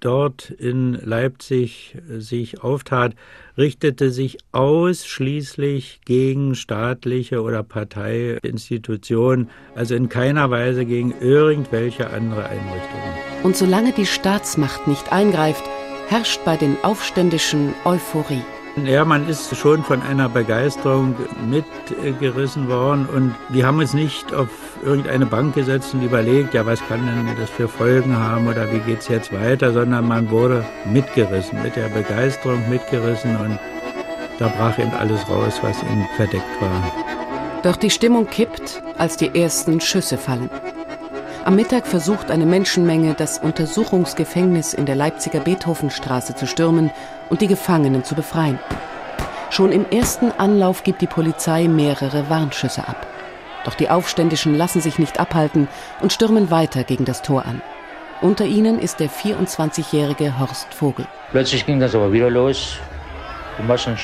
dort 0.01 0.51
in 0.51 0.95
Leipzig 0.95 1.97
sich 2.09 2.63
auftat, 2.63 3.15
richtete 3.57 4.11
sich 4.11 4.39
ausschließlich 4.53 6.01
gegen 6.05 6.55
staatliche 6.55 7.43
oder 7.43 7.63
Parteiinstitutionen, 7.63 9.51
also 9.75 9.95
in 9.95 10.09
keiner 10.09 10.51
Weise 10.51 10.85
gegen 10.85 11.15
irgendwelche 11.21 12.11
andere 12.11 12.45
Einrichtungen. 12.45 13.15
Und 13.43 13.57
solange 13.57 13.93
die 13.93 14.07
Staatsmacht 14.07 14.87
nicht 14.87 15.13
eingreift, 15.13 15.65
herrscht 16.09 16.45
bei 16.45 16.57
den 16.57 16.77
Aufständischen 16.83 17.75
Euphorie. 17.85 18.43
Ja, 18.87 19.05
man 19.05 19.29
ist 19.29 19.55
schon 19.57 19.83
von 19.85 20.03
einer 20.03 20.29
Begeisterung 20.29 21.15
mitgerissen 21.49 22.69
worden 22.69 23.07
und 23.07 23.35
wir 23.49 23.67
haben 23.67 23.79
uns 23.79 23.95
nicht 23.95 24.35
auf 24.35 24.49
irgendeine 24.85 25.27
Bank 25.27 25.55
gesetzt 25.55 25.95
und 25.95 26.03
überlegt, 26.03 26.55
ja, 26.55 26.67
was 26.67 26.81
kann 26.89 27.07
denn 27.07 27.37
das 27.39 27.51
für 27.51 27.69
Folgen 27.69 28.17
haben 28.17 28.47
oder 28.47 28.71
wie 28.73 28.79
geht 28.79 29.01
es 29.01 29.09
jetzt 29.09 29.33
weiter, 29.33 29.73
sondern 29.73 30.09
man 30.09 30.31
wurde 30.31 30.65
mitgerissen, 30.85 31.63
mit 31.63 31.77
der 31.77 31.89
Begeisterung 31.89 32.69
mitgerissen 32.69 33.37
und 33.37 33.59
da 34.39 34.49
brach 34.49 34.79
eben 34.79 34.93
alles 34.93 35.29
raus, 35.29 35.59
was 35.63 35.83
ihm 35.83 36.07
verdeckt 36.17 36.61
war. 36.61 36.93
Doch 37.63 37.77
die 37.77 37.91
Stimmung 37.91 38.27
kippt, 38.27 38.83
als 38.99 39.17
die 39.17 39.35
ersten 39.35 39.81
Schüsse 39.81 40.17
fallen. 40.17 40.49
Am 41.49 41.57
Mittag 41.57 41.87
versucht 41.87 42.31
eine 42.31 42.45
Menschenmenge, 42.45 43.15
das 43.15 43.39
Untersuchungsgefängnis 43.39 44.75
in 44.75 44.85
der 44.85 44.97
Leipziger 44.97 45.41
Beethovenstraße 45.41 46.35
zu 46.35 46.47
stürmen 46.47 46.91
und 47.31 47.41
die 47.41 47.47
Gefangenen 47.47 48.05
zu 48.05 48.15
befreien. 48.15 48.59
Schon 49.49 49.73
im 49.73 49.87
ersten 49.91 50.31
Anlauf 50.31 50.85
gibt 50.85 51.01
die 51.01 51.07
Polizei 51.07 51.67
mehrere 51.67 52.29
Warnschüsse 52.29 52.87
ab. 52.87 53.07
Doch 53.65 53.73
die 53.73 53.89
Aufständischen 53.89 54.59
lassen 54.59 54.83
sich 54.83 54.99
nicht 54.99 55.19
abhalten 55.19 55.69
und 56.03 56.13
stürmen 56.13 56.51
weiter 56.51 56.85
gegen 56.85 57.07
das 57.07 57.23
Tor 57.23 57.47
an. 57.47 57.63
Unter 58.21 58.45
ihnen 58.45 58.79
ist 58.79 59.01
der 59.01 59.09
24-jährige 59.09 60.39
Horst 60.39 60.75
Vogel. 60.75 61.07
Plötzlich 61.31 61.65
ging 61.65 61.81
das 61.81 61.95
aber 61.95 62.13
wieder 62.13 62.29
los. 62.29 62.77
Die 63.59 63.63
Massen 63.63 63.97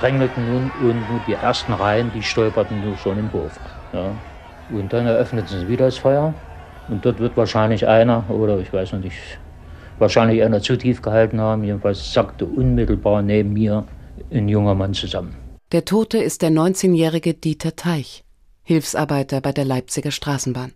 drängelten 0.00 0.50
nun 0.50 0.72
und 0.82 1.22
die 1.28 1.34
ersten 1.34 1.74
Reihen, 1.74 2.10
die 2.12 2.24
stolperten 2.24 2.84
nun 2.84 2.98
schon 2.98 3.20
im 3.20 3.32
Hof. 3.32 3.52
Ja. 3.92 4.10
Und 4.76 4.92
dann 4.92 5.06
eröffneten 5.06 5.60
sie 5.60 5.68
wieder 5.68 5.84
das 5.84 5.98
Feuer. 5.98 6.34
Und 6.88 7.04
dort 7.04 7.20
wird 7.20 7.36
wahrscheinlich 7.36 7.86
einer, 7.86 8.24
oder 8.30 8.58
ich 8.58 8.72
weiß 8.72 8.92
noch 8.92 9.00
nicht, 9.00 9.16
wahrscheinlich 9.98 10.42
einer 10.42 10.60
zu 10.60 10.76
tief 10.76 11.02
gehalten 11.02 11.40
haben. 11.40 11.64
Jedenfalls 11.64 12.12
sackte 12.12 12.46
unmittelbar 12.46 13.22
neben 13.22 13.52
mir 13.52 13.84
ein 14.30 14.48
junger 14.48 14.74
Mann 14.74 14.94
zusammen. 14.94 15.36
Der 15.72 15.84
Tote 15.84 16.18
ist 16.18 16.42
der 16.42 16.50
19-jährige 16.50 17.34
Dieter 17.34 17.76
Teich, 17.76 18.24
Hilfsarbeiter 18.62 19.40
bei 19.40 19.52
der 19.52 19.66
Leipziger 19.66 20.10
Straßenbahn. 20.10 20.72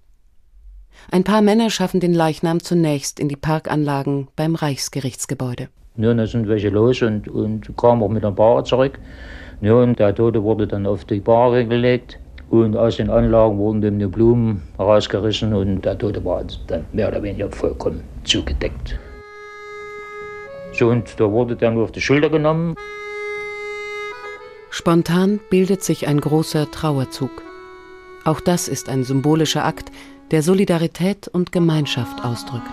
Ein 1.11 1.25
paar 1.25 1.41
Männer 1.41 1.71
schaffen 1.71 2.01
den 2.01 2.15
Leichnam 2.15 2.63
zunächst 2.63 3.19
in 3.19 3.29
die 3.29 3.37
Parkanlagen 3.37 4.29
beim 4.37 4.55
Reichsgerichtsgebäude. 4.55 5.69
Ja, 5.97 6.15
da 6.15 6.27
sind 6.27 6.49
welche 6.49 6.69
los 6.69 7.03
und, 7.03 7.29
und 7.29 7.77
kamen 7.77 8.03
auch 8.03 8.09
mit 8.09 8.23
der 8.23 8.31
Bar 8.31 8.65
zurück. 8.65 8.99
Ja, 9.61 9.75
und 9.75 9.99
der 9.99 10.15
Tote 10.15 10.43
wurde 10.43 10.67
dann 10.67 10.87
auf 10.87 11.05
die 11.05 11.21
Bar 11.21 11.65
gelegt. 11.65 12.19
Und 12.53 12.77
aus 12.77 12.99
den 12.99 13.09
Anlagen 13.09 13.57
wurden 13.57 13.81
dann 13.81 13.99
die 13.99 14.07
Blumen 14.07 14.61
herausgerissen 14.77 15.55
und 15.55 15.81
der 15.87 15.97
Tote 15.97 16.23
war 16.23 16.45
dann 16.67 16.85
mehr 16.93 17.09
oder 17.09 17.23
weniger 17.23 17.51
vollkommen 17.51 18.05
zugedeckt. 18.25 18.99
So, 20.75 20.91
und 20.91 21.19
da 21.19 21.33
wurde 21.33 21.57
dann 21.57 21.73
nur 21.73 21.85
auf 21.85 21.93
die 21.93 22.03
Schulter 22.03 22.29
genommen. 22.29 22.75
Spontan 24.69 25.41
bildet 25.49 25.83
sich 25.83 26.07
ein 26.07 26.21
großer 26.21 26.71
Trauerzug. 26.71 27.31
Auch 28.27 28.41
das 28.41 28.69
ist 28.69 28.91
ein 28.91 29.03
symbolischer 29.03 29.65
Akt, 29.65 29.91
der 30.31 30.43
Solidarität 30.43 31.29
und 31.29 31.53
Gemeinschaft 31.53 32.23
ausdrückt. 32.23 32.71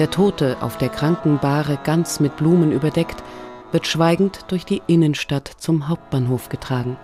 Der 0.00 0.10
Tote, 0.10 0.56
auf 0.62 0.78
der 0.78 0.88
Krankenbahre 0.88 1.78
ganz 1.84 2.18
mit 2.18 2.36
Blumen 2.36 2.72
überdeckt, 2.72 3.22
wird 3.70 3.86
schweigend 3.86 4.46
durch 4.48 4.64
die 4.64 4.82
Innenstadt 4.88 5.46
zum 5.46 5.88
Hauptbahnhof 5.88 6.48
getragen 6.48 6.96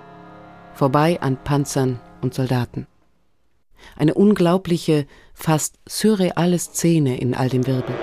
vorbei 0.75 1.21
an 1.21 1.39
Panzern 1.43 2.01
und 2.21 2.35
Soldaten. 2.35 2.87
Eine 3.97 4.15
unglaubliche, 4.15 5.07
fast 5.35 5.79
surreale 5.87 6.59
Szene 6.59 7.19
in 7.19 7.35
all 7.35 7.49
dem 7.49 7.67
Wirbel. 7.67 7.95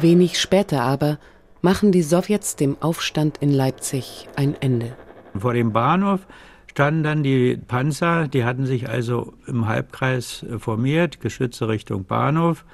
Wenig 0.00 0.40
später 0.40 0.82
aber 0.82 1.18
machen 1.62 1.92
die 1.92 2.02
Sowjets 2.02 2.56
dem 2.56 2.76
Aufstand 2.80 3.38
in 3.38 3.52
Leipzig 3.52 4.28
ein 4.36 4.54
Ende. 4.60 4.96
Vor 5.36 5.54
dem 5.54 5.72
Bahnhof 5.72 6.26
standen 6.70 7.02
dann 7.02 7.22
die 7.22 7.56
Panzer, 7.56 8.28
die 8.28 8.44
hatten 8.44 8.66
sich 8.66 8.88
also 8.88 9.34
im 9.46 9.66
Halbkreis 9.66 10.46
formiert, 10.58 11.20
Geschütze 11.20 11.68
Richtung 11.68 12.04
Bahnhof. 12.04 12.64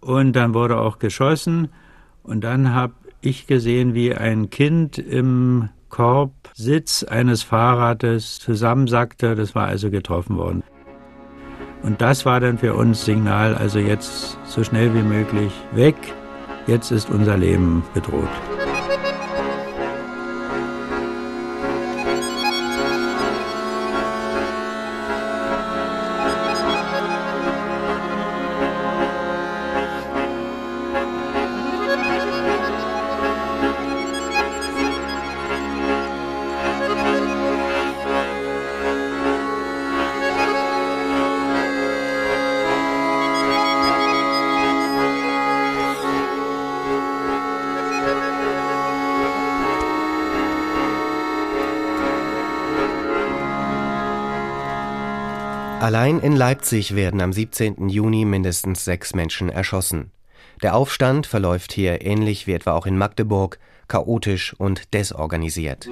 Und 0.00 0.34
dann 0.34 0.54
wurde 0.54 0.78
auch 0.78 0.98
geschossen. 1.00 1.68
Und 2.22 2.44
dann 2.44 2.72
habe 2.72 2.94
ich 3.20 3.46
gesehen, 3.48 3.94
wie 3.94 4.14
ein 4.14 4.50
Kind 4.50 4.98
im 4.98 5.70
Korbsitz 5.88 7.04
eines 7.04 7.42
Fahrrades 7.42 8.38
zusammensackte. 8.38 9.34
Das 9.34 9.54
war 9.54 9.66
also 9.66 9.90
getroffen 9.90 10.36
worden. 10.36 10.62
Und 11.82 12.00
das 12.00 12.26
war 12.26 12.40
dann 12.40 12.58
für 12.58 12.74
uns 12.74 13.04
Signal, 13.04 13.54
also 13.54 13.78
jetzt 13.78 14.36
so 14.44 14.64
schnell 14.64 14.92
wie 14.94 15.02
möglich 15.02 15.52
weg. 15.72 15.96
Jetzt 16.66 16.90
ist 16.90 17.08
unser 17.08 17.36
Leben 17.36 17.82
bedroht. 17.94 18.28
Allein 55.88 56.20
in 56.20 56.36
Leipzig 56.36 56.94
werden 56.94 57.22
am 57.22 57.32
17. 57.32 57.88
Juni 57.88 58.26
mindestens 58.26 58.84
sechs 58.84 59.14
Menschen 59.14 59.48
erschossen. 59.48 60.10
Der 60.62 60.76
Aufstand 60.76 61.26
verläuft 61.26 61.72
hier 61.72 62.04
ähnlich 62.04 62.46
wie 62.46 62.52
etwa 62.52 62.72
auch 62.72 62.84
in 62.84 62.98
Magdeburg, 62.98 63.58
chaotisch 63.88 64.52
und 64.58 64.92
desorganisiert. 64.92 65.88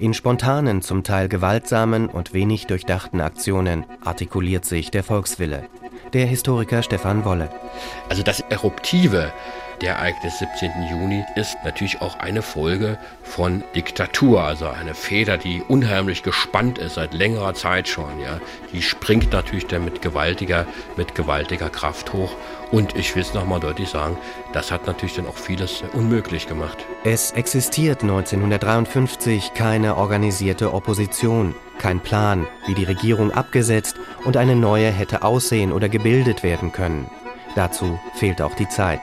In 0.00 0.12
spontanen, 0.12 0.82
zum 0.82 1.02
Teil 1.02 1.30
gewaltsamen 1.30 2.10
und 2.10 2.34
wenig 2.34 2.66
durchdachten 2.66 3.22
Aktionen 3.22 3.86
artikuliert 4.04 4.66
sich 4.66 4.90
der 4.90 5.02
Volkswille. 5.02 5.64
Der 6.12 6.26
Historiker 6.26 6.82
Stefan 6.82 7.24
Wolle. 7.24 7.48
Also 8.10 8.22
das 8.22 8.40
Eruptive 8.50 9.32
der 9.80 9.94
Ereignis 9.94 10.38
17. 10.38 10.70
Juni 10.90 11.24
ist 11.36 11.56
natürlich 11.64 12.00
auch 12.00 12.18
eine 12.18 12.42
Folge 12.42 12.98
von 13.22 13.62
Diktatur, 13.74 14.42
also 14.42 14.66
eine 14.68 14.94
Feder, 14.94 15.38
die 15.38 15.62
unheimlich 15.66 16.22
gespannt 16.22 16.78
ist 16.78 16.94
seit 16.94 17.14
längerer 17.14 17.54
Zeit 17.54 17.88
schon. 17.88 18.20
Ja, 18.20 18.40
die 18.72 18.82
springt 18.82 19.32
natürlich 19.32 19.66
dann 19.66 19.84
mit 19.84 20.02
gewaltiger, 20.02 20.66
mit 20.96 21.14
gewaltiger 21.14 21.70
Kraft 21.70 22.12
hoch. 22.12 22.32
Und 22.70 22.96
ich 22.96 23.14
will 23.14 23.22
es 23.22 23.34
nochmal 23.34 23.60
deutlich 23.60 23.88
sagen, 23.88 24.18
das 24.52 24.70
hat 24.70 24.86
natürlich 24.86 25.14
dann 25.14 25.26
auch 25.26 25.36
vieles 25.36 25.82
unmöglich 25.94 26.46
gemacht. 26.46 26.78
Es 27.04 27.30
existiert 27.32 28.02
1953 28.02 29.54
keine 29.54 29.96
organisierte 29.96 30.74
Opposition, 30.74 31.54
kein 31.78 32.00
Plan, 32.00 32.46
wie 32.66 32.74
die 32.74 32.84
Regierung 32.84 33.30
abgesetzt 33.30 33.96
und 34.24 34.36
eine 34.36 34.56
neue 34.56 34.90
hätte 34.90 35.22
aussehen 35.22 35.72
oder 35.72 35.88
gebildet 35.88 36.42
werden 36.42 36.72
können. 36.72 37.10
Dazu 37.54 37.98
fehlt 38.14 38.42
auch 38.42 38.54
die 38.54 38.68
Zeit. 38.68 39.00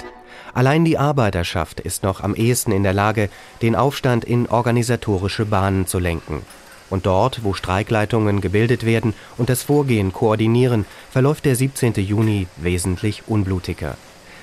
Allein 0.56 0.86
die 0.86 0.97
Arbeiterschaft 0.97 1.82
ist 1.82 2.03
noch 2.03 2.22
am 2.22 2.34
ehesten 2.34 2.72
in 2.72 2.84
der 2.84 2.93
Lage, 2.93 3.30
den 3.62 3.76
Aufstand 3.76 4.24
in 4.24 4.47
organisatorische 4.47 5.45
Bahnen 5.45 5.86
zu 5.86 5.99
lenken. 5.99 6.43
Und 6.89 7.06
dort, 7.06 7.43
wo 7.43 7.53
Streikleitungen 7.53 8.39
gebildet 8.39 8.86
werden 8.86 9.14
und 9.38 9.49
das 9.49 9.64
Vorgehen 9.64 10.14
koordinieren, 10.14 10.86
verläuft 11.12 11.43
der 11.43 11.58
17. 11.58 11.95
Juni 11.95 12.47
wesentlich 12.56 13.24
unblutiger. 13.28 13.97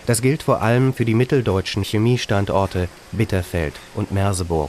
Das 0.04 0.20
gilt 0.20 0.42
vor 0.42 0.60
allem 0.60 0.92
für 0.92 1.06
die 1.06 1.14
mitteldeutschen 1.14 1.82
Chemiestandorte 1.82 2.88
Bitterfeld 3.12 3.74
und 3.94 4.12
Merseburg. 4.12 4.68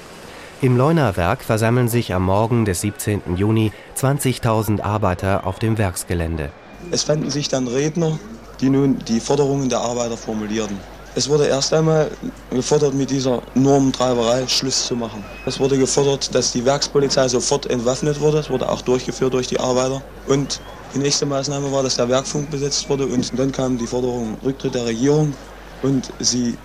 Im 0.61 0.77
Leunawerk 0.77 1.43
versammeln 1.43 1.89
sich 1.89 2.13
am 2.13 2.23
Morgen 2.23 2.63
des 2.63 2.79
17. 2.79 3.35
Juni 3.35 3.73
20.000 3.97 4.81
Arbeiter 4.81 5.45
auf 5.45 5.59
dem 5.59 5.77
Werksgelände. 5.77 6.53
Es 6.91 7.03
fanden 7.03 7.29
sich 7.29 7.49
dann 7.49 7.67
Redner, 7.67 8.17
die 8.61 8.69
nun 8.69 8.99
die 8.99 9.19
Forderungen 9.19 9.67
der 9.67 9.79
Arbeiter 9.79 10.15
formulierten. 10.15 10.77
Es 11.15 11.29
wurde 11.29 11.45
erst 11.45 11.71
einmal 11.73 12.09
gefordert, 12.49 12.95
mit 12.95 13.11
dieser 13.11 13.43
Normtreiberei 13.53 14.47
Schluss 14.47 14.87
zu 14.87 14.95
machen. 14.95 15.23
Es 15.45 15.59
wurde 15.59 15.77
gefordert, 15.77 16.33
dass 16.33 16.51
die 16.51 16.65
Werkspolizei 16.65 17.27
sofort 17.27 17.67
entwaffnet 17.67 18.19
wurde. 18.19 18.39
Es 18.39 18.49
wurde 18.49 18.67
auch 18.67 18.81
durchgeführt 18.81 19.33
durch 19.33 19.45
die 19.45 19.59
Arbeiter. 19.59 20.01
Und 20.27 20.59
die 20.95 20.99
nächste 20.99 21.27
Maßnahme 21.27 21.71
war, 21.71 21.83
dass 21.83 21.97
der 21.97 22.09
Werkfunk 22.09 22.49
besetzt 22.49 22.89
wurde. 22.89 23.05
Und 23.05 23.37
dann 23.37 23.51
kam 23.51 23.77
die 23.77 23.85
Forderung 23.85 24.37
Rücktritt 24.43 24.73
der 24.73 24.85
Regierung. 24.85 25.35
Und 25.83 26.11
sie 26.19 26.57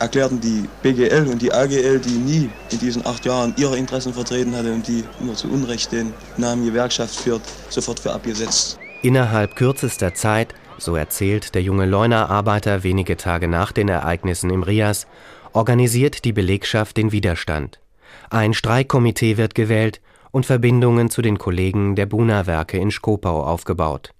erklärten 0.00 0.40
die 0.40 0.68
BGL 0.82 1.28
und 1.28 1.40
die 1.40 1.52
AGL, 1.52 2.00
die 2.00 2.10
nie 2.10 2.50
in 2.70 2.78
diesen 2.80 3.06
acht 3.06 3.24
Jahren 3.24 3.54
ihre 3.58 3.76
Interessen 3.76 4.12
vertreten 4.12 4.56
hatte 4.56 4.72
und 4.72 4.88
die 4.88 5.04
nur 5.20 5.36
zu 5.36 5.48
Unrecht 5.48 5.92
den 5.92 6.14
Namen 6.36 6.64
Gewerkschaft 6.64 7.14
führt, 7.14 7.42
sofort 7.68 8.00
für 8.00 8.12
abgesetzt. 8.12 8.78
Innerhalb 9.02 9.54
kürzester 9.54 10.14
Zeit, 10.14 10.54
so 10.78 10.96
erzählt 10.96 11.54
der 11.54 11.62
junge 11.62 11.86
Leuna-Arbeiter 11.86 12.82
wenige 12.82 13.16
Tage 13.16 13.48
nach 13.48 13.72
den 13.72 13.88
Ereignissen 13.88 14.50
im 14.50 14.62
Rias, 14.62 15.06
organisiert 15.52 16.24
die 16.24 16.32
Belegschaft 16.32 16.96
den 16.96 17.12
Widerstand. 17.12 17.80
Ein 18.30 18.54
Streikkomitee 18.54 19.36
wird 19.36 19.54
gewählt 19.54 20.00
und 20.30 20.46
Verbindungen 20.46 21.10
zu 21.10 21.22
den 21.22 21.38
Kollegen 21.38 21.96
der 21.96 22.06
Buna-Werke 22.06 22.78
in 22.78 22.90
Skopau 22.90 23.42
aufgebaut. 23.42 24.12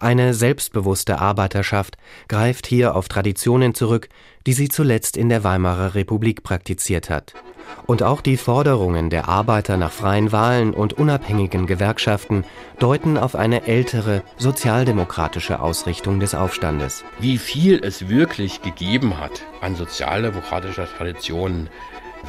Eine 0.00 0.32
selbstbewusste 0.32 1.18
Arbeiterschaft 1.18 1.96
greift 2.28 2.66
hier 2.66 2.94
auf 2.94 3.08
Traditionen 3.08 3.74
zurück, 3.74 4.08
die 4.46 4.52
sie 4.52 4.68
zuletzt 4.68 5.16
in 5.16 5.28
der 5.28 5.42
Weimarer 5.42 5.94
Republik 5.94 6.44
praktiziert 6.44 7.10
hat. 7.10 7.34
Und 7.86 8.02
auch 8.02 8.20
die 8.20 8.36
Forderungen 8.36 9.10
der 9.10 9.28
Arbeiter 9.28 9.76
nach 9.76 9.90
freien 9.90 10.30
Wahlen 10.30 10.72
und 10.72 10.92
unabhängigen 10.92 11.66
Gewerkschaften 11.66 12.44
deuten 12.78 13.18
auf 13.18 13.34
eine 13.34 13.66
ältere, 13.66 14.22
sozialdemokratische 14.36 15.60
Ausrichtung 15.60 16.20
des 16.20 16.34
Aufstandes. 16.34 17.04
Wie 17.18 17.36
viel 17.36 17.80
es 17.82 18.08
wirklich 18.08 18.62
gegeben 18.62 19.18
hat 19.18 19.42
an 19.60 19.74
sozialdemokratischer 19.74 20.86
Traditionen 20.86 21.68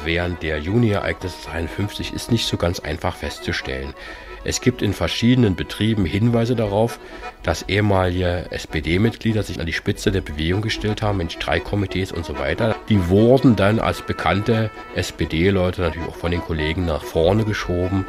während 0.04 0.42
der 0.42 0.58
Juni-Ereignisse 0.58 1.36
52 1.42 2.12
ist 2.12 2.30
nicht 2.30 2.46
so 2.46 2.56
ganz 2.56 2.80
einfach 2.80 3.16
festzustellen. 3.16 3.94
Es 4.42 4.60
gibt 4.60 4.80
in 4.80 4.94
verschiedenen 4.94 5.54
Betrieben 5.54 6.06
Hinweise 6.06 6.56
darauf, 6.56 6.98
dass 7.42 7.68
ehemalige 7.68 8.46
SPD-Mitglieder 8.50 9.42
sich 9.42 9.60
an 9.60 9.66
die 9.66 9.72
Spitze 9.72 10.10
der 10.10 10.22
Bewegung 10.22 10.62
gestellt 10.62 11.02
haben, 11.02 11.20
in 11.20 11.28
Streikkomitees 11.28 12.10
und 12.10 12.24
so 12.24 12.38
weiter. 12.38 12.76
Die 12.88 13.08
wurden 13.08 13.54
dann 13.54 13.78
als 13.78 14.02
bekannte 14.02 14.70
SPD-Leute 14.94 15.82
natürlich 15.82 16.08
auch 16.08 16.16
von 16.16 16.30
den 16.30 16.40
Kollegen 16.40 16.86
nach 16.86 17.04
vorne 17.04 17.44
geschoben. 17.44 18.06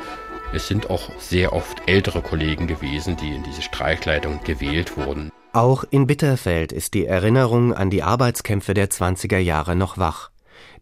Es 0.53 0.67
sind 0.67 0.89
auch 0.89 1.11
sehr 1.17 1.53
oft 1.53 1.81
ältere 1.85 2.21
Kollegen 2.21 2.67
gewesen, 2.67 3.17
die 3.17 3.35
in 3.35 3.43
diese 3.43 3.61
Streikleitung 3.61 4.39
gewählt 4.43 4.97
wurden. 4.97 5.31
Auch 5.53 5.83
in 5.89 6.07
Bitterfeld 6.07 6.71
ist 6.71 6.93
die 6.93 7.05
Erinnerung 7.05 7.73
an 7.73 7.89
die 7.89 8.03
Arbeitskämpfe 8.03 8.73
der 8.73 8.89
20er 8.89 9.37
Jahre 9.37 9.75
noch 9.75 9.97
wach. 9.97 10.30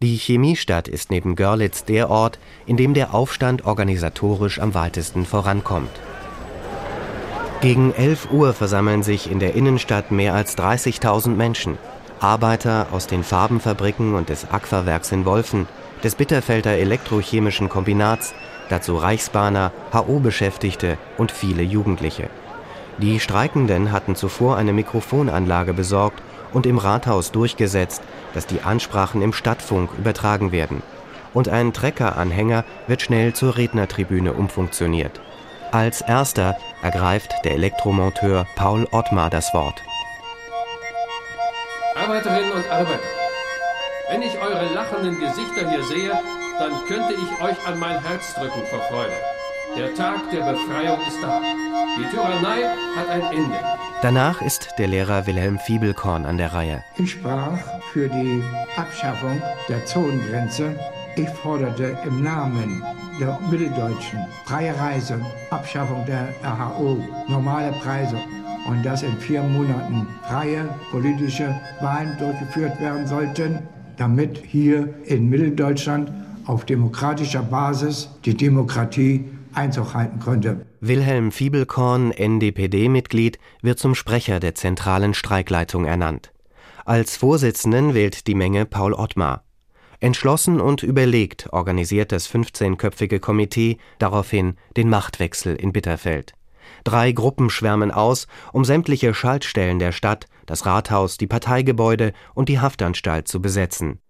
Die 0.02 0.16
Chemiestadt 0.16 0.88
ist 0.88 1.10
neben 1.10 1.36
Görlitz 1.36 1.84
der 1.84 2.08
Ort, 2.08 2.38
in 2.64 2.78
dem 2.78 2.94
der 2.94 3.12
Aufstand 3.12 3.66
organisatorisch 3.66 4.58
am 4.58 4.72
weitesten 4.72 5.26
vorankommt. 5.26 5.90
Gegen 7.60 7.92
11 7.92 8.30
Uhr 8.32 8.54
versammeln 8.54 9.02
sich 9.02 9.30
in 9.30 9.40
der 9.40 9.54
Innenstadt 9.54 10.10
mehr 10.10 10.32
als 10.32 10.56
30.000 10.56 11.28
Menschen. 11.34 11.76
Arbeiter 12.18 12.86
aus 12.92 13.08
den 13.08 13.22
Farbenfabriken 13.22 14.14
und 14.14 14.30
des 14.30 14.50
Aquawerks 14.50 15.12
in 15.12 15.26
Wolfen, 15.26 15.68
des 16.02 16.14
Bitterfelder 16.14 16.78
Elektrochemischen 16.78 17.68
Kombinats, 17.68 18.32
dazu 18.70 18.96
Reichsbahner, 18.96 19.70
HO-Beschäftigte 19.92 20.96
und 21.18 21.30
viele 21.30 21.62
Jugendliche. 21.62 22.30
Die 22.96 23.20
Streikenden 23.20 23.92
hatten 23.92 24.16
zuvor 24.16 24.56
eine 24.56 24.72
Mikrofonanlage 24.72 25.74
besorgt 25.74 26.22
und 26.54 26.64
im 26.64 26.78
Rathaus 26.78 27.32
durchgesetzt, 27.32 28.02
dass 28.34 28.46
die 28.46 28.62
Ansprachen 28.62 29.22
im 29.22 29.32
Stadtfunk 29.32 29.90
übertragen 29.98 30.52
werden. 30.52 30.82
Und 31.32 31.48
ein 31.48 31.72
Treckeranhänger 31.72 32.64
wird 32.86 33.02
schnell 33.02 33.32
zur 33.32 33.56
Rednertribüne 33.56 34.32
umfunktioniert. 34.32 35.20
Als 35.72 36.00
erster 36.00 36.56
ergreift 36.82 37.32
der 37.44 37.52
Elektromonteur 37.52 38.46
Paul 38.56 38.88
Ottmar 38.90 39.30
das 39.30 39.54
Wort. 39.54 39.82
Arbeiterinnen 41.94 42.52
und 42.52 42.70
Arbeiter, 42.70 42.98
wenn 44.10 44.22
ich 44.22 44.36
eure 44.40 44.66
lachenden 44.74 45.20
Gesichter 45.20 45.70
hier 45.70 45.84
sehe, 45.84 46.12
dann 46.58 46.72
könnte 46.88 47.14
ich 47.14 47.44
euch 47.44 47.66
an 47.66 47.78
mein 47.78 48.02
Herz 48.02 48.34
drücken 48.34 48.62
vor 48.68 48.80
Freude. 48.90 49.12
Der 49.76 49.94
Tag 49.94 50.30
der 50.32 50.52
Befreiung 50.52 50.98
ist 51.06 51.22
da. 51.22 51.40
Die 51.96 52.04
Tyrannei 52.10 52.64
hat 52.96 53.08
ein 53.08 53.22
Ende. 53.32 53.56
Danach 54.02 54.42
ist 54.42 54.70
der 54.78 54.88
Lehrer 54.88 55.26
Wilhelm 55.26 55.58
Fiebelkorn 55.58 56.26
an 56.26 56.38
der 56.38 56.52
Reihe. 56.52 56.82
Ich 56.96 57.12
sprach 57.12 57.58
für 57.92 58.08
die 58.08 58.42
Abschaffung 58.76 59.40
der 59.68 59.84
Zonengrenze. 59.86 60.76
Ich 61.16 61.28
forderte 61.28 61.96
im 62.04 62.22
Namen 62.22 62.82
der 63.20 63.38
Mitteldeutschen 63.50 64.20
freie 64.44 64.76
Reise, 64.78 65.20
Abschaffung 65.50 66.04
der 66.06 66.28
RHO, 66.42 66.98
normale 67.28 67.72
Preise 67.82 68.16
und 68.66 68.84
dass 68.84 69.02
in 69.02 69.16
vier 69.18 69.42
Monaten 69.42 70.06
freie 70.22 70.68
politische 70.90 71.54
Wahlen 71.80 72.16
durchgeführt 72.18 72.80
werden 72.80 73.06
sollten, 73.06 73.60
damit 73.96 74.38
hier 74.44 74.92
in 75.04 75.28
Mitteldeutschland 75.28 76.10
auf 76.46 76.64
demokratischer 76.64 77.42
Basis 77.42 78.08
die 78.24 78.36
Demokratie 78.36 79.24
Einzug 79.54 79.94
halten 79.94 80.20
konnte. 80.20 80.66
Wilhelm 80.80 81.32
Fiebelkorn, 81.32 82.12
NDPD-Mitglied, 82.12 83.38
wird 83.62 83.78
zum 83.78 83.94
Sprecher 83.94 84.40
der 84.40 84.54
zentralen 84.54 85.14
Streikleitung 85.14 85.84
ernannt. 85.84 86.32
Als 86.84 87.16
Vorsitzenden 87.16 87.94
wählt 87.94 88.26
die 88.26 88.34
Menge 88.34 88.66
Paul 88.66 88.94
Ottmar. 88.94 89.44
Entschlossen 90.00 90.60
und 90.60 90.82
überlegt 90.82 91.52
organisiert 91.52 92.10
das 92.10 92.28
15-köpfige 92.30 93.20
Komitee 93.20 93.76
daraufhin 93.98 94.54
den 94.76 94.88
Machtwechsel 94.88 95.56
in 95.56 95.72
Bitterfeld. 95.72 96.32
Drei 96.84 97.12
Gruppen 97.12 97.50
schwärmen 97.50 97.90
aus, 97.90 98.26
um 98.52 98.64
sämtliche 98.64 99.12
Schaltstellen 99.12 99.78
der 99.78 99.92
Stadt, 99.92 100.26
das 100.46 100.64
Rathaus, 100.64 101.18
die 101.18 101.26
Parteigebäude 101.26 102.12
und 102.34 102.48
die 102.48 102.60
Haftanstalt 102.60 103.28
zu 103.28 103.42
besetzen. 103.42 104.00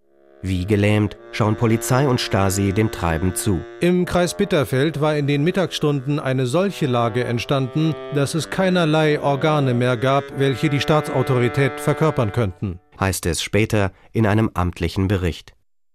Wie 0.43 0.65
gelähmt 0.65 1.19
schauen 1.33 1.57
Polizei 1.57 2.09
und 2.09 2.19
Stasi 2.19 2.73
dem 2.73 2.91
Treiben 2.91 3.35
zu. 3.35 3.61
Im 3.81 4.07
Kreis 4.07 4.35
Bitterfeld 4.35 5.01
war 5.03 5.15
in 5.15 5.27
den 5.27 5.45
Mittagsstunden 5.45 6.19
eine 6.19 6.47
solche 6.47 6.87
Lage 6.87 7.25
entstanden, 7.25 7.95
dass 8.15 8.35
es 8.35 8.49
keinerlei 8.49 9.21
Organe 9.21 9.75
mehr 9.75 9.99
gab, 9.99 10.25
welche 10.39 10.71
die 10.71 10.81
Staatsautorität 10.81 11.79
verkörpern 11.79 12.33
könnten, 12.33 12.81
heißt 12.99 13.27
es 13.27 13.43
später 13.43 13.93
in 14.13 14.27
einem 14.27 14.51
amtlichen 14.55 15.09
Bericht. 15.09 15.53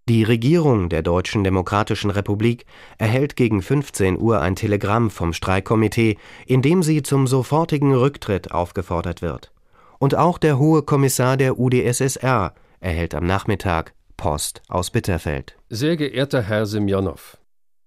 Die 0.07 0.21
Regierung 0.21 0.89
der 0.89 1.01
Deutschen 1.01 1.43
Demokratischen 1.43 2.11
Republik 2.11 2.67
erhält 2.99 3.35
gegen 3.35 3.63
15 3.63 4.19
Uhr 4.21 4.39
ein 4.41 4.55
Telegramm 4.55 5.09
vom 5.09 5.33
Streikkomitee, 5.33 6.17
in 6.45 6.61
dem 6.61 6.83
sie 6.83 7.01
zum 7.01 7.25
sofortigen 7.25 7.95
Rücktritt 7.95 8.51
aufgefordert 8.51 9.23
wird. 9.23 9.51
Und 9.97 10.13
auch 10.13 10.37
der 10.37 10.59
hohe 10.59 10.83
Kommissar 10.83 11.37
der 11.37 11.57
UdSSR 11.57 12.53
erhält 12.79 13.15
am 13.15 13.25
Nachmittag 13.25 13.94
Post 14.17 14.61
aus 14.67 14.91
Bitterfeld. 14.91 15.55
Sehr 15.69 15.97
geehrter 15.97 16.41
Herr 16.41 16.65
Semjonow, 16.65 17.37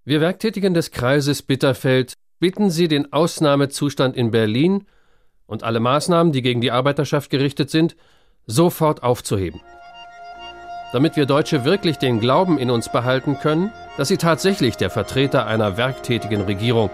wir 0.04 0.22
Werktätigen 0.22 0.72
des 0.72 0.90
Kreises 0.90 1.42
Bitterfeld 1.42 2.14
bitten 2.40 2.70
Sie, 2.70 2.88
den 2.88 3.12
Ausnahmezustand 3.12 4.16
in 4.16 4.30
Berlin 4.30 4.86
und 5.46 5.64
alle 5.64 5.80
Maßnahmen, 5.80 6.32
die 6.32 6.40
gegen 6.40 6.60
die 6.60 6.70
Arbeiterschaft 6.70 7.30
gerichtet 7.30 7.68
sind, 7.68 7.94
sofort 8.46 9.02
aufzuheben. 9.02 9.60
Damit 10.92 11.16
wir 11.16 11.26
Deutsche 11.26 11.66
wirklich 11.66 11.98
den 11.98 12.20
Glauben 12.20 12.58
in 12.58 12.70
uns 12.70 12.90
behalten 12.90 13.38
können, 13.38 13.70
dass 13.98 14.08
sie 14.08 14.16
tatsächlich 14.16 14.76
der 14.76 14.88
Vertreter 14.88 15.46
einer 15.46 15.76
werktätigen 15.76 16.40
Regierung, 16.40 16.88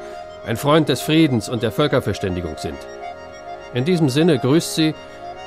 ein 0.44 0.56
Freund 0.56 0.88
des 0.88 1.00
Friedens 1.00 1.48
und 1.48 1.62
der 1.62 1.70
Völkerverständigung 1.70 2.56
sind. 2.58 2.78
In 3.74 3.84
diesem 3.84 4.08
Sinne 4.08 4.38
grüßt 4.38 4.74
Sie 4.74 4.94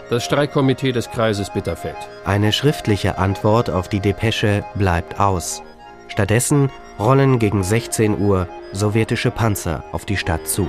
das 0.09 0.23
Streikkomitee 0.25 0.91
des 0.91 1.09
Kreises 1.09 1.49
Bitterfeld. 1.49 1.97
Eine 2.25 2.51
schriftliche 2.53 3.17
Antwort 3.17 3.69
auf 3.69 3.87
die 3.87 3.99
Depesche 3.99 4.63
bleibt 4.75 5.19
aus. 5.19 5.61
Stattdessen 6.07 6.69
rollen 6.99 7.39
gegen 7.39 7.63
16 7.63 8.19
Uhr 8.19 8.47
sowjetische 8.73 9.31
Panzer 9.31 9.83
auf 9.91 10.05
die 10.05 10.17
Stadt 10.17 10.47
zu. 10.47 10.67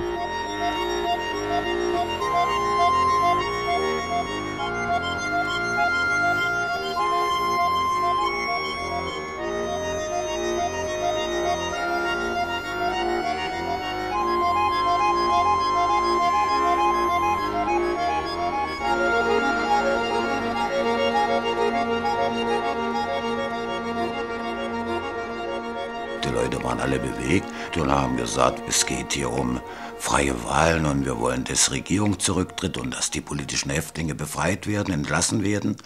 Gesagt, 28.29 28.61
es 28.69 28.85
geht 28.85 29.13
hier 29.13 29.31
um 29.31 29.59
freie 29.97 30.35
Wahlen 30.43 30.85
und 30.85 31.03
wir 31.03 31.17
wollen, 31.17 31.45
dass 31.45 31.71
Regierung 31.71 32.19
zurücktritt 32.19 32.77
und 32.77 32.93
dass 32.93 33.09
die 33.09 33.21
politischen 33.21 33.71
Häftlinge 33.71 34.13
befreit 34.13 34.67
werden, 34.67 34.93
entlassen 34.93 35.43
werden. 35.43 35.77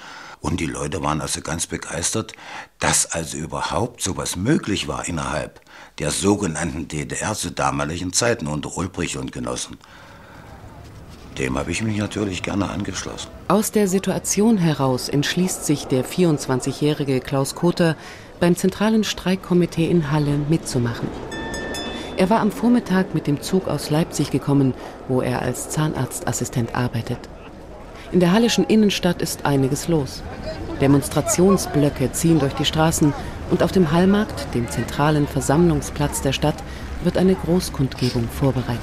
Und 0.41 0.60
die 0.60 0.66
Leute 0.66 1.02
waren 1.02 1.22
also 1.22 1.39
ganz 1.39 1.68
begeistert, 1.68 2.34
dass 2.80 3.10
also 3.10 3.38
überhaupt 3.38 4.02
sowas 4.02 4.36
möglich 4.36 4.89
war 4.89 5.08
innerhalb 5.08 5.62
der 6.00 6.12
sogenannten 6.12 6.89
DDR 6.89 7.34
zu 7.34 7.50
damaligen 7.50 8.12
Zeiten 8.12 8.48
unter 8.48 8.76
Ulbricht 8.76 9.16
und 9.16 9.32
Genossen. 9.32 9.78
Dem 11.38 11.58
habe 11.58 11.72
ich 11.72 11.82
mich 11.82 11.98
natürlich 11.98 12.44
gerne 12.44 12.70
angeschlossen. 12.70 13.30
Aus 13.48 13.72
der 13.72 13.88
Situation 13.88 14.58
heraus 14.58 15.08
entschließt 15.08 15.66
sich 15.66 15.86
der 15.86 16.04
24-jährige 16.04 17.22
Klaus 17.22 17.56
Koter, 17.56 17.96
beim 18.41 18.58
zentralen 18.58 19.06
Streikkomitee 19.06 19.89
in 19.89 20.12
Halle 20.12 20.38
mitzumachen. 20.50 21.08
Er 22.16 22.30
war 22.30 22.41
am 22.41 22.51
Vormittag 22.51 23.16
mit 23.16 23.26
dem 23.26 23.41
Zug 23.41 23.68
aus 23.68 23.89
Leipzig 23.89 24.30
gekommen, 24.30 24.74
wo 25.07 25.22
er 25.22 25.41
als 25.41 25.70
Zahnarztassistent 25.70 26.76
arbeitet. 26.76 27.18
In 28.11 28.20
der 28.20 28.32
hallischen 28.32 28.66
Innenstadt 28.66 29.22
ist 29.24 29.45
einiges 29.45 29.88
los. 29.88 30.22
Demonstrationsblöcke 30.80 32.11
ziehen 32.11 32.39
durch 32.39 32.53
die 32.53 32.66
Straßen 32.66 33.14
und 33.49 33.64
auf 33.64 33.72
dem 33.72 33.91
Hallmarkt, 33.91 34.53
dem 34.53 34.70
zentralen 34.70 35.28
Versammlungsplatz 35.28 36.22
der 36.22 36.34
Stadt, 36.34 36.55
wird 37.03 37.18
eine 37.18 37.34
Großkundgebung 37.34 38.30
vorbereitet. 38.30 38.80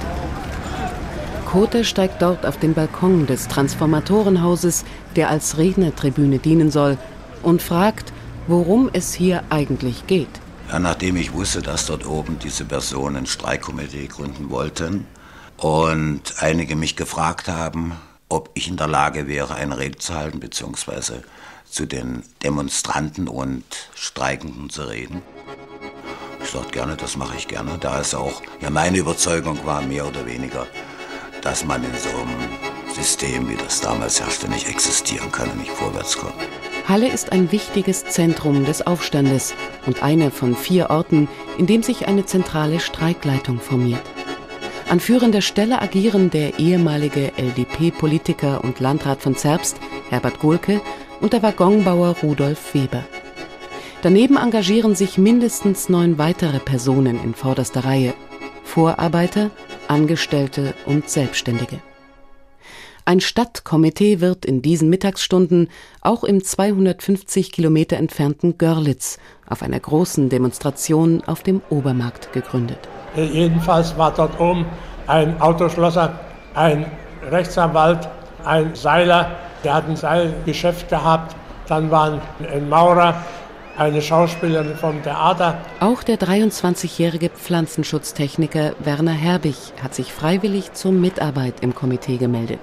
Kote 1.47 1.85
steigt 1.85 2.23
dort 2.23 2.45
auf 2.45 2.59
den 2.59 2.75
Balkon 2.75 3.27
des 3.27 3.47
Transformatorenhauses, 3.47 4.85
der 5.15 5.31
als 5.31 5.57
Rednertribüne 5.57 6.39
dienen 6.39 6.71
soll, 6.71 6.99
und 7.43 7.63
fragt, 7.63 8.13
worum 8.49 8.91
es 8.93 9.15
hier 9.15 9.45
eigentlich 9.51 10.07
geht. 10.09 10.40
Ja, 10.71 10.79
nachdem 10.79 11.17
ich 11.17 11.33
wusste, 11.33 11.63
dass 11.63 11.87
dort 11.87 12.07
oben 12.07 12.39
diese 12.39 12.65
Personen 12.65 13.27
Streikkomitee 13.27 14.07
gründen 14.07 14.51
wollten 14.51 15.05
und 15.57 16.23
einige 16.39 16.77
mich 16.77 16.95
gefragt 16.95 17.49
haben, 17.49 17.97
ob 18.29 18.51
ich 18.55 18.69
in 18.69 18.77
der 18.77 18.87
Lage 18.87 19.27
wäre, 19.27 19.57
eine 19.57 19.79
Rede 19.79 19.99
zu 19.99 20.15
halten, 20.15 20.39
beziehungsweise 20.39 21.25
zu 21.69 21.87
den 21.87 22.23
Demonstranten 22.45 23.27
und 23.27 23.65
Streikenden 23.97 24.71
zu 24.71 24.85
reden. 24.85 25.23
Ich 26.41 26.51
sagte 26.51 26.71
gerne, 26.71 26.97
das 26.97 27.17
mache 27.17 27.37
ich 27.37 27.49
gerne, 27.49 27.77
da 27.81 28.01
es 28.01 28.15
auch 28.15 28.41
ja 28.61 28.71
meine 28.71 28.99
Überzeugung 28.99 29.59
war, 29.67 29.83
mehr 29.83 30.07
oder 30.07 30.25
weniger, 30.25 30.69
dass 31.43 31.65
man 31.65 31.83
in 31.83 31.99
so 31.99 32.11
einem 32.11 32.95
System, 32.95 33.49
wie 33.49 33.57
das 33.57 33.81
damals 33.81 34.21
herrschte, 34.21 34.49
nicht 34.49 34.69
existieren 34.69 35.33
kann 35.33 35.51
und 35.51 35.59
nicht 35.59 35.73
vorwärts 35.73 36.17
kommt. 36.17 36.35
Halle 36.91 37.07
ist 37.07 37.31
ein 37.31 37.53
wichtiges 37.53 38.05
Zentrum 38.05 38.65
des 38.65 38.85
Aufstandes 38.85 39.55
und 39.87 40.03
einer 40.03 40.33
von 40.33 40.57
vier 40.57 40.91
Orten, 40.91 41.29
in 41.57 41.69
dem 41.69 41.85
sich 41.85 42.09
eine 42.09 42.27
zentrale 42.27 42.81
Streikleitung 42.81 43.61
formiert. 43.61 44.03
An 44.89 44.99
führender 44.99 45.41
Stelle 45.41 45.81
agieren 45.81 46.31
der 46.31 46.59
ehemalige 46.59 47.31
LDP-Politiker 47.37 48.65
und 48.65 48.81
Landrat 48.81 49.23
von 49.23 49.37
Zerbst, 49.37 49.77
Herbert 50.09 50.41
Gohlke, 50.41 50.81
und 51.21 51.33
der 51.33 51.45
Waggonbauer 51.45 52.17
Rudolf 52.25 52.75
Weber. 52.75 53.05
Daneben 54.03 54.37
engagieren 54.37 54.97
sich 54.97 55.17
mindestens 55.17 55.89
neun 55.89 56.19
weitere 56.19 56.59
Personen 56.59 57.23
in 57.23 57.35
vorderster 57.35 57.85
Reihe. 57.85 58.15
Vorarbeiter, 58.65 59.53
Angestellte 59.87 60.75
und 60.87 61.09
Selbstständige. 61.09 61.79
Ein 63.11 63.19
Stadtkomitee 63.19 64.21
wird 64.21 64.45
in 64.45 64.63
diesen 64.63 64.89
Mittagsstunden 64.89 65.69
auch 66.01 66.23
im 66.23 66.45
250 66.45 67.51
Kilometer 67.51 67.97
entfernten 67.97 68.57
Görlitz 68.57 69.19
auf 69.49 69.65
einer 69.65 69.81
großen 69.81 70.29
Demonstration 70.29 71.21
auf 71.27 71.43
dem 71.43 71.61
Obermarkt 71.71 72.33
gegründet. 72.33 72.79
Jedenfalls 73.17 73.99
war 73.99 74.15
dort 74.15 74.39
oben 74.39 74.65
ein 75.09 75.41
Autoschlosser, 75.41 76.21
ein 76.55 76.87
Rechtsanwalt, 77.29 78.09
ein 78.45 78.77
Seiler, 78.77 79.33
der 79.65 79.75
hat 79.75 79.89
ein 79.89 79.97
Seilgeschäft 79.97 80.89
gehabt. 80.89 81.35
Dann 81.67 81.91
waren 81.91 82.21
ein 82.49 82.69
Maurer, 82.69 83.25
eine 83.77 84.03
Schauspielerin 84.03 84.77
vom 84.77 85.03
Theater. 85.03 85.59
Auch 85.81 86.05
der 86.05 86.17
23-jährige 86.17 87.31
Pflanzenschutztechniker 87.31 88.75
Werner 88.79 89.11
Herbig 89.11 89.57
hat 89.83 89.97
sich 89.97 90.13
freiwillig 90.13 90.75
zur 90.75 90.93
Mitarbeit 90.93 91.55
im 91.63 91.75
Komitee 91.75 92.17
gemeldet. 92.17 92.61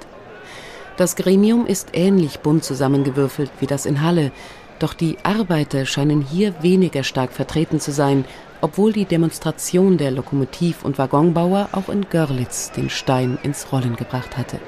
Das 0.98 1.16
Gremium 1.16 1.68
ist 1.68 1.90
ähnlich 1.94 2.40
bunt 2.40 2.64
zusammengewürfelt 2.64 3.52
wie 3.60 3.68
das 3.68 3.86
in 3.86 4.02
Halle, 4.02 4.32
doch 4.80 4.96
die 4.96 5.18
Arbeiter 5.22 5.86
scheinen 5.86 6.22
hier 6.22 6.64
weniger 6.64 7.04
stark 7.04 7.32
vertreten 7.34 7.80
zu 7.80 7.92
sein, 7.92 8.26
obwohl 8.62 8.94
die 8.94 9.06
Demonstration 9.06 10.00
der 10.00 10.10
Lokomotiv- 10.10 10.84
und 10.84 10.98
Waggonbauer 10.98 11.70
auch 11.72 11.90
in 11.90 12.10
Görlitz 12.10 12.72
den 12.72 12.90
Stein 12.90 13.38
ins 13.44 13.72
Rollen 13.72 13.96
gebracht 13.96 14.38
hatte. 14.38 14.60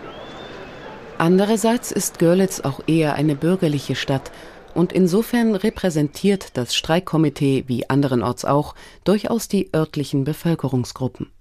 Andererseits 1.17 1.91
ist 1.91 2.19
Görlitz 2.19 2.59
auch 2.59 2.81
eher 2.85 3.15
eine 3.15 3.35
bürgerliche 3.35 3.95
Stadt 3.95 4.31
und 4.75 4.93
insofern 4.93 5.55
repräsentiert 5.55 6.49
das 6.53 6.75
Streikkomitee 6.75 7.63
wie 7.65 7.89
anderenorts 7.89 8.45
auch 8.45 8.75
durchaus 9.03 9.47
die 9.47 9.71
örtlichen 9.75 10.25
Bevölkerungsgruppen. 10.25 11.31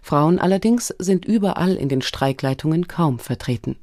Frauen 0.00 0.38
allerdings 0.38 0.94
sind 1.00 1.24
überall 1.24 1.74
in 1.74 1.88
den 1.88 2.02
Streikleitungen 2.02 2.86
kaum 2.86 3.18
vertreten. 3.18 3.76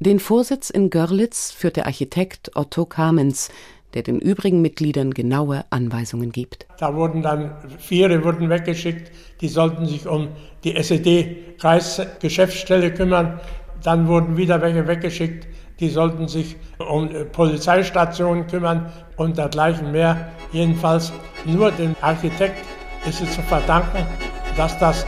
Den 0.00 0.20
Vorsitz 0.20 0.70
in 0.70 0.90
Görlitz 0.90 1.50
führt 1.50 1.74
der 1.74 1.86
Architekt 1.86 2.52
Otto 2.54 2.84
Kamens, 2.84 3.50
der 3.94 4.04
den 4.04 4.20
übrigen 4.20 4.62
Mitgliedern 4.62 5.12
genaue 5.12 5.64
Anweisungen 5.70 6.30
gibt. 6.30 6.68
Da 6.78 6.94
wurden 6.94 7.20
dann 7.20 7.50
vier 7.78 8.22
wurden 8.22 8.48
weggeschickt, 8.48 9.10
die 9.40 9.48
sollten 9.48 9.86
sich 9.86 10.06
um 10.06 10.28
die 10.62 10.76
SED-Kreisgeschäftsstelle 10.76 12.94
kümmern. 12.94 13.40
Dann 13.82 14.06
wurden 14.06 14.36
wieder 14.36 14.60
welche 14.60 14.86
weggeschickt, 14.86 15.48
die 15.80 15.88
sollten 15.88 16.28
sich 16.28 16.54
um 16.78 17.10
äh, 17.10 17.24
Polizeistationen 17.24 18.46
kümmern 18.46 18.92
und 19.16 19.36
dergleichen 19.36 19.90
mehr. 19.90 20.30
Jedenfalls 20.52 21.12
nur 21.44 21.72
dem 21.72 21.96
Architekt 22.02 22.64
ist 23.08 23.20
es 23.20 23.34
zu 23.34 23.42
verdanken, 23.42 24.06
dass 24.56 24.78
das 24.78 25.04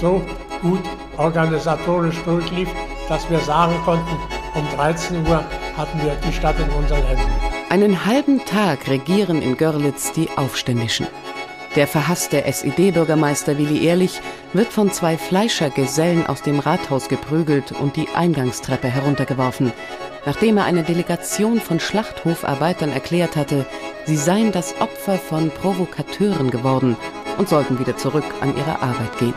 so 0.00 0.22
gut 0.62 0.84
organisatorisch 1.16 2.22
durchlief, 2.24 2.68
dass 3.08 3.28
wir 3.30 3.38
sagen 3.40 3.74
konnten, 3.84 4.16
um 4.54 4.64
13 4.76 5.26
Uhr 5.26 5.44
hatten 5.76 6.02
wir 6.02 6.14
die 6.26 6.32
Stadt 6.32 6.56
in 6.58 6.68
unseren 6.70 7.02
Händen. 7.02 7.30
Einen 7.70 8.04
halben 8.06 8.44
Tag 8.44 8.88
regieren 8.88 9.42
in 9.42 9.56
Görlitz 9.56 10.12
die 10.12 10.28
Aufständischen. 10.36 11.06
Der 11.76 11.86
verhasste 11.86 12.44
SED-Bürgermeister 12.44 13.58
Willi 13.58 13.84
Ehrlich 13.84 14.20
wird 14.52 14.72
von 14.72 14.90
zwei 14.90 15.18
Fleischergesellen 15.18 16.26
aus 16.26 16.42
dem 16.42 16.58
Rathaus 16.58 17.08
geprügelt 17.08 17.72
und 17.72 17.96
die 17.96 18.08
Eingangstreppe 18.14 18.88
heruntergeworfen 18.88 19.72
nachdem 20.28 20.58
er 20.58 20.64
eine 20.64 20.82
Delegation 20.82 21.58
von 21.58 21.80
Schlachthofarbeitern 21.80 22.92
erklärt 22.92 23.34
hatte, 23.34 23.64
sie 24.04 24.16
seien 24.16 24.52
das 24.52 24.78
Opfer 24.78 25.16
von 25.16 25.50
Provokateuren 25.50 26.50
geworden 26.50 26.98
und 27.38 27.48
sollten 27.48 27.78
wieder 27.78 27.96
zurück 27.96 28.24
an 28.42 28.54
ihre 28.54 28.82
Arbeit 28.82 29.16
gehen. 29.18 29.34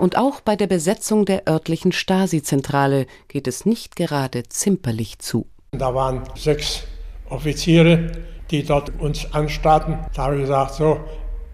Und 0.00 0.16
auch 0.16 0.40
bei 0.40 0.56
der 0.56 0.66
Besetzung 0.66 1.24
der 1.24 1.46
örtlichen 1.48 1.92
Stasi-Zentrale 1.92 3.06
geht 3.28 3.46
es 3.46 3.66
nicht 3.66 3.96
gerade 3.96 4.42
zimperlich 4.48 5.18
zu. 5.18 5.46
Da 5.72 5.94
waren 5.94 6.22
sechs 6.34 6.84
Offiziere, 7.28 8.10
die 8.50 8.64
dort 8.64 8.98
uns 8.98 9.32
anstarrten. 9.32 9.98
Da 10.14 10.24
habe 10.24 10.36
ich 10.36 10.40
gesagt, 10.42 10.74
so, 10.74 10.98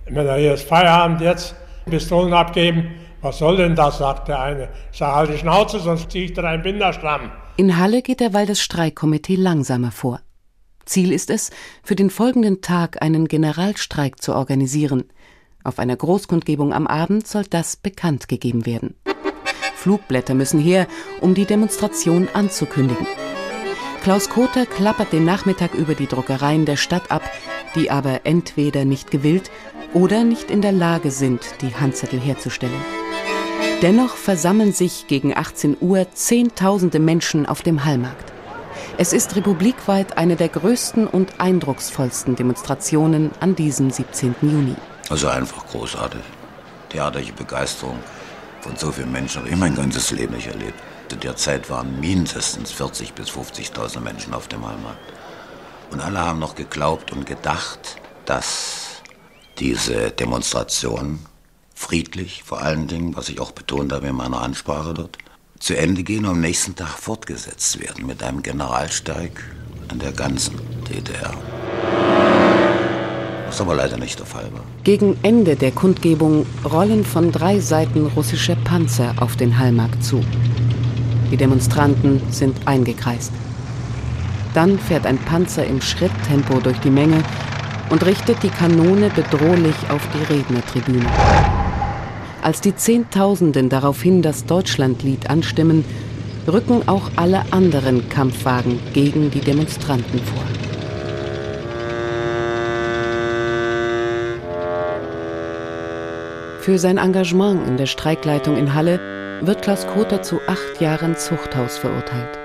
Männer, 0.08 0.36
hier 0.36 0.54
ist 0.54 0.62
Feierabend 0.62 1.20
jetzt, 1.20 1.54
Pistolen 1.84 2.32
abgeben 2.32 2.90
was 3.26 3.38
soll 3.38 3.56
denn 3.56 3.74
das, 3.74 3.98
sagt 3.98 4.28
der 4.28 4.40
eine. 4.40 4.68
Sag 4.92 5.14
halt 5.14 5.30
die 5.32 5.38
Schnauze, 5.38 5.80
sonst 5.80 6.12
ziehe 6.12 6.26
ich 6.26 6.32
dir 6.32 6.44
einen 6.44 6.62
Binderstamm. 6.62 7.32
In 7.56 7.76
Halle 7.76 8.02
geht 8.02 8.20
derweil 8.20 8.46
das 8.46 8.60
Streikkomitee 8.60 9.34
langsamer 9.34 9.90
vor. 9.90 10.20
Ziel 10.84 11.12
ist 11.12 11.30
es, 11.30 11.50
für 11.82 11.96
den 11.96 12.10
folgenden 12.10 12.60
Tag 12.60 13.02
einen 13.02 13.26
Generalstreik 13.26 14.22
zu 14.22 14.32
organisieren. 14.34 15.04
Auf 15.66 15.80
einer 15.80 15.96
Großkundgebung 15.96 16.72
am 16.72 16.86
Abend 16.86 17.26
soll 17.26 17.42
das 17.42 17.74
bekannt 17.74 18.28
gegeben 18.28 18.66
werden. 18.66 18.94
Flugblätter 19.74 20.34
müssen 20.34 20.60
her, 20.60 20.86
um 21.20 21.34
die 21.34 21.44
Demonstration 21.44 22.28
anzukündigen. 22.32 23.04
Klaus 24.00 24.28
Koter 24.28 24.64
klappert 24.64 25.12
den 25.12 25.24
Nachmittag 25.24 25.74
über 25.74 25.96
die 25.96 26.06
Druckereien 26.06 26.66
der 26.66 26.76
Stadt 26.76 27.10
ab, 27.10 27.22
die 27.74 27.90
aber 27.90 28.20
entweder 28.22 28.84
nicht 28.84 29.10
gewillt 29.10 29.50
oder 29.92 30.22
nicht 30.22 30.52
in 30.52 30.62
der 30.62 30.70
Lage 30.70 31.10
sind, 31.10 31.42
die 31.62 31.74
Handzettel 31.74 32.20
herzustellen. 32.20 32.80
Dennoch 33.82 34.14
versammeln 34.14 34.72
sich 34.72 35.08
gegen 35.08 35.36
18 35.36 35.78
Uhr 35.80 36.06
Zehntausende 36.12 37.00
Menschen 37.00 37.44
auf 37.44 37.62
dem 37.62 37.84
Hallmarkt. 37.84 38.32
Es 38.98 39.12
ist 39.12 39.34
republikweit 39.34 40.16
eine 40.16 40.36
der 40.36 40.48
größten 40.48 41.08
und 41.08 41.40
eindrucksvollsten 41.40 42.36
Demonstrationen 42.36 43.32
an 43.40 43.56
diesem 43.56 43.90
17. 43.90 44.36
Juni. 44.42 44.76
Also 45.08 45.28
einfach 45.28 45.66
großartig. 45.66 46.22
Theaterliche 46.88 47.32
Begeisterung 47.32 47.98
von 48.60 48.76
so 48.76 48.90
vielen 48.90 49.12
Menschen 49.12 49.40
habe 49.40 49.50
ich 49.50 49.56
mein 49.56 49.74
ganzes 49.74 50.10
Leben 50.10 50.34
nicht 50.34 50.48
erlebt. 50.48 50.80
Zu 51.08 51.16
der 51.16 51.36
Zeit 51.36 51.70
waren 51.70 52.00
mindestens 52.00 52.72
40.000 52.72 53.12
bis 53.12 53.28
50.000 53.30 54.00
Menschen 54.00 54.34
auf 54.34 54.48
dem 54.48 54.66
Hallmarkt. 54.66 55.12
Und 55.90 56.00
alle 56.00 56.18
haben 56.18 56.40
noch 56.40 56.56
geglaubt 56.56 57.12
und 57.12 57.26
gedacht, 57.26 57.96
dass 58.24 59.02
diese 59.58 60.10
Demonstration 60.10 61.20
friedlich 61.74 62.42
vor 62.42 62.60
allen 62.60 62.88
Dingen, 62.88 63.14
was 63.14 63.28
ich 63.28 63.38
auch 63.40 63.52
betont 63.52 63.92
habe 63.92 64.08
in 64.08 64.16
meiner 64.16 64.40
Ansprache 64.40 64.94
dort, 64.94 65.18
zu 65.60 65.76
Ende 65.76 66.02
gehen 66.02 66.24
und 66.24 66.32
am 66.32 66.40
nächsten 66.40 66.74
Tag 66.74 66.98
fortgesetzt 66.98 67.80
werden 67.80 68.06
mit 68.06 68.22
einem 68.22 68.42
Generalsteig 68.42 69.42
in 69.90 69.98
der 70.00 70.12
ganzen 70.12 70.58
DDR. 70.84 71.34
Was 73.46 73.60
aber 73.60 73.74
leider 73.74 73.96
nicht 73.96 74.18
der 74.18 74.26
Fall 74.26 74.44
war. 74.52 74.62
Gegen 74.82 75.16
Ende 75.22 75.56
der 75.56 75.70
Kundgebung 75.70 76.46
rollen 76.64 77.04
von 77.04 77.30
drei 77.30 77.60
Seiten 77.60 78.06
russische 78.06 78.56
Panzer 78.56 79.14
auf 79.20 79.36
den 79.36 79.58
Hallmarkt 79.58 80.02
zu. 80.02 80.24
Die 81.30 81.36
Demonstranten 81.36 82.20
sind 82.30 82.56
eingekreist. 82.66 83.32
Dann 84.54 84.78
fährt 84.78 85.06
ein 85.06 85.18
Panzer 85.18 85.64
im 85.66 85.80
Schritttempo 85.80 86.60
durch 86.60 86.78
die 86.78 86.90
Menge 86.90 87.22
und 87.90 88.04
richtet 88.04 88.42
die 88.42 88.48
Kanone 88.48 89.10
bedrohlich 89.10 89.76
auf 89.90 90.02
die 90.14 90.32
Rednertribüne. 90.32 91.06
Als 92.42 92.60
die 92.60 92.74
Zehntausenden 92.74 93.68
daraufhin 93.68 94.22
das 94.22 94.44
Deutschlandlied 94.44 95.30
anstimmen, 95.30 95.84
rücken 96.46 96.88
auch 96.88 97.10
alle 97.16 97.42
anderen 97.50 98.08
Kampfwagen 98.08 98.78
gegen 98.92 99.30
die 99.30 99.40
Demonstranten 99.40 100.20
vor. 100.20 100.65
Für 106.66 106.80
sein 106.80 106.98
Engagement 106.98 107.64
in 107.68 107.76
der 107.76 107.86
Streikleitung 107.86 108.56
in 108.56 108.74
Halle 108.74 108.98
wird 109.40 109.62
Klaus 109.62 109.86
Kother 109.86 110.22
zu 110.22 110.40
acht 110.48 110.80
Jahren 110.80 111.16
Zuchthaus 111.16 111.78
verurteilt. 111.78 112.40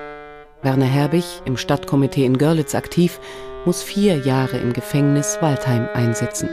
Werner 0.62 0.86
Herbig, 0.86 1.26
im 1.46 1.58
Stadtkomitee 1.58 2.26
in 2.26 2.38
Görlitz 2.38 2.76
aktiv, 2.76 3.20
muss 3.66 3.82
vier 3.82 4.18
Jahre 4.18 4.58
im 4.58 4.74
Gefängnis 4.74 5.40
Waldheim 5.42 5.88
einsitzen. 5.96 6.50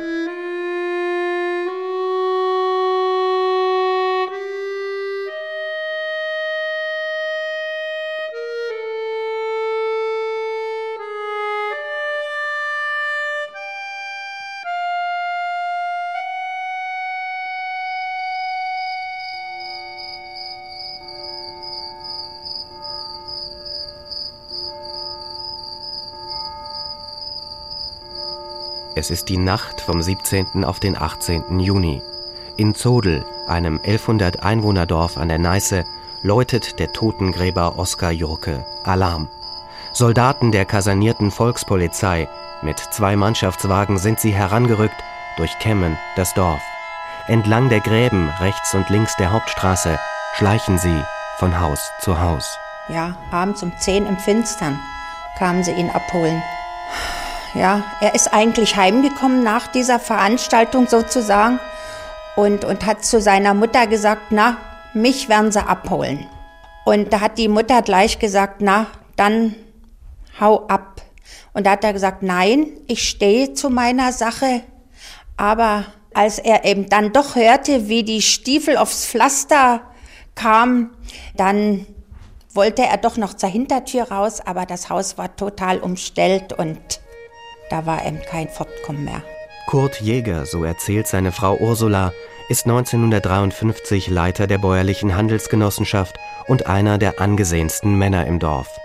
Es 28.98 29.10
ist 29.10 29.28
die 29.28 29.36
Nacht 29.36 29.80
vom 29.80 30.02
17. 30.02 30.64
auf 30.64 30.80
den 30.80 31.00
18. 31.00 31.60
Juni. 31.60 32.02
In 32.56 32.74
Zodel, 32.74 33.24
einem 33.46 33.74
1100 33.76 34.42
Einwohnerdorf 34.42 35.16
an 35.16 35.28
der 35.28 35.38
Neiße, 35.38 35.84
läutet 36.24 36.80
der 36.80 36.92
Totengräber 36.92 37.78
Oskar 37.78 38.10
Jurke 38.10 38.66
Alarm. 38.82 39.28
Soldaten 39.92 40.50
der 40.50 40.64
kasernierten 40.64 41.30
Volkspolizei 41.30 42.28
mit 42.62 42.80
zwei 42.80 43.14
Mannschaftswagen 43.14 43.98
sind 43.98 44.18
sie 44.18 44.32
herangerückt, 44.32 45.00
durchkämmen 45.36 45.96
das 46.16 46.34
Dorf. 46.34 46.60
Entlang 47.28 47.68
der 47.68 47.78
Gräben 47.78 48.28
rechts 48.40 48.74
und 48.74 48.90
links 48.90 49.14
der 49.14 49.30
Hauptstraße 49.30 49.96
schleichen 50.34 50.76
sie 50.76 51.04
von 51.36 51.60
Haus 51.60 51.88
zu 52.00 52.20
Haus. 52.20 52.58
Ja, 52.88 53.14
abends 53.30 53.62
um 53.62 53.72
10 53.78 54.06
im 54.06 54.18
Finstern 54.18 54.76
kamen 55.38 55.62
sie 55.62 55.70
ihn 55.70 55.88
abholen. 55.90 56.42
Ja, 57.58 57.82
er 58.00 58.14
ist 58.14 58.32
eigentlich 58.32 58.76
heimgekommen 58.76 59.42
nach 59.42 59.66
dieser 59.66 59.98
Veranstaltung 59.98 60.86
sozusagen 60.86 61.58
und, 62.36 62.64
und 62.64 62.86
hat 62.86 63.04
zu 63.04 63.20
seiner 63.20 63.52
Mutter 63.52 63.88
gesagt, 63.88 64.30
na, 64.30 64.58
mich 64.94 65.28
werden 65.28 65.50
sie 65.50 65.66
abholen. 65.66 66.24
Und 66.84 67.12
da 67.12 67.20
hat 67.20 67.36
die 67.36 67.48
Mutter 67.48 67.82
gleich 67.82 68.20
gesagt, 68.20 68.60
na, 68.60 68.86
dann 69.16 69.56
hau 70.38 70.68
ab. 70.68 71.02
Und 71.52 71.66
da 71.66 71.72
hat 71.72 71.82
er 71.82 71.92
gesagt, 71.92 72.22
nein, 72.22 72.68
ich 72.86 73.08
stehe 73.08 73.54
zu 73.54 73.70
meiner 73.70 74.12
Sache. 74.12 74.62
Aber 75.36 75.84
als 76.14 76.38
er 76.38 76.64
eben 76.64 76.88
dann 76.88 77.12
doch 77.12 77.34
hörte, 77.34 77.88
wie 77.88 78.04
die 78.04 78.22
Stiefel 78.22 78.76
aufs 78.76 79.04
Pflaster 79.04 79.80
kamen, 80.36 80.90
dann 81.34 81.86
wollte 82.54 82.82
er 82.82 82.98
doch 82.98 83.16
noch 83.16 83.34
zur 83.34 83.48
Hintertür 83.48 84.12
raus, 84.12 84.40
aber 84.40 84.64
das 84.64 84.90
Haus 84.90 85.18
war 85.18 85.34
total 85.34 85.80
umstellt 85.80 86.52
und 86.52 87.00
da 87.70 87.86
war 87.86 88.06
eben 88.06 88.20
kein 88.22 88.48
Fortkommen 88.48 89.04
mehr. 89.04 89.22
Kurt 89.66 90.00
Jäger, 90.00 90.46
so 90.46 90.64
erzählt 90.64 91.06
seine 91.06 91.32
Frau 91.32 91.56
Ursula, 91.56 92.12
ist 92.48 92.66
1953 92.66 94.08
Leiter 94.08 94.46
der 94.46 94.58
bäuerlichen 94.58 95.14
Handelsgenossenschaft 95.14 96.18
und 96.46 96.66
einer 96.66 96.96
der 96.96 97.20
angesehensten 97.20 97.94
Männer 97.96 98.26
im 98.26 98.38
Dorf. 98.38 98.78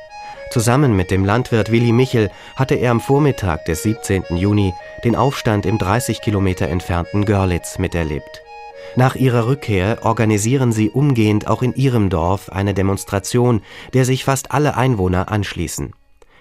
Zusammen 0.52 0.96
mit 0.96 1.10
dem 1.10 1.26
Landwirt 1.26 1.72
Willi 1.72 1.92
Michel 1.92 2.30
hatte 2.56 2.76
er 2.76 2.92
am 2.92 3.02
Vormittag 3.02 3.66
des 3.66 3.84
17. 3.84 4.36
Juni 4.36 4.74
den 5.04 5.16
Aufstand 5.16 5.66
im 5.66 5.78
30 5.78 6.22
Kilometer 6.22 6.68
entfernten 6.68 7.26
Görlitz 7.26 7.80
miterlebt. 7.80 8.44
Nach 8.96 9.16
ihrer 9.16 9.48
Rückkehr 9.48 10.00
organisieren 10.04 10.72
sie 10.72 10.90
umgehend 10.90 11.48
auch 11.48 11.64
in 11.64 11.74
ihrem 11.74 12.10
Dorf 12.10 12.50
eine 12.50 12.76
Demonstration, 12.76 13.62
der 13.94 14.06
sich 14.06 14.26
fast 14.26 14.52
alle 14.52 14.78
Einwohner 14.78 15.32
anschließen. 15.32 15.94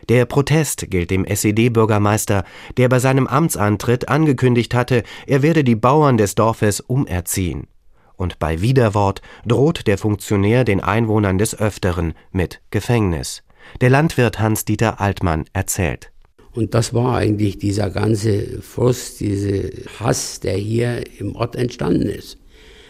Der 0.08 0.26
Protest 0.26 0.90
gilt 0.90 1.10
dem 1.10 1.24
SED-Bürgermeister, 1.24 2.44
der 2.76 2.88
bei 2.88 2.98
seinem 2.98 3.26
Amtsantritt 3.26 4.08
angekündigt 4.08 4.74
hatte, 4.74 5.04
er 5.26 5.42
werde 5.42 5.64
die 5.64 5.76
Bauern 5.76 6.16
des 6.16 6.34
Dorfes 6.34 6.80
umerziehen. 6.80 7.68
Und 8.16 8.38
bei 8.38 8.60
Widerwort 8.60 9.22
droht 9.46 9.86
der 9.86 9.98
Funktionär 9.98 10.64
den 10.64 10.80
Einwohnern 10.80 11.38
des 11.38 11.58
Öfteren 11.58 12.14
mit 12.30 12.60
Gefängnis. 12.70 13.42
Der 13.80 13.90
Landwirt 13.90 14.38
Hans-Dieter 14.38 15.00
Altmann 15.00 15.44
erzählt. 15.52 16.12
Und 16.52 16.74
das 16.74 16.92
war 16.92 17.16
eigentlich 17.16 17.58
dieser 17.58 17.90
ganze 17.90 18.60
Frust, 18.60 19.20
dieser 19.20 19.70
Hass, 19.98 20.40
der 20.40 20.54
hier 20.54 21.02
im 21.18 21.34
Ort 21.34 21.56
entstanden 21.56 22.08
ist 22.08 22.38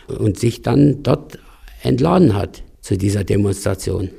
und 0.09 0.39
sich 0.39 0.63
dann 0.63 1.03
dort 1.03 1.39
entladen 1.83 2.35
hat 2.35 2.65
zu 2.81 2.99
dieser 2.99 3.23
Demonstration. 3.23 4.11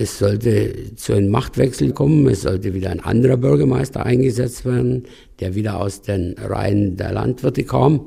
Es 0.00 0.20
sollte 0.20 0.94
zu 0.94 1.14
einem 1.14 1.28
Machtwechsel 1.28 1.92
kommen, 1.92 2.28
es 2.28 2.42
sollte 2.42 2.72
wieder 2.72 2.90
ein 2.90 3.00
anderer 3.00 3.36
Bürgermeister 3.36 4.06
eingesetzt 4.06 4.64
werden, 4.64 5.06
der 5.40 5.56
wieder 5.56 5.80
aus 5.80 6.02
den 6.02 6.36
Reihen 6.38 6.96
der 6.96 7.12
Landwirte 7.12 7.64
kam, 7.64 8.02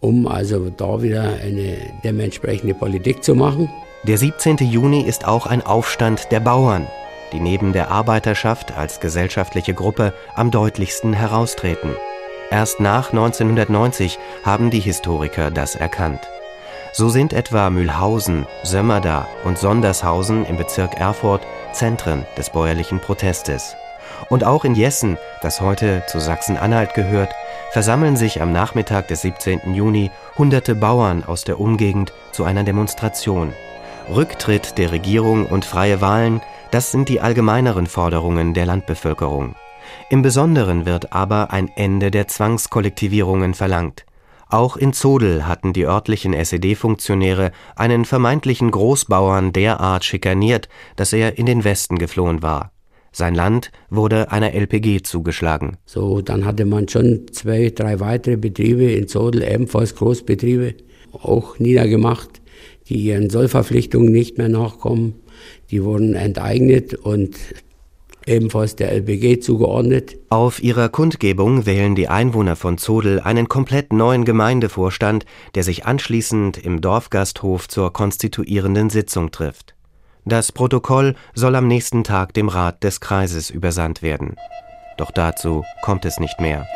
um 0.00 0.26
also 0.26 0.70
da 0.70 1.02
wieder 1.02 1.34
eine 1.44 1.76
dementsprechende 2.02 2.72
Politik 2.72 3.22
zu 3.22 3.34
machen. 3.34 3.68
Der 4.04 4.16
17. 4.16 4.56
Juni 4.56 5.02
ist 5.02 5.28
auch 5.28 5.44
ein 5.44 5.60
Aufstand 5.60 6.32
der 6.32 6.40
Bauern, 6.40 6.86
die 7.34 7.40
neben 7.40 7.74
der 7.74 7.90
Arbeiterschaft 7.90 8.74
als 8.78 8.98
gesellschaftliche 9.00 9.74
Gruppe 9.74 10.14
am 10.36 10.50
deutlichsten 10.50 11.12
heraustreten. 11.12 11.90
Erst 12.50 12.80
nach 12.80 13.10
1990 13.10 14.18
haben 14.42 14.70
die 14.70 14.80
Historiker 14.80 15.50
das 15.50 15.74
erkannt. 15.74 16.20
So 16.92 17.08
sind 17.08 17.32
etwa 17.32 17.70
Mühlhausen, 17.70 18.46
Sömmerda 18.64 19.28
und 19.44 19.58
Sondershausen 19.58 20.44
im 20.44 20.56
Bezirk 20.56 20.94
Erfurt 20.94 21.46
Zentren 21.72 22.26
des 22.36 22.50
bäuerlichen 22.50 22.98
Protestes. 22.98 23.76
Und 24.28 24.42
auch 24.44 24.64
in 24.64 24.74
Jessen, 24.74 25.16
das 25.40 25.60
heute 25.60 26.02
zu 26.08 26.18
Sachsen-Anhalt 26.18 26.94
gehört, 26.94 27.32
versammeln 27.70 28.16
sich 28.16 28.42
am 28.42 28.52
Nachmittag 28.52 29.06
des 29.06 29.22
17. 29.22 29.72
Juni 29.72 30.10
hunderte 30.36 30.74
Bauern 30.74 31.22
aus 31.24 31.44
der 31.44 31.60
Umgegend 31.60 32.12
zu 32.32 32.42
einer 32.42 32.64
Demonstration. 32.64 33.52
Rücktritt 34.12 34.76
der 34.76 34.90
Regierung 34.90 35.46
und 35.46 35.64
freie 35.64 36.00
Wahlen, 36.00 36.42
das 36.72 36.90
sind 36.90 37.08
die 37.08 37.20
allgemeineren 37.20 37.86
Forderungen 37.86 38.52
der 38.52 38.66
Landbevölkerung. 38.66 39.54
Im 40.08 40.22
Besonderen 40.22 40.86
wird 40.86 41.12
aber 41.12 41.52
ein 41.52 41.70
Ende 41.76 42.10
der 42.10 42.26
Zwangskollektivierungen 42.26 43.54
verlangt. 43.54 44.04
Auch 44.50 44.76
in 44.76 44.92
Zodel 44.92 45.46
hatten 45.46 45.72
die 45.72 45.86
örtlichen 45.86 46.34
SED-Funktionäre 46.34 47.52
einen 47.76 48.04
vermeintlichen 48.04 48.72
Großbauern 48.72 49.52
derart 49.52 50.04
schikaniert, 50.04 50.68
dass 50.96 51.12
er 51.12 51.38
in 51.38 51.46
den 51.46 51.62
Westen 51.62 51.98
geflohen 51.98 52.42
war. 52.42 52.72
Sein 53.12 53.36
Land 53.36 53.70
wurde 53.90 54.32
einer 54.32 54.52
LPG 54.52 55.02
zugeschlagen. 55.02 55.76
So, 55.86 56.20
dann 56.20 56.44
hatte 56.44 56.64
man 56.64 56.88
schon 56.88 57.26
zwei, 57.30 57.70
drei 57.70 58.00
weitere 58.00 58.36
Betriebe 58.36 58.90
in 58.90 59.06
Zodel, 59.06 59.44
ebenfalls 59.44 59.94
Großbetriebe, 59.94 60.74
auch 61.12 61.60
niedergemacht, 61.60 62.40
die 62.88 62.96
ihren 62.96 63.30
Sollverpflichtungen 63.30 64.10
nicht 64.10 64.36
mehr 64.36 64.48
nachkommen. 64.48 65.14
Die 65.70 65.84
wurden 65.84 66.14
enteignet 66.14 66.94
und 66.94 67.36
ebenfalls 68.26 68.76
der 68.76 68.92
LBG 68.92 69.40
zugeordnet. 69.40 70.16
Auf 70.28 70.62
ihrer 70.62 70.88
Kundgebung 70.88 71.66
wählen 71.66 71.94
die 71.94 72.08
Einwohner 72.08 72.56
von 72.56 72.78
Zodel 72.78 73.20
einen 73.20 73.48
komplett 73.48 73.92
neuen 73.92 74.24
Gemeindevorstand, 74.24 75.24
der 75.54 75.62
sich 75.62 75.86
anschließend 75.86 76.58
im 76.58 76.80
Dorfgasthof 76.80 77.68
zur 77.68 77.92
konstituierenden 77.92 78.90
Sitzung 78.90 79.30
trifft. 79.30 79.74
Das 80.24 80.52
Protokoll 80.52 81.14
soll 81.34 81.56
am 81.56 81.66
nächsten 81.66 82.04
Tag 82.04 82.34
dem 82.34 82.48
Rat 82.48 82.84
des 82.84 83.00
Kreises 83.00 83.50
übersandt 83.50 84.02
werden. 84.02 84.36
Doch 84.96 85.10
dazu 85.10 85.64
kommt 85.82 86.04
es 86.04 86.20
nicht 86.20 86.40
mehr. 86.40 86.66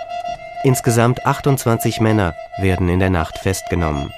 Insgesamt 0.64 1.26
28 1.26 2.00
Männer 2.00 2.34
werden 2.58 2.88
in 2.88 2.98
der 2.98 3.10
Nacht 3.10 3.38
festgenommen. 3.38 4.10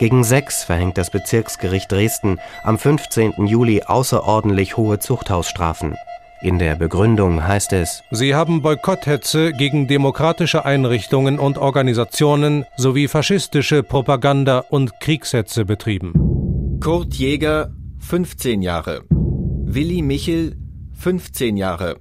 Gegen 0.00 0.24
sechs 0.24 0.64
verhängt 0.64 0.98
das 0.98 1.10
Bezirksgericht 1.10 1.92
Dresden 1.92 2.40
am 2.64 2.76
15. 2.76 3.46
Juli 3.46 3.84
außerordentlich 3.84 4.76
hohe 4.76 4.98
Zuchthausstrafen. 4.98 5.96
In 6.42 6.58
der 6.58 6.74
Begründung 6.74 7.46
heißt 7.46 7.72
es, 7.72 8.02
Sie 8.10 8.34
haben 8.34 8.62
Boykotthetze 8.62 9.52
gegen 9.52 9.86
demokratische 9.86 10.64
Einrichtungen 10.64 11.38
und 11.38 11.56
Organisationen 11.56 12.64
sowie 12.76 13.06
faschistische 13.06 13.84
Propaganda 13.84 14.64
und 14.68 14.98
Kriegshetze 14.98 15.64
betrieben. 15.64 16.78
Kurt 16.80 17.14
Jäger, 17.14 17.72
15 18.00 18.60
Jahre. 18.60 19.04
Willi 19.08 20.02
Michel, 20.02 20.56
15 20.94 21.56
Jahre. 21.56 22.00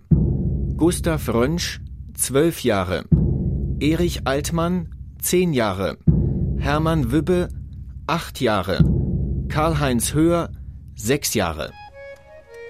Gustav 0.75 1.29
Rönsch, 1.29 1.79
12 2.15 2.63
Jahre. 2.63 3.03
Erich 3.79 4.25
Altmann, 4.25 4.89
10 5.21 5.53
Jahre. 5.53 5.99
Hermann 6.57 7.11
Wübbe, 7.11 7.49
8 8.07 8.41
Jahre. 8.41 8.83
Karl-Heinz 9.49 10.15
Höher, 10.15 10.49
6 10.95 11.35
Jahre. 11.35 11.69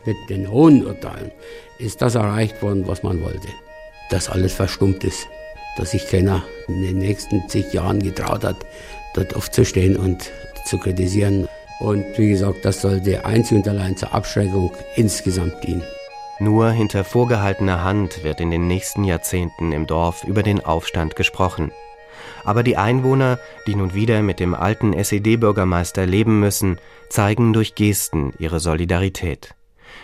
Mit 0.05 0.17
den 0.29 0.49
hohen 0.49 0.85
Urteilen 0.85 1.31
ist 1.77 2.01
das 2.01 2.15
erreicht 2.15 2.61
worden, 2.61 2.87
was 2.87 3.03
man 3.03 3.21
wollte. 3.23 3.47
Dass 4.09 4.29
alles 4.29 4.53
verstummt 4.53 5.03
ist. 5.03 5.27
Dass 5.77 5.91
sich 5.91 6.07
keiner 6.07 6.43
in 6.67 6.81
den 6.81 6.97
nächsten 6.97 7.47
zig 7.47 7.71
Jahren 7.71 8.01
getraut 8.01 8.43
hat, 8.43 8.57
dort 9.13 9.35
aufzustehen 9.35 9.95
und 9.95 10.31
zu 10.65 10.77
kritisieren. 10.77 11.47
Und 11.79 12.05
wie 12.17 12.29
gesagt, 12.29 12.65
das 12.65 12.81
sollte 12.81 13.25
einzig 13.25 13.57
und 13.57 13.67
allein 13.67 13.95
zur 13.95 14.13
Abschreckung 14.13 14.71
insgesamt 14.95 15.63
dienen. 15.65 15.83
Nur 16.39 16.71
hinter 16.71 17.03
vorgehaltener 17.03 17.83
Hand 17.83 18.23
wird 18.23 18.41
in 18.41 18.49
den 18.49 18.67
nächsten 18.67 19.03
Jahrzehnten 19.03 19.71
im 19.71 19.85
Dorf 19.85 20.23
über 20.23 20.41
den 20.41 20.59
Aufstand 20.59 21.15
gesprochen. 21.15 21.71
Aber 22.43 22.63
die 22.63 22.77
Einwohner, 22.77 23.37
die 23.67 23.75
nun 23.75 23.93
wieder 23.93 24.23
mit 24.23 24.39
dem 24.39 24.55
alten 24.55 24.93
SED-Bürgermeister 24.93 26.07
leben 26.07 26.39
müssen, 26.39 26.79
zeigen 27.09 27.53
durch 27.53 27.75
Gesten 27.75 28.33
ihre 28.39 28.59
Solidarität. 28.59 29.53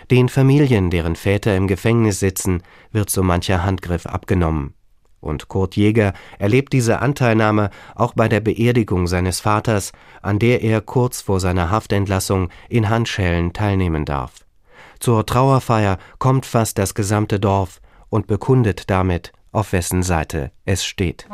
Den 0.10 0.30
Familien, 0.30 0.90
deren 0.90 1.18
Väter 1.18 1.58
im 1.58 1.68
Gefängnis 1.68 2.20
sitzen, 2.20 2.64
wird 2.92 3.10
so 3.10 3.24
mancher 3.24 3.64
Handgriff 3.64 4.06
abgenommen. 4.06 4.74
Und 5.20 5.50
Kurt 5.50 5.76
Jäger 5.76 6.14
erlebt 6.40 6.72
diese 6.72 7.00
Anteilnahme 7.00 7.72
auch 7.96 8.14
bei 8.14 8.30
der 8.30 8.40
Beerdigung 8.40 9.08
seines 9.08 9.42
Vaters, 9.42 9.92
an 10.22 10.40
der 10.40 10.62
er 10.62 10.80
kurz 10.80 11.22
vor 11.22 11.42
seiner 11.42 11.72
Haftentlassung 11.72 12.50
in 12.70 12.90
Handschellen 12.90 13.52
teilnehmen 13.52 14.06
darf. 14.06 14.46
Zur 15.00 15.26
Trauerfeier 15.26 15.98
kommt 16.20 16.46
fast 16.46 16.78
das 16.78 16.94
gesamte 16.94 17.40
Dorf 17.40 17.82
und 18.10 18.28
bekundet 18.28 18.90
damit, 18.90 19.34
auf 19.52 19.74
wessen 19.74 20.04
Seite 20.04 20.52
es 20.66 20.86
steht. 20.86 21.28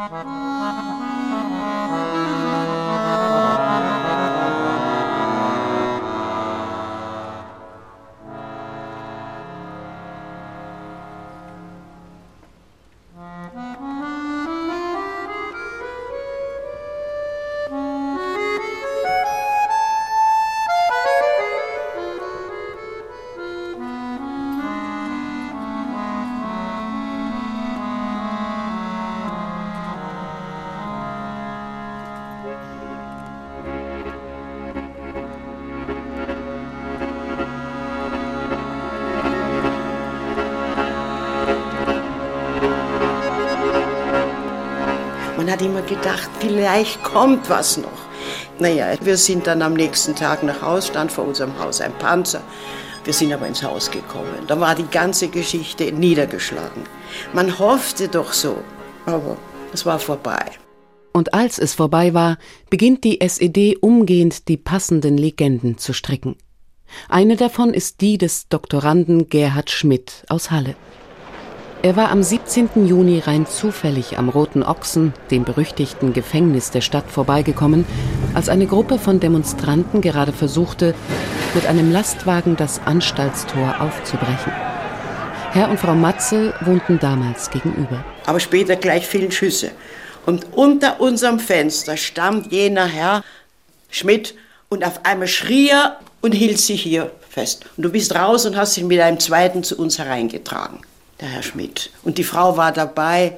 Hat 45.54 45.62
immer 45.62 45.84
gedacht, 45.84 46.30
vielleicht 46.40 47.04
kommt 47.04 47.48
was 47.48 47.78
noch. 47.78 47.90
Naja, 48.58 48.88
wir 49.02 49.18
sind 49.18 49.46
dann 49.46 49.62
am 49.62 49.74
nächsten 49.74 50.16
Tag 50.16 50.42
nach 50.42 50.64
Hause, 50.64 50.88
stand 50.88 51.12
vor 51.12 51.28
unserem 51.28 51.60
Haus 51.60 51.80
ein 51.80 51.94
Panzer. 52.00 52.42
Wir 53.04 53.14
sind 53.14 53.32
aber 53.32 53.46
ins 53.46 53.62
Haus 53.62 53.92
gekommen. 53.92 54.48
Da 54.48 54.60
war 54.60 54.74
die 54.74 54.88
ganze 54.90 55.28
Geschichte 55.28 55.92
niedergeschlagen. 55.92 56.84
Man 57.34 57.60
hoffte 57.60 58.08
doch 58.08 58.34
so, 58.34 58.58
aber 59.06 59.38
es 59.74 59.86
war 59.86 60.00
vorbei. 60.00 60.44
Und 61.12 61.36
als 61.36 61.60
es 61.60 61.76
vorbei 61.76 62.16
war, 62.16 62.40
beginnt 62.72 63.04
die 63.04 63.22
SED 63.22 63.78
umgehend 63.80 64.48
die 64.48 64.58
passenden 64.58 65.20
Legenden 65.20 65.78
zu 65.78 65.94
stricken. 65.94 66.36
Eine 67.10 67.36
davon 67.36 67.76
ist 67.76 68.02
die 68.02 68.18
des 68.18 68.48
Doktoranden 68.50 69.30
Gerhard 69.30 69.70
Schmidt 69.70 70.26
aus 70.30 70.50
Halle. 70.50 70.76
Er 71.86 71.98
war 71.98 72.12
am 72.12 72.24
17. 72.24 72.88
Juni 72.88 73.20
rein 73.20 73.46
zufällig 73.46 74.18
am 74.18 74.30
Roten 74.30 74.64
Ochsen, 74.64 75.12
dem 75.32 75.44
berüchtigten 75.44 76.14
Gefängnis 76.14 76.72
der 76.72 76.80
Stadt, 76.80 77.12
vorbeigekommen, 77.12 77.84
als 78.34 78.48
eine 78.48 78.68
Gruppe 78.68 78.98
von 78.98 79.20
Demonstranten 79.20 80.00
gerade 80.00 80.32
versuchte, 80.32 80.96
mit 81.54 81.66
einem 81.66 81.92
Lastwagen 81.92 82.56
das 82.56 82.80
Anstaltstor 82.86 83.82
aufzubrechen. 83.82 84.54
Herr 85.52 85.70
und 85.70 85.78
Frau 85.78 85.94
Matzel 85.94 86.54
wohnten 86.62 87.00
damals 87.00 87.50
gegenüber. 87.50 88.06
Aber 88.28 88.40
später 88.40 88.78
gleich 88.78 89.06
fielen 89.06 89.34
Schüsse. 89.34 89.72
Und 90.26 90.54
unter 90.54 91.02
unserem 91.02 91.38
Fenster 91.38 91.98
stand 91.98 92.50
jener 92.50 92.86
Herr 92.86 93.26
Schmidt 93.90 94.36
und 94.70 94.86
auf 94.86 95.02
einmal 95.04 95.28
schrie 95.28 95.68
er 95.68 96.00
und 96.22 96.32
hielt 96.32 96.60
sich 96.60 96.82
hier 96.82 97.12
fest. 97.30 97.66
Und 97.76 97.84
du 97.84 97.92
bist 97.92 98.16
raus 98.16 98.46
und 98.46 98.56
hast 98.56 98.78
ihn 98.78 98.88
mit 98.88 99.02
einem 99.02 99.20
zweiten 99.20 99.66
zu 99.66 99.78
uns 99.78 100.00
hereingetragen 100.00 100.80
der 101.20 101.30
Herr 101.30 101.44
Schmidt. 101.44 101.92
Und 102.04 102.18
die 102.18 102.24
Frau 102.24 102.58
war 102.58 102.72
dabei. 102.72 103.38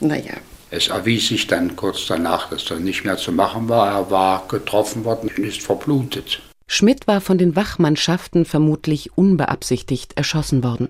Naja. 0.00 0.34
Es 0.70 0.88
erwies 0.88 1.28
sich 1.28 1.46
dann 1.46 1.76
kurz 1.76 2.06
danach, 2.06 2.50
dass 2.50 2.64
das 2.64 2.80
nicht 2.80 3.04
mehr 3.04 3.16
zu 3.16 3.32
machen 3.32 3.68
war. 3.68 3.92
Er 3.92 4.10
war 4.10 4.46
getroffen 4.48 5.04
worden 5.04 5.30
und 5.36 5.44
ist 5.44 5.62
verblutet. 5.62 6.42
Schmidt 6.66 7.06
war 7.06 7.20
von 7.20 7.38
den 7.38 7.54
Wachmannschaften 7.54 8.44
vermutlich 8.44 9.16
unbeabsichtigt 9.16 10.16
erschossen 10.16 10.64
worden. 10.64 10.88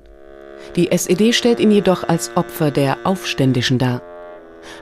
Die 0.74 0.90
SED 0.90 1.32
stellt 1.32 1.60
ihn 1.60 1.70
jedoch 1.70 2.08
als 2.08 2.34
Opfer 2.36 2.70
der 2.70 2.98
Aufständischen 3.04 3.78
dar. 3.78 4.00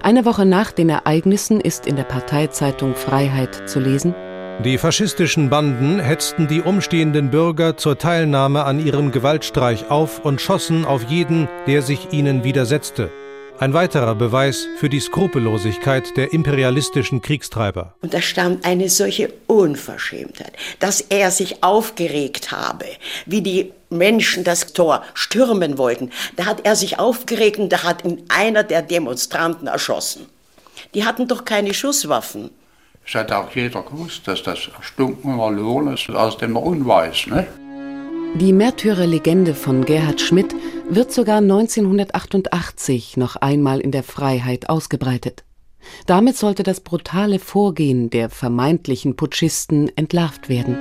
Eine 0.02 0.24
Woche 0.24 0.46
nach 0.46 0.70
den 0.70 0.88
Ereignissen 0.88 1.60
ist 1.60 1.86
in 1.86 1.96
der 1.96 2.04
Parteizeitung 2.04 2.94
Freiheit 2.94 3.68
zu 3.68 3.80
lesen, 3.80 4.14
die 4.62 4.78
faschistischen 4.78 5.50
Banden 5.50 5.98
hetzten 5.98 6.46
die 6.46 6.62
umstehenden 6.62 7.30
Bürger 7.30 7.76
zur 7.76 7.98
Teilnahme 7.98 8.64
an 8.64 8.84
ihrem 8.84 9.10
Gewaltstreich 9.10 9.90
auf 9.90 10.24
und 10.24 10.40
schossen 10.40 10.84
auf 10.84 11.02
jeden, 11.10 11.48
der 11.66 11.82
sich 11.82 12.12
ihnen 12.12 12.44
widersetzte. 12.44 13.10
Ein 13.58 13.74
weiterer 13.74 14.14
Beweis 14.14 14.66
für 14.78 14.88
die 14.88 15.00
Skrupellosigkeit 15.00 16.16
der 16.16 16.32
imperialistischen 16.32 17.20
Kriegstreiber. 17.20 17.94
Und 18.00 18.14
da 18.14 18.20
stand 18.20 18.64
eine 18.64 18.88
solche 18.88 19.32
Unverschämtheit, 19.46 20.52
dass 20.78 21.00
er 21.00 21.30
sich 21.30 21.62
aufgeregt 21.62 22.52
habe, 22.52 22.86
wie 23.26 23.42
die 23.42 23.72
Menschen 23.90 24.44
das 24.44 24.72
Tor 24.72 25.02
stürmen 25.14 25.78
wollten. 25.78 26.10
Da 26.36 26.46
hat 26.46 26.64
er 26.64 26.76
sich 26.76 26.98
aufgeregt 26.98 27.58
und 27.58 27.70
da 27.70 27.82
hat 27.82 28.04
ihn 28.04 28.22
einer 28.28 28.62
der 28.62 28.82
Demonstranten 28.82 29.68
erschossen. 29.68 30.26
Die 30.94 31.04
hatten 31.04 31.28
doch 31.28 31.44
keine 31.44 31.74
Schusswaffen. 31.74 32.50
Es 33.06 33.14
hat 33.14 33.32
auch 33.32 33.54
jeder 33.54 33.82
gewusst, 33.82 34.26
dass 34.26 34.42
das 34.42 34.68
erstunkener 34.76 35.50
Lohn 35.50 35.92
ist, 35.92 36.08
aus 36.10 36.38
dem 36.38 36.56
er 36.56 36.62
unweis. 36.62 37.26
Ne? 37.26 37.46
Die 38.36 38.52
Märtyrerlegende 38.52 39.54
von 39.54 39.84
Gerhard 39.84 40.20
Schmidt 40.20 40.54
wird 40.88 41.12
sogar 41.12 41.38
1988 41.38 43.16
noch 43.16 43.36
einmal 43.36 43.80
in 43.80 43.90
der 43.90 44.02
Freiheit 44.02 44.68
ausgebreitet. 44.68 45.44
Damit 46.06 46.36
sollte 46.36 46.62
das 46.62 46.80
brutale 46.80 47.38
Vorgehen 47.38 48.08
der 48.08 48.30
vermeintlichen 48.30 49.16
Putschisten 49.16 49.94
entlarvt 49.96 50.48
werden. 50.48 50.76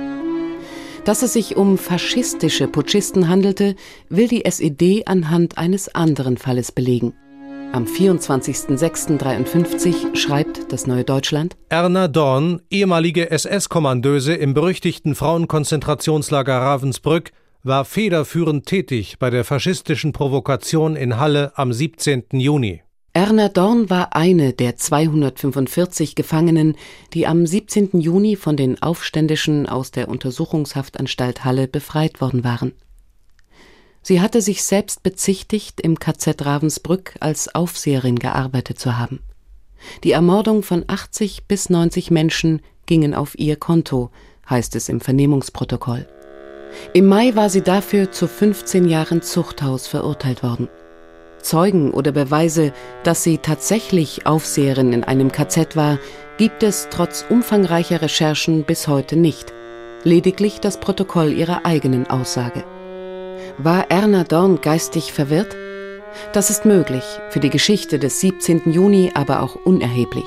Dass 1.04 1.22
es 1.22 1.34
sich 1.34 1.56
um 1.56 1.76
faschistische 1.76 2.66
Putschisten 2.66 3.28
handelte, 3.28 3.76
will 4.08 4.28
die 4.28 4.46
SED 4.46 5.06
anhand 5.06 5.58
eines 5.58 5.94
anderen 5.94 6.38
Falles 6.38 6.72
belegen. 6.72 7.12
Am 7.74 7.84
24.06.53 7.86 10.14
schreibt 10.14 10.72
das 10.72 10.86
Neue 10.86 11.02
Deutschland 11.02 11.56
Erna 11.70 12.06
Dorn, 12.06 12.62
ehemalige 12.70 13.32
SS-Kommandöse 13.32 14.32
im 14.32 14.54
berüchtigten 14.54 15.16
Frauenkonzentrationslager 15.16 16.56
Ravensbrück, 16.56 17.32
war 17.64 17.84
federführend 17.84 18.66
tätig 18.66 19.18
bei 19.18 19.30
der 19.30 19.42
faschistischen 19.42 20.12
Provokation 20.12 20.94
in 20.94 21.18
Halle 21.18 21.50
am 21.56 21.72
17. 21.72 22.26
Juni. 22.34 22.82
Erna 23.12 23.48
Dorn 23.48 23.90
war 23.90 24.14
eine 24.14 24.52
der 24.52 24.76
245 24.76 26.14
Gefangenen, 26.14 26.76
die 27.12 27.26
am 27.26 27.44
17. 27.44 28.00
Juni 28.00 28.36
von 28.36 28.56
den 28.56 28.80
Aufständischen 28.82 29.68
aus 29.68 29.90
der 29.90 30.08
Untersuchungshaftanstalt 30.08 31.44
Halle 31.44 31.66
befreit 31.66 32.20
worden 32.20 32.44
waren. 32.44 32.70
Sie 34.06 34.20
hatte 34.20 34.42
sich 34.42 34.62
selbst 34.64 35.02
bezichtigt, 35.02 35.80
im 35.80 35.98
KZ 35.98 36.44
Ravensbrück 36.44 37.14
als 37.20 37.54
Aufseherin 37.54 38.18
gearbeitet 38.18 38.78
zu 38.78 38.98
haben. 38.98 39.20
Die 40.04 40.12
Ermordung 40.12 40.62
von 40.62 40.84
80 40.86 41.46
bis 41.48 41.70
90 41.70 42.10
Menschen 42.10 42.60
gingen 42.84 43.14
auf 43.14 43.38
ihr 43.38 43.56
Konto, 43.56 44.10
heißt 44.48 44.76
es 44.76 44.90
im 44.90 45.00
Vernehmungsprotokoll. 45.00 46.06
Im 46.92 47.06
Mai 47.06 47.34
war 47.34 47.48
sie 47.48 47.62
dafür 47.62 48.12
zu 48.12 48.28
15 48.28 48.86
Jahren 48.88 49.22
Zuchthaus 49.22 49.86
verurteilt 49.86 50.42
worden. 50.42 50.68
Zeugen 51.40 51.90
oder 51.90 52.12
Beweise, 52.12 52.74
dass 53.04 53.22
sie 53.22 53.38
tatsächlich 53.38 54.26
Aufseherin 54.26 54.92
in 54.92 55.04
einem 55.04 55.32
KZ 55.32 55.76
war, 55.76 55.98
gibt 56.36 56.62
es 56.62 56.88
trotz 56.90 57.24
umfangreicher 57.30 58.02
Recherchen 58.02 58.64
bis 58.64 58.86
heute 58.86 59.16
nicht. 59.16 59.54
Lediglich 60.02 60.60
das 60.60 60.78
Protokoll 60.78 61.32
ihrer 61.32 61.64
eigenen 61.64 62.06
Aussage. 62.06 62.64
War 63.58 63.88
Erna 63.88 64.24
Dorn 64.24 64.60
geistig 64.60 65.12
verwirrt? 65.12 65.54
Das 66.32 66.50
ist 66.50 66.64
möglich, 66.64 67.04
für 67.30 67.38
die 67.38 67.50
Geschichte 67.50 68.00
des 68.00 68.20
17. 68.20 68.72
Juni 68.72 69.12
aber 69.14 69.42
auch 69.42 69.54
unerheblich. 69.54 70.26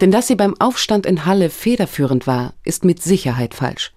Denn 0.00 0.12
dass 0.12 0.28
sie 0.28 0.36
beim 0.36 0.54
Aufstand 0.60 1.04
in 1.04 1.26
Halle 1.26 1.50
federführend 1.50 2.28
war, 2.28 2.54
ist 2.62 2.84
mit 2.84 3.02
Sicherheit 3.02 3.54
falsch. 3.54 3.92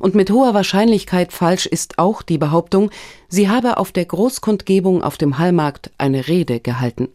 Und 0.00 0.16
mit 0.16 0.30
hoher 0.32 0.54
Wahrscheinlichkeit 0.54 1.32
falsch 1.32 1.66
ist 1.66 2.00
auch 2.00 2.22
die 2.22 2.38
Behauptung, 2.38 2.90
sie 3.28 3.48
habe 3.48 3.76
auf 3.76 3.92
der 3.92 4.06
Großkundgebung 4.06 5.04
auf 5.04 5.16
dem 5.16 5.38
Hallmarkt 5.38 5.92
eine 5.96 6.26
Rede 6.26 6.58
gehalten. 6.58 7.10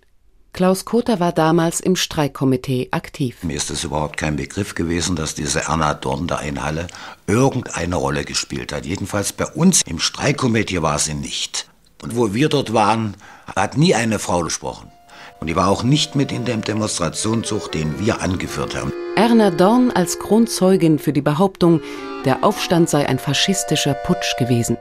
Klaus 0.54 0.84
Koter 0.84 1.20
war 1.20 1.32
damals 1.32 1.80
im 1.80 1.96
Streikkomitee 1.96 2.90
aktiv. 2.92 3.44
Mir 3.44 3.56
ist 3.56 3.70
es 3.70 3.84
überhaupt 3.84 4.18
kein 4.18 4.36
Begriff 4.36 4.76
gewesen, 4.76 5.16
dass 5.16 5.36
diese 5.36 5.62
Erna 5.62 5.94
Dorn 5.94 6.28
da 6.28 6.40
in 6.40 6.64
Halle 6.64 6.88
irgendeine 7.28 7.96
Rolle 7.96 8.26
gespielt 8.26 8.74
hat. 8.74 8.86
Jedenfalls 8.86 9.32
bei 9.32 9.46
uns 9.46 9.82
im 9.84 10.00
Streikkomitee 10.00 10.82
war 10.82 11.00
sie 11.00 11.14
nicht. 11.14 11.70
Und 12.02 12.16
wo 12.16 12.34
wir 12.34 12.50
dort 12.50 12.74
waren, 12.74 13.16
hat 13.56 13.78
nie 13.78 13.94
eine 13.94 14.20
Frau 14.20 14.42
gesprochen. 14.42 14.92
Und 15.40 15.48
die 15.48 15.56
war 15.56 15.70
auch 15.70 15.84
nicht 15.84 16.16
mit 16.16 16.32
in 16.32 16.46
dem 16.46 16.62
Demonstrationszug, 16.62 17.72
den 17.72 18.00
wir 18.00 18.22
angeführt 18.22 18.76
haben. 18.76 18.92
Erna 19.16 19.52
Dorn 19.52 19.92
als 19.92 20.20
Kronzeugin 20.20 21.00
für 21.00 21.14
die 21.14 21.22
Behauptung, 21.22 21.82
der 22.26 22.44
Aufstand 22.44 22.90
sei 22.90 23.08
ein 23.08 23.20
faschistischer 23.20 23.94
Putsch 23.94 24.36
gewesen. 24.38 24.78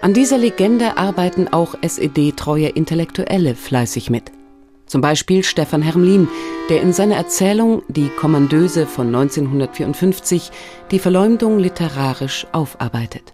An 0.00 0.14
dieser 0.14 0.38
Legende 0.38 0.96
arbeiten 0.96 1.48
auch 1.48 1.74
SED-treue 1.82 2.68
Intellektuelle 2.68 3.54
fleißig 3.54 4.10
mit. 4.10 4.32
Zum 4.90 5.02
Beispiel 5.02 5.44
Stefan 5.44 5.82
Hermlin, 5.82 6.26
der 6.68 6.82
in 6.82 6.92
seiner 6.92 7.14
Erzählung 7.14 7.84
Die 7.86 8.08
Kommandöse 8.08 8.86
von 8.86 9.06
1954 9.06 10.50
die 10.90 10.98
Verleumdung 10.98 11.60
literarisch 11.60 12.48
aufarbeitet. 12.50 13.32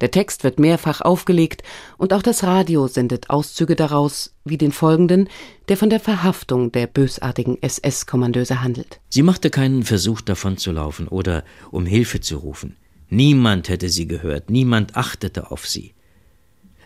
Der 0.00 0.12
Text 0.12 0.44
wird 0.44 0.60
mehrfach 0.60 1.00
aufgelegt 1.00 1.64
und 1.98 2.12
auch 2.12 2.22
das 2.22 2.44
Radio 2.44 2.86
sendet 2.86 3.28
Auszüge 3.28 3.74
daraus, 3.74 4.36
wie 4.44 4.56
den 4.56 4.70
folgenden, 4.70 5.28
der 5.68 5.76
von 5.76 5.90
der 5.90 5.98
Verhaftung 5.98 6.70
der 6.70 6.86
bösartigen 6.86 7.60
SS-Kommandöse 7.60 8.62
handelt. 8.62 9.00
Sie 9.08 9.24
machte 9.24 9.50
keinen 9.50 9.82
Versuch 9.82 10.20
davon 10.20 10.58
zu 10.58 10.70
laufen 10.70 11.08
oder 11.08 11.42
um 11.72 11.86
Hilfe 11.86 12.20
zu 12.20 12.36
rufen. 12.36 12.76
Niemand 13.08 13.68
hätte 13.68 13.88
sie 13.88 14.06
gehört, 14.06 14.48
niemand 14.48 14.96
achtete 14.96 15.50
auf 15.50 15.66
sie. 15.66 15.92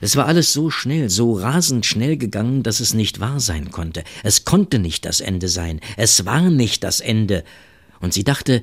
Es 0.00 0.16
war 0.16 0.26
alles 0.26 0.52
so 0.52 0.70
schnell, 0.70 1.10
so 1.10 1.32
rasend 1.32 1.86
schnell 1.86 2.16
gegangen, 2.16 2.62
dass 2.62 2.80
es 2.80 2.94
nicht 2.94 3.20
wahr 3.20 3.40
sein 3.40 3.70
konnte. 3.70 4.04
Es 4.22 4.44
konnte 4.44 4.78
nicht 4.78 5.04
das 5.04 5.20
Ende 5.20 5.48
sein. 5.48 5.80
Es 5.96 6.24
war 6.24 6.50
nicht 6.50 6.84
das 6.84 7.00
Ende. 7.00 7.44
Und 8.00 8.12
sie 8.14 8.24
dachte, 8.24 8.62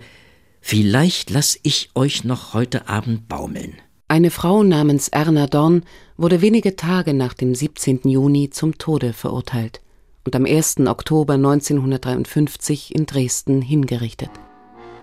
vielleicht 0.62 1.30
lass 1.30 1.60
ich 1.64 1.90
euch 1.96 2.24
noch 2.24 2.54
heute 2.54 2.88
Abend 2.88 3.28
baumeln. 3.28 3.74
Eine 4.08 4.30
Frau 4.30 4.64
namens 4.64 5.08
Erna 5.08 5.48
Dorn 5.48 5.84
wurde 6.16 6.42
wenige 6.42 6.76
Tage 6.76 7.14
nach 7.14 7.34
dem 7.34 7.56
17. 7.56 8.02
Juni 8.04 8.50
zum 8.52 8.78
Tode 8.78 9.14
verurteilt 9.14 9.82
und 10.26 10.36
am 10.36 10.46
1. 10.46 10.78
Oktober 10.86 11.34
1953 11.34 12.94
in 12.96 13.06
Dresden 13.06 13.62
hingerichtet. 13.62 14.30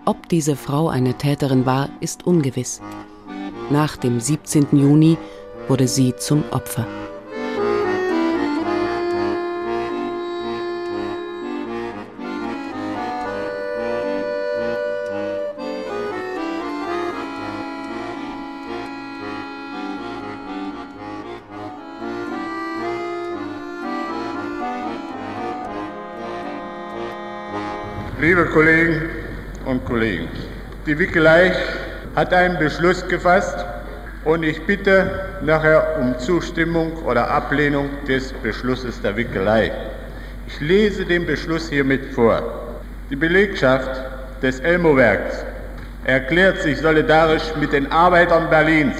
Ob 0.05 0.27
diese 0.29 0.55
Frau 0.55 0.89
eine 0.89 1.17
Täterin 1.17 1.65
war, 1.65 1.89
ist 2.01 2.25
ungewiss. 2.25 2.81
Nach 3.69 3.95
dem 3.95 4.19
17. 4.19 4.67
Juni 4.71 5.17
wurde 5.67 5.87
sie 5.87 6.15
zum 6.15 6.43
Opfer. 6.51 6.85
Liebe 28.19 28.45
Kollegen 28.45 29.01
und 29.65 29.83
Kollegen, 29.83 30.29
die 30.85 30.97
Wickelei 30.97 31.51
hat 32.15 32.33
einen 32.33 32.57
Beschluss 32.57 33.05
gefasst, 33.07 33.72
und 34.25 34.43
ich 34.43 34.61
bitte 34.65 35.39
nachher 35.41 35.97
um 35.99 36.17
Zustimmung 36.17 36.93
oder 37.05 37.29
Ablehnung 37.29 37.89
des 38.07 38.31
Beschlusses 38.33 39.01
der 39.01 39.15
Wickelei. 39.17 39.71
Ich 40.47 40.59
lese 40.59 41.05
den 41.05 41.25
Beschluss 41.25 41.69
hiermit 41.69 42.13
vor. 42.13 42.41
Die 43.09 43.15
Belegschaft 43.15 44.01
des 44.41 44.59
Elmo-Werks 44.59 45.45
erklärt 46.05 46.61
sich 46.61 46.79
solidarisch 46.79 47.53
mit 47.59 47.73
den 47.73 47.91
Arbeitern 47.91 48.49
Berlins 48.49 48.97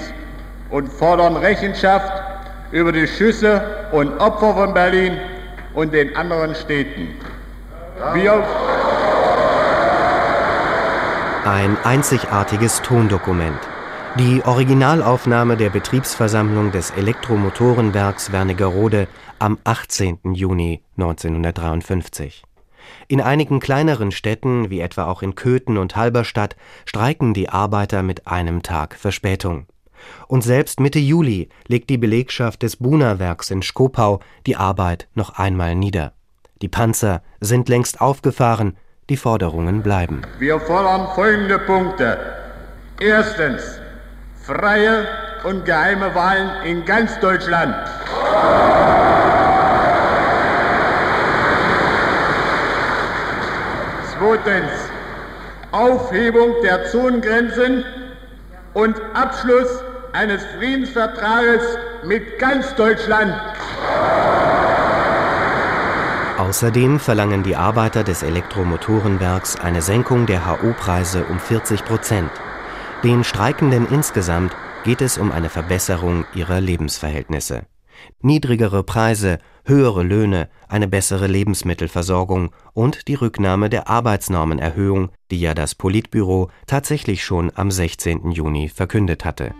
und 0.70 0.92
fordern 0.92 1.38
Rechenschaft 1.38 2.12
über 2.72 2.92
die 2.92 3.08
Schüsse 3.08 3.62
und 3.92 4.18
Opfer 4.20 4.54
von 4.54 4.74
Berlin 4.74 5.18
und 5.74 5.94
den 5.94 6.16
anderen 6.16 6.56
Städten. 6.56 7.10
Wir 8.14 8.44
Ein 11.46 11.78
einzigartiges 11.84 12.82
Tondokument. 12.82 13.73
Die 14.20 14.44
Originalaufnahme 14.46 15.58
der 15.58 15.72
Betriebsversammlung 15.72 16.72
des 16.72 16.92
Elektromotorenwerks 16.92 18.32
Wernigerode 18.32 19.08
am 19.40 19.58
18. 19.64 20.20
Juni 20.36 20.84
1953. 20.98 22.44
In 23.08 23.22
einigen 23.22 23.60
kleineren 23.60 24.12
Städten, 24.12 24.70
wie 24.70 24.82
etwa 24.82 25.06
auch 25.06 25.24
in 25.24 25.34
Köthen 25.34 25.80
und 25.80 25.96
Halberstadt, 25.96 26.56
streiken 26.86 27.34
die 27.34 27.50
Arbeiter 27.50 28.04
mit 28.04 28.28
einem 28.28 28.62
Tag 28.62 28.94
Verspätung. 28.94 29.66
Und 30.28 30.44
selbst 30.44 30.80
Mitte 30.80 31.00
Juli 31.00 31.50
legt 31.68 31.90
die 31.90 31.98
Belegschaft 31.98 32.62
des 32.62 32.76
Buna-Werks 32.76 33.50
in 33.50 33.64
Skopau 33.64 34.20
die 34.46 34.58
Arbeit 34.58 35.08
noch 35.16 35.40
einmal 35.40 35.74
nieder. 35.74 36.14
Die 36.62 36.70
Panzer 36.70 37.24
sind 37.40 37.68
längst 37.68 38.00
aufgefahren, 38.00 38.78
die 39.10 39.18
Forderungen 39.18 39.82
bleiben. 39.82 40.22
Wir 40.38 40.60
fordern 40.60 41.08
folgende 41.16 41.58
Punkte. 41.58 42.20
Erstens 43.00 43.82
freie 44.44 45.08
und 45.44 45.64
geheime 45.64 46.14
Wahlen 46.14 46.50
in 46.66 46.86
ganz 46.86 47.18
Deutschland. 47.20 47.76
Zweitens, 54.18 54.72
Aufhebung 55.72 56.56
der 56.62 56.86
Zonengrenzen 56.86 57.86
und 58.74 58.96
Abschluss 59.14 59.82
eines 60.12 60.44
Friedensvertrages 60.58 61.78
mit 62.04 62.38
ganz 62.38 62.76
Deutschland. 62.76 63.34
Außerdem 66.38 67.00
verlangen 67.00 67.44
die 67.44 67.56
Arbeiter 67.56 68.04
des 68.04 68.22
Elektromotorenwerks 68.24 69.58
eine 69.60 69.82
Senkung 69.82 70.26
der 70.26 70.46
HO-Preise 70.46 71.24
um 71.30 71.40
40 71.40 71.86
Prozent. 71.86 72.32
Den 73.04 73.26
Streikenden 73.26 73.86
insgesamt 73.90 74.56
geht 74.86 75.02
es 75.02 75.18
um 75.18 75.34
eine 75.34 75.50
Verbesserung 75.50 76.24
ihrer 76.34 76.62
Lebensverhältnisse. 76.62 77.64
Niedrigere 78.22 78.84
Preise, 78.84 79.40
höhere 79.66 80.04
Löhne, 80.04 80.48
eine 80.70 80.88
bessere 80.88 81.28
Lebensmittelversorgung 81.28 82.52
und 82.72 83.10
die 83.10 83.16
Rücknahme 83.16 83.70
der 83.70 83.90
Arbeitsnormenerhöhung, 83.90 85.10
die 85.32 85.42
ja 85.42 85.54
das 85.54 85.76
Politbüro 85.76 86.50
tatsächlich 86.66 87.26
schon 87.26 87.52
am 87.56 87.72
16. 87.72 88.32
Juni 88.32 88.70
verkündet 88.70 89.26
hatte. 89.26 89.54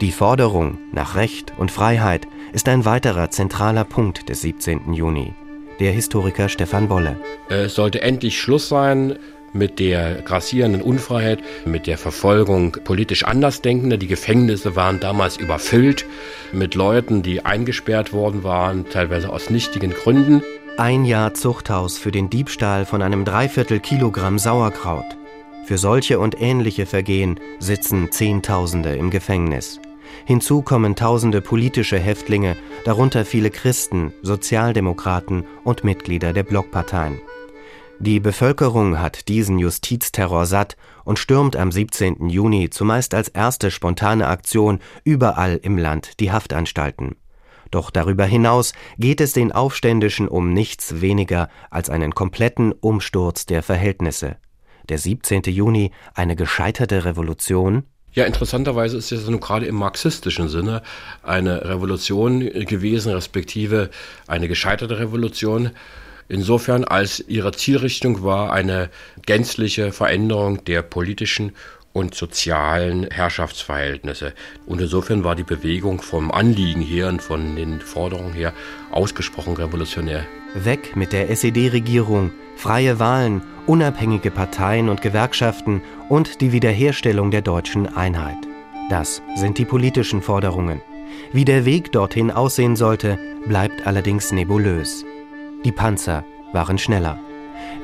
Die 0.00 0.12
Forderung 0.12 0.78
nach 0.92 1.16
Recht 1.16 1.52
und 1.58 1.72
Freiheit 1.72 2.28
ist 2.52 2.68
ein 2.68 2.84
weiterer 2.84 3.28
zentraler 3.30 3.84
Punkt 3.84 4.28
des 4.28 4.42
17. 4.42 4.92
Juni. 4.92 5.34
Der 5.80 5.90
Historiker 5.90 6.48
Stefan 6.48 6.88
Wolle. 6.90 7.16
Es 7.48 7.74
sollte 7.74 8.02
endlich 8.02 8.40
Schluss 8.40 8.68
sein 8.68 9.18
mit 9.54 9.78
der 9.78 10.20
grassierenden 10.22 10.82
Unfreiheit, 10.82 11.38
mit 11.64 11.86
der 11.86 11.96
Verfolgung 11.96 12.76
politisch 12.84 13.24
Andersdenkender. 13.24 13.96
Die 13.96 14.08
Gefängnisse 14.08 14.76
waren 14.76 15.00
damals 15.00 15.38
überfüllt 15.38 16.04
mit 16.52 16.74
Leuten, 16.74 17.22
die 17.22 17.46
eingesperrt 17.46 18.12
worden 18.12 18.44
waren, 18.44 18.84
teilweise 18.90 19.30
aus 19.30 19.48
nichtigen 19.48 19.92
Gründen. 19.92 20.42
Ein 20.76 21.04
Jahr 21.04 21.34
Zuchthaus 21.34 21.96
für 21.98 22.10
den 22.10 22.28
Diebstahl 22.28 22.84
von 22.84 23.00
einem 23.00 23.24
Dreiviertel 23.24 23.78
Kilogramm 23.78 24.38
Sauerkraut. 24.38 25.06
Für 25.64 25.78
solche 25.78 26.18
und 26.18 26.40
ähnliche 26.42 26.84
Vergehen 26.84 27.40
sitzen 27.60 28.10
Zehntausende 28.10 28.96
im 28.96 29.10
Gefängnis. 29.10 29.80
Hinzu 30.26 30.62
kommen 30.62 30.96
tausende 30.96 31.40
politische 31.40 31.98
Häftlinge, 31.98 32.56
darunter 32.84 33.24
viele 33.24 33.50
Christen, 33.50 34.12
Sozialdemokraten 34.22 35.44
und 35.62 35.84
Mitglieder 35.84 36.32
der 36.32 36.42
Blockparteien. 36.42 37.20
Die 38.00 38.20
Bevölkerung 38.20 38.98
hat 38.98 39.28
diesen 39.28 39.58
Justizterror 39.58 40.46
satt 40.46 40.76
und 41.04 41.18
stürmt 41.18 41.56
am 41.56 41.70
17. 41.70 42.28
Juni 42.28 42.68
zumeist 42.68 43.14
als 43.14 43.28
erste 43.28 43.70
spontane 43.70 44.26
Aktion 44.26 44.80
überall 45.04 45.58
im 45.62 45.78
Land 45.78 46.20
die 46.20 46.32
Haftanstalten. 46.32 47.16
Doch 47.70 47.90
darüber 47.90 48.24
hinaus 48.24 48.72
geht 48.98 49.20
es 49.20 49.32
den 49.32 49.52
Aufständischen 49.52 50.28
um 50.28 50.52
nichts 50.52 51.00
weniger 51.00 51.48
als 51.70 51.88
einen 51.88 52.14
kompletten 52.14 52.72
Umsturz 52.72 53.46
der 53.46 53.62
Verhältnisse. 53.62 54.36
Der 54.88 54.98
17. 54.98 55.42
Juni 55.44 55.90
eine 56.14 56.36
gescheiterte 56.36 57.04
Revolution? 57.04 57.84
Ja, 58.12 58.24
interessanterweise 58.26 58.96
ist 58.96 59.10
es 59.10 59.28
nun 59.28 59.40
gerade 59.40 59.66
im 59.66 59.74
marxistischen 59.74 60.48
Sinne 60.48 60.82
eine 61.22 61.64
Revolution 61.64 62.40
gewesen, 62.40 63.12
respektive 63.12 63.90
eine 64.28 64.46
gescheiterte 64.46 64.98
Revolution. 64.98 65.70
Insofern, 66.28 66.84
als 66.84 67.24
ihre 67.28 67.52
Zielrichtung 67.52 68.22
war 68.22 68.52
eine 68.52 68.90
gänzliche 69.26 69.92
Veränderung 69.92 70.64
der 70.64 70.82
politischen 70.82 71.52
und 71.94 72.14
sozialen 72.14 73.08
Herrschaftsverhältnisse. 73.10 74.34
Und 74.66 74.80
insofern 74.80 75.22
war 75.22 75.36
die 75.36 75.44
Bewegung 75.44 76.02
vom 76.02 76.32
Anliegen 76.32 76.82
her 76.82 77.08
und 77.08 77.22
von 77.22 77.54
den 77.56 77.80
Forderungen 77.80 78.32
her 78.32 78.52
ausgesprochen 78.90 79.54
revolutionär. 79.54 80.26
Weg 80.54 80.96
mit 80.96 81.12
der 81.12 81.30
SED-Regierung, 81.30 82.32
freie 82.56 82.98
Wahlen, 82.98 83.42
unabhängige 83.66 84.30
Parteien 84.30 84.88
und 84.88 85.02
Gewerkschaften 85.02 85.82
und 86.08 86.40
die 86.40 86.52
Wiederherstellung 86.52 87.30
der 87.30 87.42
deutschen 87.42 87.86
Einheit. 87.96 88.38
Das 88.90 89.22
sind 89.36 89.58
die 89.58 89.64
politischen 89.64 90.20
Forderungen. 90.20 90.82
Wie 91.32 91.44
der 91.44 91.64
Weg 91.64 91.92
dorthin 91.92 92.30
aussehen 92.30 92.76
sollte, 92.76 93.18
bleibt 93.46 93.86
allerdings 93.86 94.32
nebulös. 94.32 95.04
Die 95.64 95.72
Panzer 95.72 96.24
waren 96.52 96.78
schneller. 96.78 97.18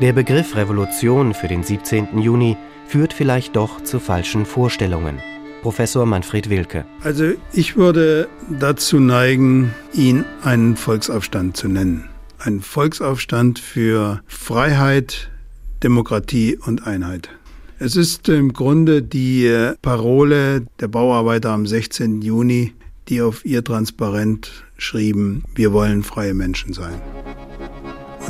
Der 0.00 0.12
Begriff 0.12 0.54
Revolution 0.54 1.32
für 1.32 1.48
den 1.48 1.62
17. 1.62 2.18
Juni 2.18 2.56
führt 2.86 3.12
vielleicht 3.12 3.56
doch 3.56 3.82
zu 3.82 4.00
falschen 4.00 4.44
Vorstellungen. 4.44 5.18
Professor 5.62 6.06
Manfred 6.06 6.50
Wilke. 6.50 6.84
Also 7.02 7.32
ich 7.52 7.76
würde 7.76 8.28
dazu 8.58 8.98
neigen, 8.98 9.74
ihn 9.92 10.24
einen 10.42 10.76
Volksaufstand 10.76 11.56
zu 11.56 11.68
nennen. 11.68 12.08
Ein 12.38 12.60
Volksaufstand 12.60 13.58
für 13.58 14.20
Freiheit, 14.26 15.30
Demokratie 15.82 16.56
und 16.56 16.86
Einheit. 16.86 17.28
Es 17.78 17.96
ist 17.96 18.28
im 18.28 18.52
Grunde 18.52 19.02
die 19.02 19.72
Parole 19.80 20.66
der 20.80 20.88
Bauarbeiter 20.88 21.50
am 21.50 21.66
16. 21.66 22.20
Juni, 22.20 22.74
die 23.08 23.22
auf 23.22 23.44
ihr 23.44 23.64
Transparent 23.64 24.64
schrieben, 24.76 25.44
wir 25.54 25.72
wollen 25.72 26.02
freie 26.02 26.34
Menschen 26.34 26.72
sein. 26.72 27.00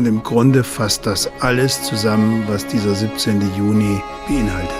Und 0.00 0.06
im 0.06 0.22
Grunde 0.22 0.64
fasst 0.64 1.04
das 1.04 1.30
alles 1.40 1.82
zusammen, 1.82 2.44
was 2.46 2.66
dieser 2.66 2.94
17. 2.94 3.54
Juni 3.54 4.00
beinhaltet. 4.26 4.72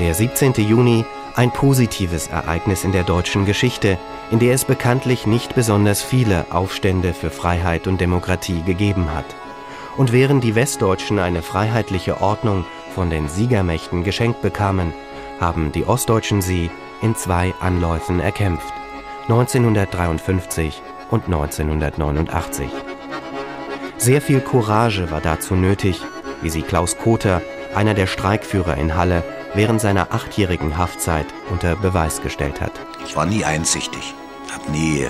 Der 0.00 0.12
17. 0.12 0.54
Juni, 0.54 1.04
ein 1.36 1.52
positives 1.52 2.26
Ereignis 2.26 2.82
in 2.82 2.90
der 2.90 3.04
deutschen 3.04 3.46
Geschichte, 3.46 3.96
in 4.32 4.40
der 4.40 4.54
es 4.54 4.64
bekanntlich 4.64 5.24
nicht 5.24 5.54
besonders 5.54 6.02
viele 6.02 6.46
Aufstände 6.50 7.14
für 7.14 7.30
Freiheit 7.30 7.86
und 7.86 8.00
Demokratie 8.00 8.60
gegeben 8.62 9.14
hat. 9.14 9.36
Und 9.96 10.10
während 10.10 10.42
die 10.42 10.56
Westdeutschen 10.56 11.20
eine 11.20 11.42
freiheitliche 11.42 12.20
Ordnung 12.20 12.66
von 12.92 13.08
den 13.08 13.28
Siegermächten 13.28 14.02
geschenkt 14.02 14.42
bekamen, 14.42 14.92
haben 15.38 15.70
die 15.70 15.86
Ostdeutschen 15.86 16.42
sie 16.42 16.72
in 17.02 17.14
zwei 17.14 17.54
Anläufen 17.60 18.18
erkämpft. 18.18 18.83
1953 19.28 20.82
und 21.10 21.24
1989. 21.24 22.68
Sehr 23.96 24.20
viel 24.20 24.42
Courage 24.42 25.10
war 25.10 25.22
dazu 25.22 25.54
nötig, 25.54 26.02
wie 26.42 26.50
sie 26.50 26.60
Klaus 26.60 26.98
Kother, 26.98 27.40
einer 27.74 27.94
der 27.94 28.06
Streikführer 28.06 28.76
in 28.76 28.96
Halle, 28.96 29.24
während 29.54 29.80
seiner 29.80 30.12
achtjährigen 30.12 30.76
Haftzeit 30.76 31.24
unter 31.50 31.74
Beweis 31.74 32.20
gestellt 32.20 32.60
hat. 32.60 32.72
Ich 33.06 33.16
war 33.16 33.24
nie 33.24 33.46
einsichtig, 33.46 34.14
habe 34.52 34.70
nie 34.70 35.06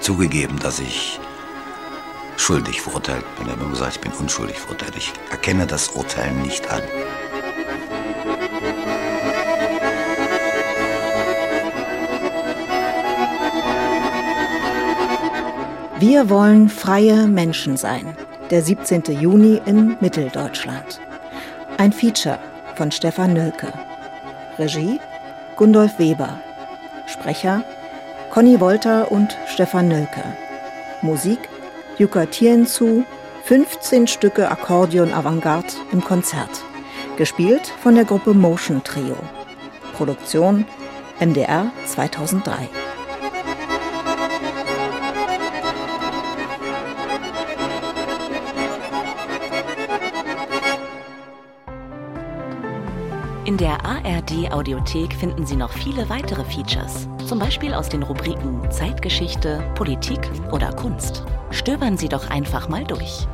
zugegeben, 0.00 0.58
dass 0.58 0.80
ich 0.80 1.20
schuldig 2.36 2.80
verurteilt 2.80 3.24
bin. 3.36 3.46
Ich 3.46 3.52
habe 3.52 3.62
immer 3.62 3.70
gesagt, 3.70 3.94
ich 3.94 4.00
bin 4.00 4.12
unschuldig 4.12 4.58
verurteilt. 4.58 4.96
Ich 4.96 5.12
erkenne 5.30 5.68
das 5.68 5.90
Urteil 5.90 6.32
nicht 6.32 6.68
an. 6.68 6.82
Wir 16.02 16.28
wollen 16.28 16.68
freie 16.68 17.28
Menschen 17.28 17.76
sein. 17.76 18.16
Der 18.50 18.60
17. 18.60 19.04
Juni 19.20 19.62
in 19.66 19.96
Mitteldeutschland. 20.00 21.00
Ein 21.78 21.92
Feature 21.92 22.40
von 22.74 22.90
Stefan 22.90 23.34
Nölke. 23.34 23.72
Regie 24.58 24.98
Gundolf 25.54 26.00
Weber. 26.00 26.40
Sprecher 27.06 27.62
Conny 28.32 28.58
Wolter 28.58 29.12
und 29.12 29.38
Stefan 29.46 29.86
Nölke. 29.86 30.24
Musik 31.02 31.38
Jukka 31.98 32.26
Tienzu, 32.26 33.04
15 33.44 34.08
Stücke 34.08 34.50
Akkordeon 34.50 35.12
Avantgarde 35.12 35.72
im 35.92 36.02
Konzert. 36.02 36.64
Gespielt 37.16 37.68
von 37.80 37.94
der 37.94 38.06
Gruppe 38.06 38.34
Motion 38.34 38.82
Trio. 38.82 39.18
Produktion 39.96 40.66
MDR 41.20 41.70
2003. 41.86 42.68
In 53.44 53.56
der 53.56 53.84
ARD 53.84 54.52
Audiothek 54.52 55.12
finden 55.14 55.44
Sie 55.44 55.56
noch 55.56 55.72
viele 55.72 56.08
weitere 56.08 56.44
Features, 56.44 57.08
zum 57.26 57.40
Beispiel 57.40 57.74
aus 57.74 57.88
den 57.88 58.04
Rubriken 58.04 58.70
Zeitgeschichte, 58.70 59.64
Politik 59.74 60.20
oder 60.52 60.72
Kunst. 60.72 61.24
Stöbern 61.50 61.98
Sie 61.98 62.08
doch 62.08 62.30
einfach 62.30 62.68
mal 62.68 62.84
durch. 62.84 63.26